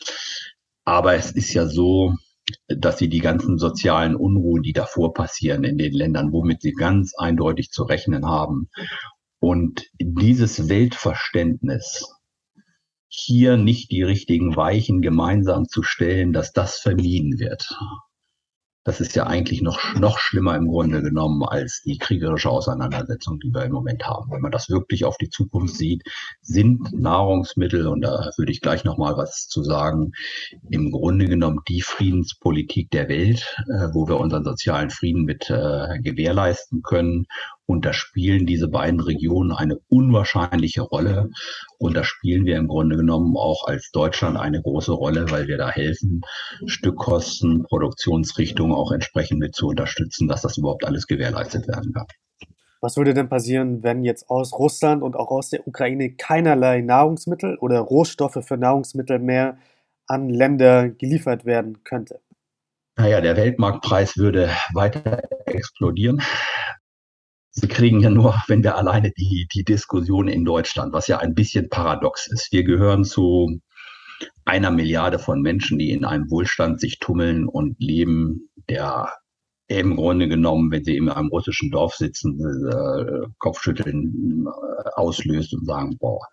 Aber 0.85 1.15
es 1.15 1.31
ist 1.31 1.53
ja 1.53 1.65
so, 1.65 2.13
dass 2.67 2.99
sie 2.99 3.09
die 3.09 3.19
ganzen 3.19 3.57
sozialen 3.57 4.15
Unruhen, 4.15 4.61
die 4.61 4.73
davor 4.73 5.13
passieren 5.13 5.63
in 5.63 5.77
den 5.79 5.93
Ländern, 5.93 6.31
womit 6.31 6.61
sie 6.61 6.73
ganz 6.73 7.13
eindeutig 7.17 7.71
zu 7.71 7.83
rechnen 7.83 8.27
haben. 8.27 8.69
Und 9.39 9.87
dieses 9.99 10.69
Weltverständnis, 10.69 12.14
hier 13.17 13.57
nicht 13.57 13.91
die 13.91 14.03
richtigen 14.03 14.55
Weichen 14.55 15.01
gemeinsam 15.01 15.67
zu 15.67 15.83
stellen, 15.83 16.33
dass 16.33 16.51
das 16.51 16.79
vermieden 16.79 17.39
wird. 17.39 17.67
das 18.85 19.01
ist 19.01 19.15
ja 19.15 19.25
eigentlich 19.25 19.63
noch, 19.63 19.95
noch 19.95 20.19
schlimmer 20.19 20.55
im 20.55 20.67
Grunde 20.67 21.01
genommen 21.01 21.43
als 21.43 21.81
die 21.81 21.97
kriegerische 21.97 22.51
Auseinandersetzung, 22.51 23.39
die 23.39 23.51
wir 23.51 23.63
im 23.65 23.71
Moment 23.71 24.05
haben. 24.05 24.31
Wenn 24.31 24.41
man 24.41 24.51
das 24.51 24.69
wirklich 24.69 25.05
auf 25.05 25.17
die 25.17 25.29
Zukunft 25.29 25.75
sieht, 25.75 26.03
sind 26.41 26.93
Nahrungsmittel, 26.93 27.87
und 27.87 28.01
da 28.01 28.29
würde 28.37 28.51
ich 28.51 28.61
gleich 28.61 28.83
nochmal 28.83 29.17
was 29.17 29.47
zu 29.47 29.63
sagen, 29.63 30.11
im 30.69 30.91
Grunde 30.91 31.25
genommen 31.25 31.61
die 31.67 31.81
Friedenspolitik 31.81 32.91
der 32.91 33.09
Welt, 33.09 33.55
äh, 33.67 33.87
wo 33.93 34.07
wir 34.07 34.19
unseren 34.19 34.43
sozialen 34.43 34.91
Frieden 34.91 35.23
mit 35.23 35.49
äh, 35.49 35.99
gewährleisten 36.03 36.83
können. 36.83 37.25
Und 37.67 37.85
da 37.85 37.93
spielen 37.93 38.45
diese 38.45 38.67
beiden 38.67 38.99
Regionen 38.99 39.51
eine 39.51 39.79
unwahrscheinliche 39.89 40.81
Rolle. 40.81 41.29
Und 41.79 41.95
da 41.95 42.03
spielen 42.03 42.45
wir 42.45 42.57
im 42.57 42.67
Grunde 42.67 42.95
genommen 42.95 43.35
auch 43.37 43.67
als 43.67 43.91
Deutschland 43.91 44.37
eine 44.37 44.61
große 44.61 44.91
Rolle, 44.91 45.31
weil 45.31 45.47
wir 45.47 45.57
da 45.57 45.69
helfen, 45.69 46.21
Stückkosten, 46.67 47.63
Produktionsrichtungen 47.63 48.75
auch 48.75 48.91
entsprechend 48.91 49.39
mit 49.39 49.55
zu 49.55 49.67
unterstützen, 49.67 50.27
dass 50.27 50.41
das 50.41 50.57
überhaupt 50.57 50.85
alles 50.85 51.07
gewährleistet 51.07 51.67
werden 51.67 51.93
kann. 51.93 52.05
Was 52.81 52.97
würde 52.97 53.15
denn 53.15 53.29
passieren, 53.29 53.81
wenn 53.81 54.03
jetzt 54.03 54.29
aus 54.29 54.53
Russland 54.53 55.01
und 55.01 55.15
auch 55.15 55.31
aus 55.31 55.49
der 55.49 55.67
Ukraine 55.67 56.11
keinerlei 56.11 56.81
Nahrungsmittel 56.81 57.57
oder 57.57 57.79
Rohstoffe 57.79 58.45
für 58.45 58.57
Nahrungsmittel 58.57 59.17
mehr 59.17 59.57
an 60.05 60.29
Länder 60.29 60.89
geliefert 60.89 61.45
werden 61.45 61.83
könnte? 61.83 62.19
Naja, 62.97 63.21
der 63.21 63.35
Weltmarktpreis 63.35 64.17
würde 64.17 64.51
weiter 64.73 65.23
explodieren. 65.45 66.21
Sie 67.57 67.69
kriegen 67.69 68.01
ja 68.01 68.09
nur, 68.09 68.35
wenn 68.47 68.63
wir 68.63 68.75
alleine 68.75 69.11
die, 69.11 69.47
die 69.53 69.63
Diskussion 69.63 70.27
in 70.27 70.43
Deutschland, 70.43 70.91
was 70.91 71.07
ja 71.07 71.19
ein 71.19 71.33
bisschen 71.33 71.69
paradox 71.69 72.27
ist. 72.27 72.51
Wir 72.51 72.65
gehören 72.65 73.05
zu 73.05 73.61
einer 74.43 74.71
Milliarde 74.71 75.19
von 75.19 75.41
Menschen, 75.41 75.79
die 75.79 75.91
in 75.91 76.03
einem 76.03 76.29
Wohlstand 76.29 76.81
sich 76.81 76.99
tummeln 76.99 77.47
und 77.47 77.77
leben, 77.79 78.49
der 78.69 79.09
im 79.67 79.95
Grunde 79.95 80.27
genommen, 80.27 80.69
wenn 80.69 80.83
sie 80.83 80.97
in 80.97 81.09
einem 81.09 81.29
russischen 81.29 81.71
Dorf 81.71 81.95
sitzen, 81.95 82.39
äh, 82.39 83.27
Kopfschütteln 83.39 84.45
äh, 84.45 84.89
auslöst 84.95 85.53
und 85.53 85.65
sagen, 85.65 85.97
boah, 85.97 86.27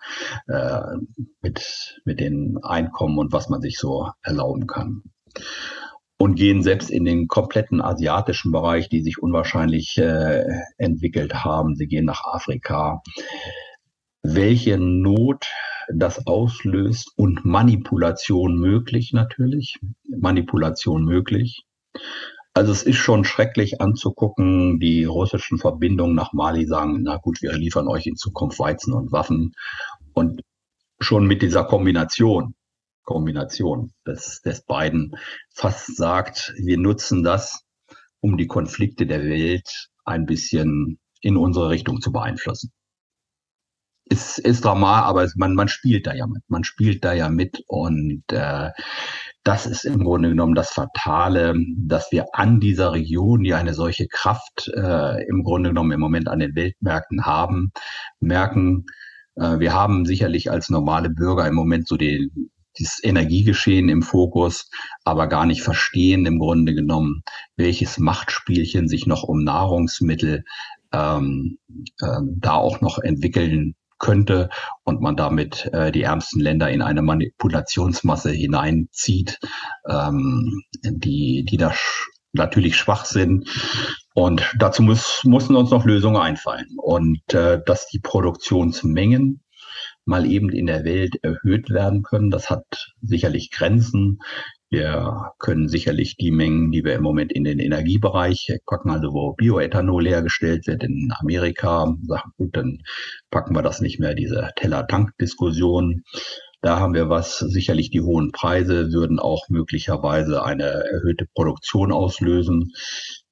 äh, 0.48 0.96
mit, 1.40 2.00
mit 2.04 2.18
den 2.20 2.58
Einkommen 2.62 3.18
und 3.18 3.32
was 3.32 3.48
man 3.48 3.60
sich 3.60 3.78
so 3.78 4.10
erlauben 4.22 4.66
kann 4.66 5.02
und 6.22 6.36
gehen 6.36 6.62
selbst 6.62 6.88
in 6.88 7.04
den 7.04 7.26
kompletten 7.26 7.80
asiatischen 7.80 8.52
Bereich, 8.52 8.88
die 8.88 9.02
sich 9.02 9.20
unwahrscheinlich 9.20 9.98
äh, 9.98 10.44
entwickelt 10.78 11.34
haben. 11.34 11.74
Sie 11.74 11.88
gehen 11.88 12.04
nach 12.04 12.22
Afrika. 12.24 13.02
Welche 14.22 14.78
Not 14.78 15.48
das 15.92 16.24
auslöst 16.28 17.10
und 17.16 17.44
Manipulation 17.44 18.56
möglich 18.56 19.12
natürlich. 19.12 19.80
Manipulation 20.16 21.04
möglich. 21.04 21.64
Also 22.54 22.70
es 22.70 22.84
ist 22.84 22.98
schon 22.98 23.24
schrecklich 23.24 23.80
anzugucken. 23.80 24.78
Die 24.78 25.02
russischen 25.02 25.58
Verbindungen 25.58 26.14
nach 26.14 26.32
Mali 26.32 26.66
sagen, 26.66 27.00
na 27.02 27.16
gut, 27.16 27.42
wir 27.42 27.52
liefern 27.54 27.88
euch 27.88 28.06
in 28.06 28.14
Zukunft 28.14 28.60
Weizen 28.60 28.92
und 28.92 29.10
Waffen. 29.10 29.54
Und 30.12 30.42
schon 31.00 31.26
mit 31.26 31.42
dieser 31.42 31.64
Kombination 31.64 32.54
Kombination 33.02 33.92
des, 34.06 34.40
des 34.42 34.62
beiden 34.64 35.16
fast 35.54 35.96
sagt, 35.96 36.54
wir 36.56 36.78
nutzen 36.78 37.22
das, 37.22 37.64
um 38.20 38.36
die 38.36 38.46
Konflikte 38.46 39.06
der 39.06 39.24
Welt 39.24 39.90
ein 40.04 40.26
bisschen 40.26 40.98
in 41.20 41.36
unsere 41.36 41.70
Richtung 41.70 42.00
zu 42.00 42.12
beeinflussen. 42.12 42.72
Ist, 44.04 44.38
ist 44.38 44.64
dramatisch, 44.64 45.08
aber 45.08 45.28
man, 45.36 45.54
man 45.54 45.68
spielt 45.68 46.06
da 46.06 46.14
ja 46.14 46.26
mit. 46.26 46.42
Man 46.48 46.64
spielt 46.64 47.04
da 47.04 47.12
ja 47.12 47.28
mit 47.28 47.62
und 47.66 48.24
äh, 48.30 48.70
das 49.44 49.66
ist 49.66 49.84
im 49.84 50.04
Grunde 50.04 50.28
genommen 50.28 50.54
das 50.54 50.70
Fatale, 50.70 51.54
dass 51.76 52.12
wir 52.12 52.26
an 52.32 52.60
dieser 52.60 52.92
Region, 52.92 53.42
die 53.42 53.54
eine 53.54 53.74
solche 53.74 54.06
Kraft 54.06 54.70
äh, 54.74 55.24
im 55.26 55.42
Grunde 55.42 55.70
genommen 55.70 55.92
im 55.92 56.00
Moment 56.00 56.28
an 56.28 56.40
den 56.40 56.54
Weltmärkten 56.54 57.24
haben, 57.24 57.72
merken, 58.20 58.86
äh, 59.36 59.58
wir 59.58 59.72
haben 59.72 60.04
sicherlich 60.04 60.50
als 60.50 60.68
normale 60.68 61.10
Bürger 61.10 61.46
im 61.46 61.54
Moment 61.54 61.88
so 61.88 61.96
den, 61.96 62.50
dieses 62.78 63.02
Energiegeschehen 63.02 63.88
im 63.88 64.02
Fokus, 64.02 64.70
aber 65.04 65.26
gar 65.28 65.46
nicht 65.46 65.62
verstehen 65.62 66.26
im 66.26 66.38
Grunde 66.38 66.74
genommen, 66.74 67.22
welches 67.56 67.98
Machtspielchen 67.98 68.88
sich 68.88 69.06
noch 69.06 69.22
um 69.22 69.44
Nahrungsmittel 69.44 70.44
ähm, 70.92 71.58
äh, 72.00 72.20
da 72.36 72.54
auch 72.54 72.80
noch 72.80 72.98
entwickeln 72.98 73.74
könnte 73.98 74.50
und 74.82 75.00
man 75.00 75.16
damit 75.16 75.70
äh, 75.72 75.92
die 75.92 76.02
ärmsten 76.02 76.40
Länder 76.40 76.68
in 76.70 76.82
eine 76.82 77.02
Manipulationsmasse 77.02 78.30
hineinzieht, 78.30 79.38
ähm, 79.88 80.62
die, 80.82 81.44
die 81.48 81.56
da 81.56 81.72
sch 81.72 82.08
natürlich 82.34 82.76
schwach 82.76 83.04
sind. 83.04 83.48
Und 84.14 84.54
dazu 84.58 84.82
muss, 84.82 85.22
müssen 85.24 85.54
uns 85.54 85.70
noch 85.70 85.84
Lösungen 85.84 86.16
einfallen. 86.16 86.66
Und 86.78 87.32
äh, 87.34 87.60
dass 87.64 87.88
die 87.88 87.98
Produktionsmengen 87.98 89.41
mal 90.04 90.26
eben 90.26 90.50
in 90.50 90.66
der 90.66 90.84
Welt 90.84 91.16
erhöht 91.22 91.70
werden 91.70 92.02
können. 92.02 92.30
Das 92.30 92.50
hat 92.50 92.92
sicherlich 93.00 93.50
Grenzen. 93.50 94.18
Wir 94.70 95.32
können 95.38 95.68
sicherlich 95.68 96.16
die 96.16 96.30
Mengen, 96.30 96.72
die 96.72 96.82
wir 96.82 96.94
im 96.94 97.02
Moment 97.02 97.30
in 97.32 97.44
den 97.44 97.58
Energiebereich 97.58 98.48
packen, 98.66 98.90
also 98.90 99.12
wo 99.12 99.34
Bioethanol 99.34 100.08
hergestellt 100.08 100.66
wird 100.66 100.82
in 100.82 101.12
Amerika, 101.20 101.94
sagen, 102.06 102.32
gut, 102.38 102.56
dann 102.56 102.78
packen 103.30 103.54
wir 103.54 103.62
das 103.62 103.80
nicht 103.80 104.00
mehr, 104.00 104.14
diese 104.14 104.50
Teller-Tank-Diskussion. 104.56 106.02
Da 106.62 106.78
haben 106.78 106.94
wir 106.94 107.10
was. 107.10 107.38
Sicherlich 107.38 107.90
die 107.90 108.00
hohen 108.00 108.32
Preise 108.32 108.92
würden 108.92 109.18
auch 109.18 109.48
möglicherweise 109.48 110.42
eine 110.44 110.64
erhöhte 110.64 111.26
Produktion 111.34 111.92
auslösen, 111.92 112.72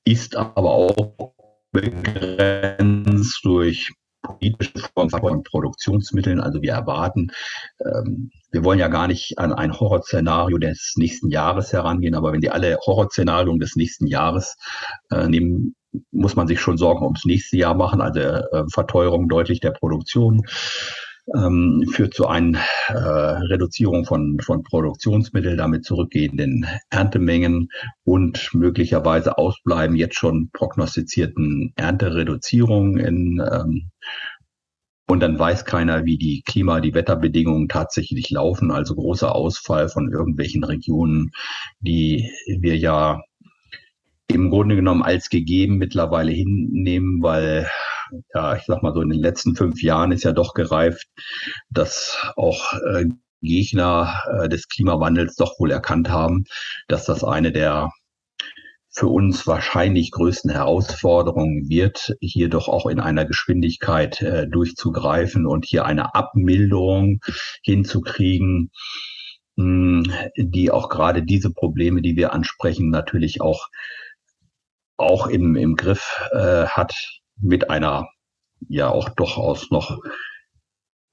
ist 0.05 0.37
aber 0.37 0.71
auch 0.71 1.33
begrenzt 1.73 3.41
durch 3.45 3.93
politische 4.23 4.79
Form 4.95 5.11
von 5.11 5.43
Produktionsmitteln. 5.43 6.41
Also 6.41 6.63
wir 6.63 6.73
erwarten, 6.73 7.31
ähm, 7.85 8.31
wir 8.51 8.65
wollen 8.65 8.79
ja 8.79 8.89
gar 8.89 9.07
nicht 9.07 9.39
an 9.39 9.53
ein 9.53 9.79
Horrorszenario 9.79 10.59
des 10.59 10.95
nächsten 10.97 11.31
Jahres 11.31 11.73
herangehen, 11.73 12.15
aber 12.15 12.33
wenn 12.33 12.41
die 12.41 12.51
alle 12.51 12.77
Horrorszenarien 12.85 13.59
des 13.59 13.77
nächsten 13.77 14.07
Jahres 14.07 14.57
äh, 15.11 15.29
nehmen, 15.29 15.75
muss 16.13 16.37
man 16.37 16.47
sich 16.47 16.61
schon 16.61 16.79
Sorgen 16.79 17.05
ums 17.05 17.25
nächste 17.25 17.57
Jahr 17.57 17.75
machen, 17.75 18.01
also 18.01 18.21
äh, 18.21 18.65
Verteuerung 18.73 19.29
deutlich 19.29 19.61
der 19.61 19.73
Produktion 19.73 20.43
ähm, 21.37 21.85
führt 21.93 22.15
zu 22.15 22.27
einer 22.27 22.59
äh, 22.89 22.93
Reduzierung 22.93 24.05
von, 24.05 24.39
von 24.41 24.63
Produktionsmitteln, 24.63 25.57
damit 25.57 25.85
zurückgehenden 25.85 26.67
Erntemengen 26.91 27.69
und 28.05 28.51
möglicherweise 28.53 29.39
Ausbleiben 29.39 29.97
jetzt 29.97 30.17
schon 30.17 30.51
prognostizierten 30.53 31.73
Erntereduzierungen 31.77 32.99
in 32.99 33.43
ähm, 33.51 33.91
und 35.11 35.19
dann 35.19 35.41
weiß 35.41 35.65
keiner, 35.65 36.05
wie 36.05 36.19
die 36.19 36.43
Klima-, 36.43 36.81
die 36.81 36.95
Wetterbedingungen 36.95 37.69
tatsächlich 37.69 38.31
laufen. 38.31 38.71
Also 38.71 38.95
großer 38.95 39.35
Ausfall 39.35 39.89
von 39.89 40.09
irgendwelchen 40.13 40.63
Regionen, 40.63 41.33
die 41.81 42.31
wir 42.47 42.77
ja 42.79 43.21
im 44.29 44.51
Grunde 44.51 44.77
genommen 44.77 45.03
als 45.03 45.29
gegeben 45.29 45.79
mittlerweile 45.79 46.31
hinnehmen, 46.31 47.25
weil 47.25 47.69
ja, 48.35 48.57
ich 48.57 48.65
sag 48.67 48.83
mal 48.83 48.95
so 48.95 49.03
in 49.03 49.11
den 49.11 49.21
letzten 49.21 49.57
fünf 49.57 49.83
Jahren 49.83 50.13
ist 50.13 50.25
ja 50.25 50.33
doch 50.33 50.55
gereift, 50.55 51.07
dass 51.71 52.19
auch 52.37 52.75
äh, 52.95 53.07
Gegner 53.43 54.23
äh, 54.31 54.49
des 54.49 54.69
Klimawandels 54.69 55.37
doch 55.37 55.59
wohl 55.59 55.71
erkannt 55.71 56.11
haben, 56.11 56.45
dass 56.89 57.07
das 57.07 57.25
eine 57.25 57.53
der 57.53 57.91
für 58.93 59.07
uns 59.07 59.47
wahrscheinlich 59.47 60.11
größten 60.11 60.51
Herausforderungen 60.51 61.69
wird, 61.69 62.17
hier 62.21 62.49
doch 62.49 62.69
auch 62.69 62.87
in 62.87 62.99
einer 62.99 63.25
Geschwindigkeit 63.25 64.21
äh, 64.21 64.49
durchzugreifen 64.49 65.47
und 65.47 65.65
hier 65.65 65.85
eine 65.85 66.15
Abmilderung 66.15 67.21
hinzukriegen, 67.63 68.73
mh, 69.57 70.03
hm, 70.05 70.13
die 70.37 70.73
auch 70.73 70.89
gerade 70.89 71.23
diese 71.23 71.53
Probleme, 71.53 72.03
die 72.03 72.17
wir 72.17 72.33
ansprechen, 72.33 72.91
natürlich 72.91 73.41
auch 73.41 73.69
auch 74.97 75.29
im, 75.29 75.57
im 75.57 75.77
Griff 75.77 76.29
äh, 76.33 76.67
hat 76.67 77.20
mit 77.41 77.71
einer 77.71 78.09
ja 78.69 78.89
auch 78.89 79.09
durchaus 79.11 79.71
noch, 79.71 79.99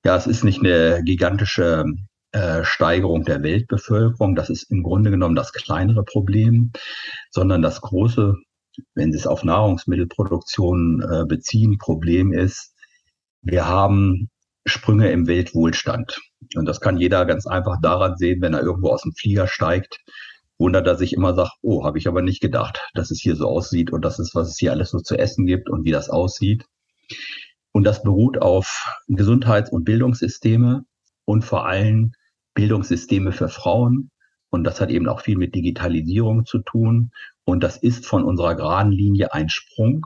ja, 0.03 0.15
es 0.15 0.28
ist 0.28 0.43
nicht 0.43 0.59
eine 0.59 1.03
gigantische 1.03 1.86
äh, 2.32 2.63
Steigerung 2.63 3.23
der 3.23 3.41
Weltbevölkerung, 3.43 4.36
das 4.36 4.49
ist 4.49 4.69
im 4.71 4.84
Grunde 4.84 5.11
genommen 5.11 5.36
das 5.36 5.53
kleinere 5.53 6.03
Problem, 6.03 6.71
sondern 7.32 7.61
das 7.61 7.82
große, 7.82 8.36
wenn 8.95 9.11
Sie 9.11 9.17
es 9.17 9.28
auf 9.28 9.43
Nahrungsmittelproduktion 9.43 11.01
äh, 11.01 11.25
beziehen, 11.25 11.78
Problem 11.78 12.34
ist, 12.34 12.73
wir 13.41 13.67
haben 13.67 14.30
Sprünge 14.65 15.09
im 15.11 15.28
Weltwohlstand. 15.28 16.19
Und 16.55 16.65
das 16.65 16.82
kann 16.82 16.97
jeder 16.97 17.25
ganz 17.25 17.47
einfach 17.47 17.78
daran 17.82 18.17
sehen, 18.17 18.41
wenn 18.41 18.53
er 18.53 18.61
irgendwo 18.61 18.89
aus 18.89 19.03
dem 19.03 19.13
Flieger 19.13 19.47
steigt 19.47 19.99
wundert 20.57 20.87
er 20.87 20.95
sich 20.95 21.13
immer, 21.13 21.35
sagt, 21.35 21.53
oh, 21.61 21.83
habe 21.83 21.97
ich 21.97 22.07
aber 22.07 22.21
nicht 22.21 22.41
gedacht, 22.41 22.81
dass 22.93 23.11
es 23.11 23.19
hier 23.19 23.35
so 23.35 23.47
aussieht 23.47 23.91
und 23.91 24.03
das 24.03 24.19
ist, 24.19 24.35
was 24.35 24.49
es 24.49 24.57
hier 24.57 24.71
alles 24.71 24.91
so 24.91 24.99
zu 24.99 25.17
essen 25.17 25.45
gibt 25.45 25.69
und 25.69 25.85
wie 25.85 25.91
das 25.91 26.09
aussieht. 26.09 26.65
Und 27.71 27.83
das 27.83 28.01
beruht 28.01 28.41
auf 28.41 28.97
Gesundheits- 29.07 29.71
und 29.71 29.83
Bildungssysteme 29.83 30.83
und 31.25 31.43
vor 31.43 31.67
allem 31.67 32.13
Bildungssysteme 32.55 33.31
für 33.31 33.49
Frauen. 33.49 34.09
Und 34.49 34.63
das 34.63 34.81
hat 34.81 34.89
eben 34.89 35.07
auch 35.07 35.21
viel 35.21 35.37
mit 35.37 35.53
Digitalisierung 35.53 36.45
zu 36.45 36.59
tun 36.59 37.11
Und 37.45 37.63
das 37.63 37.77
ist 37.77 38.05
von 38.05 38.23
unserer 38.23 38.55
geraden 38.55 38.91
Linie 38.91 39.33
ein 39.33 39.49
Sprung. 39.49 40.05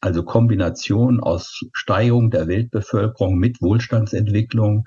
Also 0.00 0.22
Kombination 0.22 1.20
aus 1.20 1.60
Steigerung 1.72 2.30
der 2.30 2.48
Weltbevölkerung 2.48 3.36
mit 3.36 3.60
Wohlstandsentwicklung. 3.62 4.84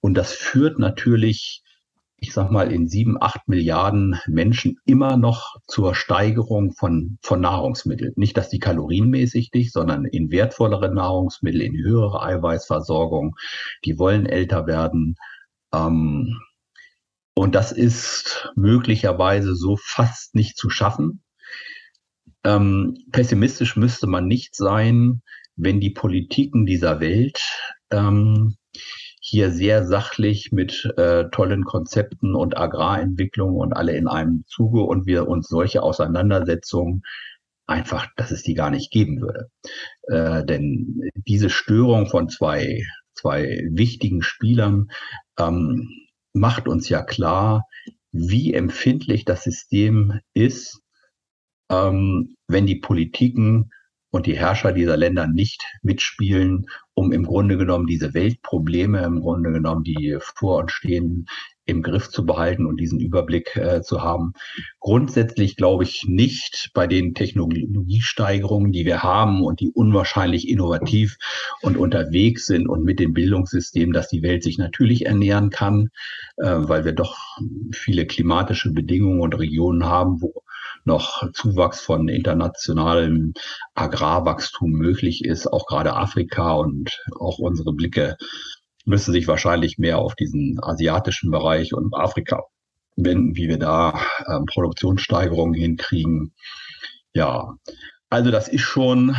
Und 0.00 0.14
das 0.14 0.32
führt 0.32 0.78
natürlich 0.78 1.63
ich 2.24 2.32
sag 2.32 2.50
mal, 2.50 2.72
in 2.72 2.88
sieben, 2.88 3.20
acht 3.20 3.48
Milliarden 3.48 4.18
Menschen 4.26 4.78
immer 4.86 5.18
noch 5.18 5.56
zur 5.66 5.94
Steigerung 5.94 6.72
von, 6.72 7.18
von 7.20 7.42
Nahrungsmitteln. 7.42 8.14
Nicht, 8.16 8.38
dass 8.38 8.48
die 8.48 8.58
kalorienmäßig 8.58 9.50
dich, 9.50 9.72
sondern 9.72 10.06
in 10.06 10.30
wertvollere 10.30 10.92
Nahrungsmittel, 10.92 11.60
in 11.60 11.76
höhere 11.76 12.22
Eiweißversorgung. 12.22 13.36
Die 13.84 13.98
wollen 13.98 14.24
älter 14.24 14.66
werden. 14.66 15.16
Ähm, 15.74 16.40
und 17.34 17.54
das 17.54 17.72
ist 17.72 18.50
möglicherweise 18.56 19.54
so 19.54 19.76
fast 19.76 20.34
nicht 20.34 20.56
zu 20.56 20.70
schaffen. 20.70 21.22
Ähm, 22.42 23.04
pessimistisch 23.12 23.76
müsste 23.76 24.06
man 24.06 24.26
nicht 24.26 24.56
sein, 24.56 25.20
wenn 25.56 25.78
die 25.78 25.90
Politiken 25.90 26.64
dieser 26.64 27.00
Welt 27.00 27.38
ähm, 27.90 28.56
hier 29.26 29.50
sehr 29.50 29.86
sachlich 29.86 30.52
mit 30.52 30.84
äh, 30.98 31.30
tollen 31.30 31.64
Konzepten 31.64 32.34
und 32.34 32.58
Agrarentwicklung 32.58 33.54
und 33.54 33.72
alle 33.72 33.96
in 33.96 34.06
einem 34.06 34.44
Zuge 34.46 34.82
und 34.82 35.06
wir 35.06 35.28
uns 35.28 35.48
solche 35.48 35.82
Auseinandersetzungen 35.82 37.00
einfach, 37.66 38.06
dass 38.16 38.32
es 38.32 38.42
die 38.42 38.52
gar 38.52 38.68
nicht 38.68 38.90
geben 38.90 39.22
würde. 39.22 39.48
Äh, 40.02 40.44
denn 40.44 41.00
diese 41.26 41.48
Störung 41.48 42.06
von 42.06 42.28
zwei, 42.28 42.82
zwei 43.14 43.66
wichtigen 43.70 44.20
Spielern 44.20 44.88
ähm, 45.38 45.88
macht 46.34 46.68
uns 46.68 46.90
ja 46.90 47.02
klar, 47.02 47.64
wie 48.12 48.52
empfindlich 48.52 49.24
das 49.24 49.42
System 49.42 50.20
ist, 50.34 50.82
ähm, 51.70 52.34
wenn 52.46 52.66
die 52.66 52.76
Politiken 52.76 53.70
und 54.14 54.26
die 54.26 54.38
Herrscher 54.38 54.70
dieser 54.70 54.96
Länder 54.96 55.26
nicht 55.26 55.64
mitspielen, 55.82 56.66
um 56.94 57.10
im 57.10 57.24
Grunde 57.24 57.58
genommen 57.58 57.88
diese 57.88 58.14
Weltprobleme, 58.14 59.02
im 59.02 59.18
Grunde 59.18 59.50
genommen, 59.50 59.82
die 59.82 60.16
vor 60.20 60.60
uns 60.62 60.70
stehen, 60.70 61.26
im 61.66 61.82
Griff 61.82 62.10
zu 62.10 62.24
behalten 62.24 62.64
und 62.64 62.78
diesen 62.78 63.00
Überblick 63.00 63.56
äh, 63.56 63.82
zu 63.82 64.02
haben. 64.02 64.34
Grundsätzlich 64.78 65.56
glaube 65.56 65.82
ich 65.82 66.04
nicht 66.06 66.70
bei 66.74 66.86
den 66.86 67.14
Technologiesteigerungen, 67.14 68.70
die 68.70 68.84
wir 68.84 69.02
haben 69.02 69.42
und 69.42 69.58
die 69.58 69.70
unwahrscheinlich 69.70 70.48
innovativ 70.48 71.16
und 71.62 71.76
unterwegs 71.76 72.46
sind 72.46 72.68
und 72.68 72.84
mit 72.84 73.00
dem 73.00 73.14
Bildungssystem, 73.14 73.92
dass 73.92 74.08
die 74.08 74.22
Welt 74.22 74.44
sich 74.44 74.58
natürlich 74.58 75.06
ernähren 75.06 75.50
kann, 75.50 75.88
äh, 76.36 76.44
weil 76.44 76.84
wir 76.84 76.92
doch 76.92 77.16
viele 77.72 78.06
klimatische 78.06 78.70
Bedingungen 78.70 79.22
und 79.22 79.36
Regionen 79.36 79.84
haben, 79.84 80.22
wo 80.22 80.43
noch 80.84 81.30
Zuwachs 81.32 81.80
von 81.80 82.08
internationalem 82.08 83.34
Agrarwachstum 83.74 84.70
möglich 84.70 85.24
ist, 85.24 85.46
auch 85.46 85.66
gerade 85.66 85.94
Afrika 85.94 86.52
und 86.52 87.02
auch 87.18 87.38
unsere 87.38 87.72
Blicke 87.72 88.16
müssen 88.84 89.12
sich 89.12 89.26
wahrscheinlich 89.26 89.78
mehr 89.78 89.98
auf 89.98 90.14
diesen 90.14 90.58
asiatischen 90.62 91.30
Bereich 91.30 91.72
und 91.74 91.94
Afrika 91.94 92.42
wenden, 92.96 93.34
wie 93.36 93.48
wir 93.48 93.58
da 93.58 94.00
ähm, 94.28 94.44
Produktionssteigerungen 94.46 95.54
hinkriegen. 95.54 96.34
Ja, 97.12 97.56
also 98.10 98.30
das 98.30 98.48
ist 98.48 98.62
schon 98.62 99.16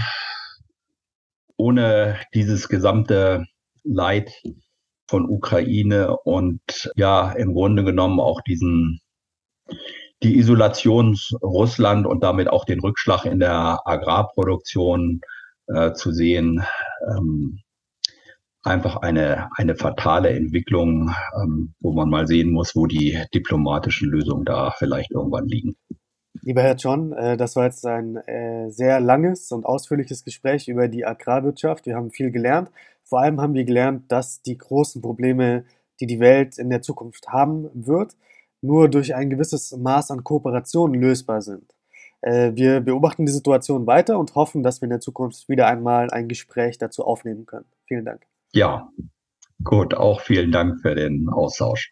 ohne 1.57 2.19
dieses 2.33 2.69
gesamte 2.69 3.45
Leid 3.83 4.31
von 5.07 5.29
Ukraine 5.29 6.15
und 6.23 6.61
ja, 6.95 7.31
im 7.31 7.53
Grunde 7.53 7.83
genommen 7.83 8.19
auch 8.19 8.41
diesen 8.41 8.99
die 10.25 10.39
Isolation 10.39 11.15
Russland 11.41 12.07
und 12.07 12.23
damit 12.23 12.47
auch 12.49 12.65
den 12.65 12.79
Rückschlag 12.79 13.25
in 13.25 13.39
der 13.39 13.79
Agrarproduktion 13.85 15.21
äh, 15.67 15.93
zu 15.93 16.11
sehen. 16.11 16.65
Ähm, 17.07 17.59
einfach 18.63 18.97
eine, 18.97 19.49
eine 19.55 19.75
fatale 19.75 20.31
Entwicklung, 20.31 21.11
ähm, 21.39 21.75
wo 21.79 21.93
man 21.93 22.09
mal 22.09 22.25
sehen 22.25 22.51
muss, 22.51 22.75
wo 22.75 22.87
die 22.87 23.21
diplomatischen 23.35 24.09
Lösungen 24.09 24.45
da 24.45 24.71
vielleicht 24.71 25.11
irgendwann 25.11 25.45
liegen. 25.45 25.75
Lieber 26.41 26.63
Herr 26.63 26.75
John, 26.75 27.13
äh, 27.13 27.37
das 27.37 27.55
war 27.55 27.65
jetzt 27.65 27.85
ein 27.85 28.17
äh, 28.17 28.71
sehr 28.71 28.99
langes 28.99 29.51
und 29.51 29.65
ausführliches 29.65 30.23
Gespräch 30.23 30.67
über 30.67 30.87
die 30.87 31.05
Agrarwirtschaft. 31.05 31.85
Wir 31.85 31.95
haben 31.95 32.09
viel 32.09 32.31
gelernt. 32.31 32.71
Vor 33.03 33.19
allem 33.19 33.39
haben 33.39 33.53
wir 33.53 33.65
gelernt, 33.65 34.11
dass 34.11 34.41
die 34.41 34.57
großen 34.57 35.03
Probleme, 35.03 35.65
die 35.99 36.07
die 36.07 36.19
Welt 36.19 36.57
in 36.57 36.71
der 36.71 36.81
Zukunft 36.81 37.27
haben 37.27 37.69
wird, 37.73 38.15
nur 38.65 38.89
durch 38.89 39.15
ein 39.15 39.29
gewisses 39.29 39.75
Maß 39.75 40.11
an 40.11 40.23
Kooperation 40.23 40.93
lösbar 40.93 41.41
sind. 41.41 41.75
Äh, 42.21 42.53
wir 42.55 42.81
beobachten 42.81 43.25
die 43.25 43.31
Situation 43.31 43.85
weiter 43.87 44.17
und 44.17 44.35
hoffen, 44.35 44.63
dass 44.63 44.81
wir 44.81 44.85
in 44.85 44.91
der 44.91 44.99
Zukunft 44.99 45.47
wieder 45.47 45.67
einmal 45.67 46.09
ein 46.09 46.27
Gespräch 46.27 46.77
dazu 46.77 47.05
aufnehmen 47.05 47.45
können. 47.45 47.65
Vielen 47.87 48.05
Dank. 48.05 48.25
Ja, 48.51 48.89
gut, 49.63 49.93
auch 49.93 50.21
vielen 50.21 50.51
Dank 50.51 50.81
für 50.81 50.95
den 50.95 51.29
Austausch. 51.29 51.91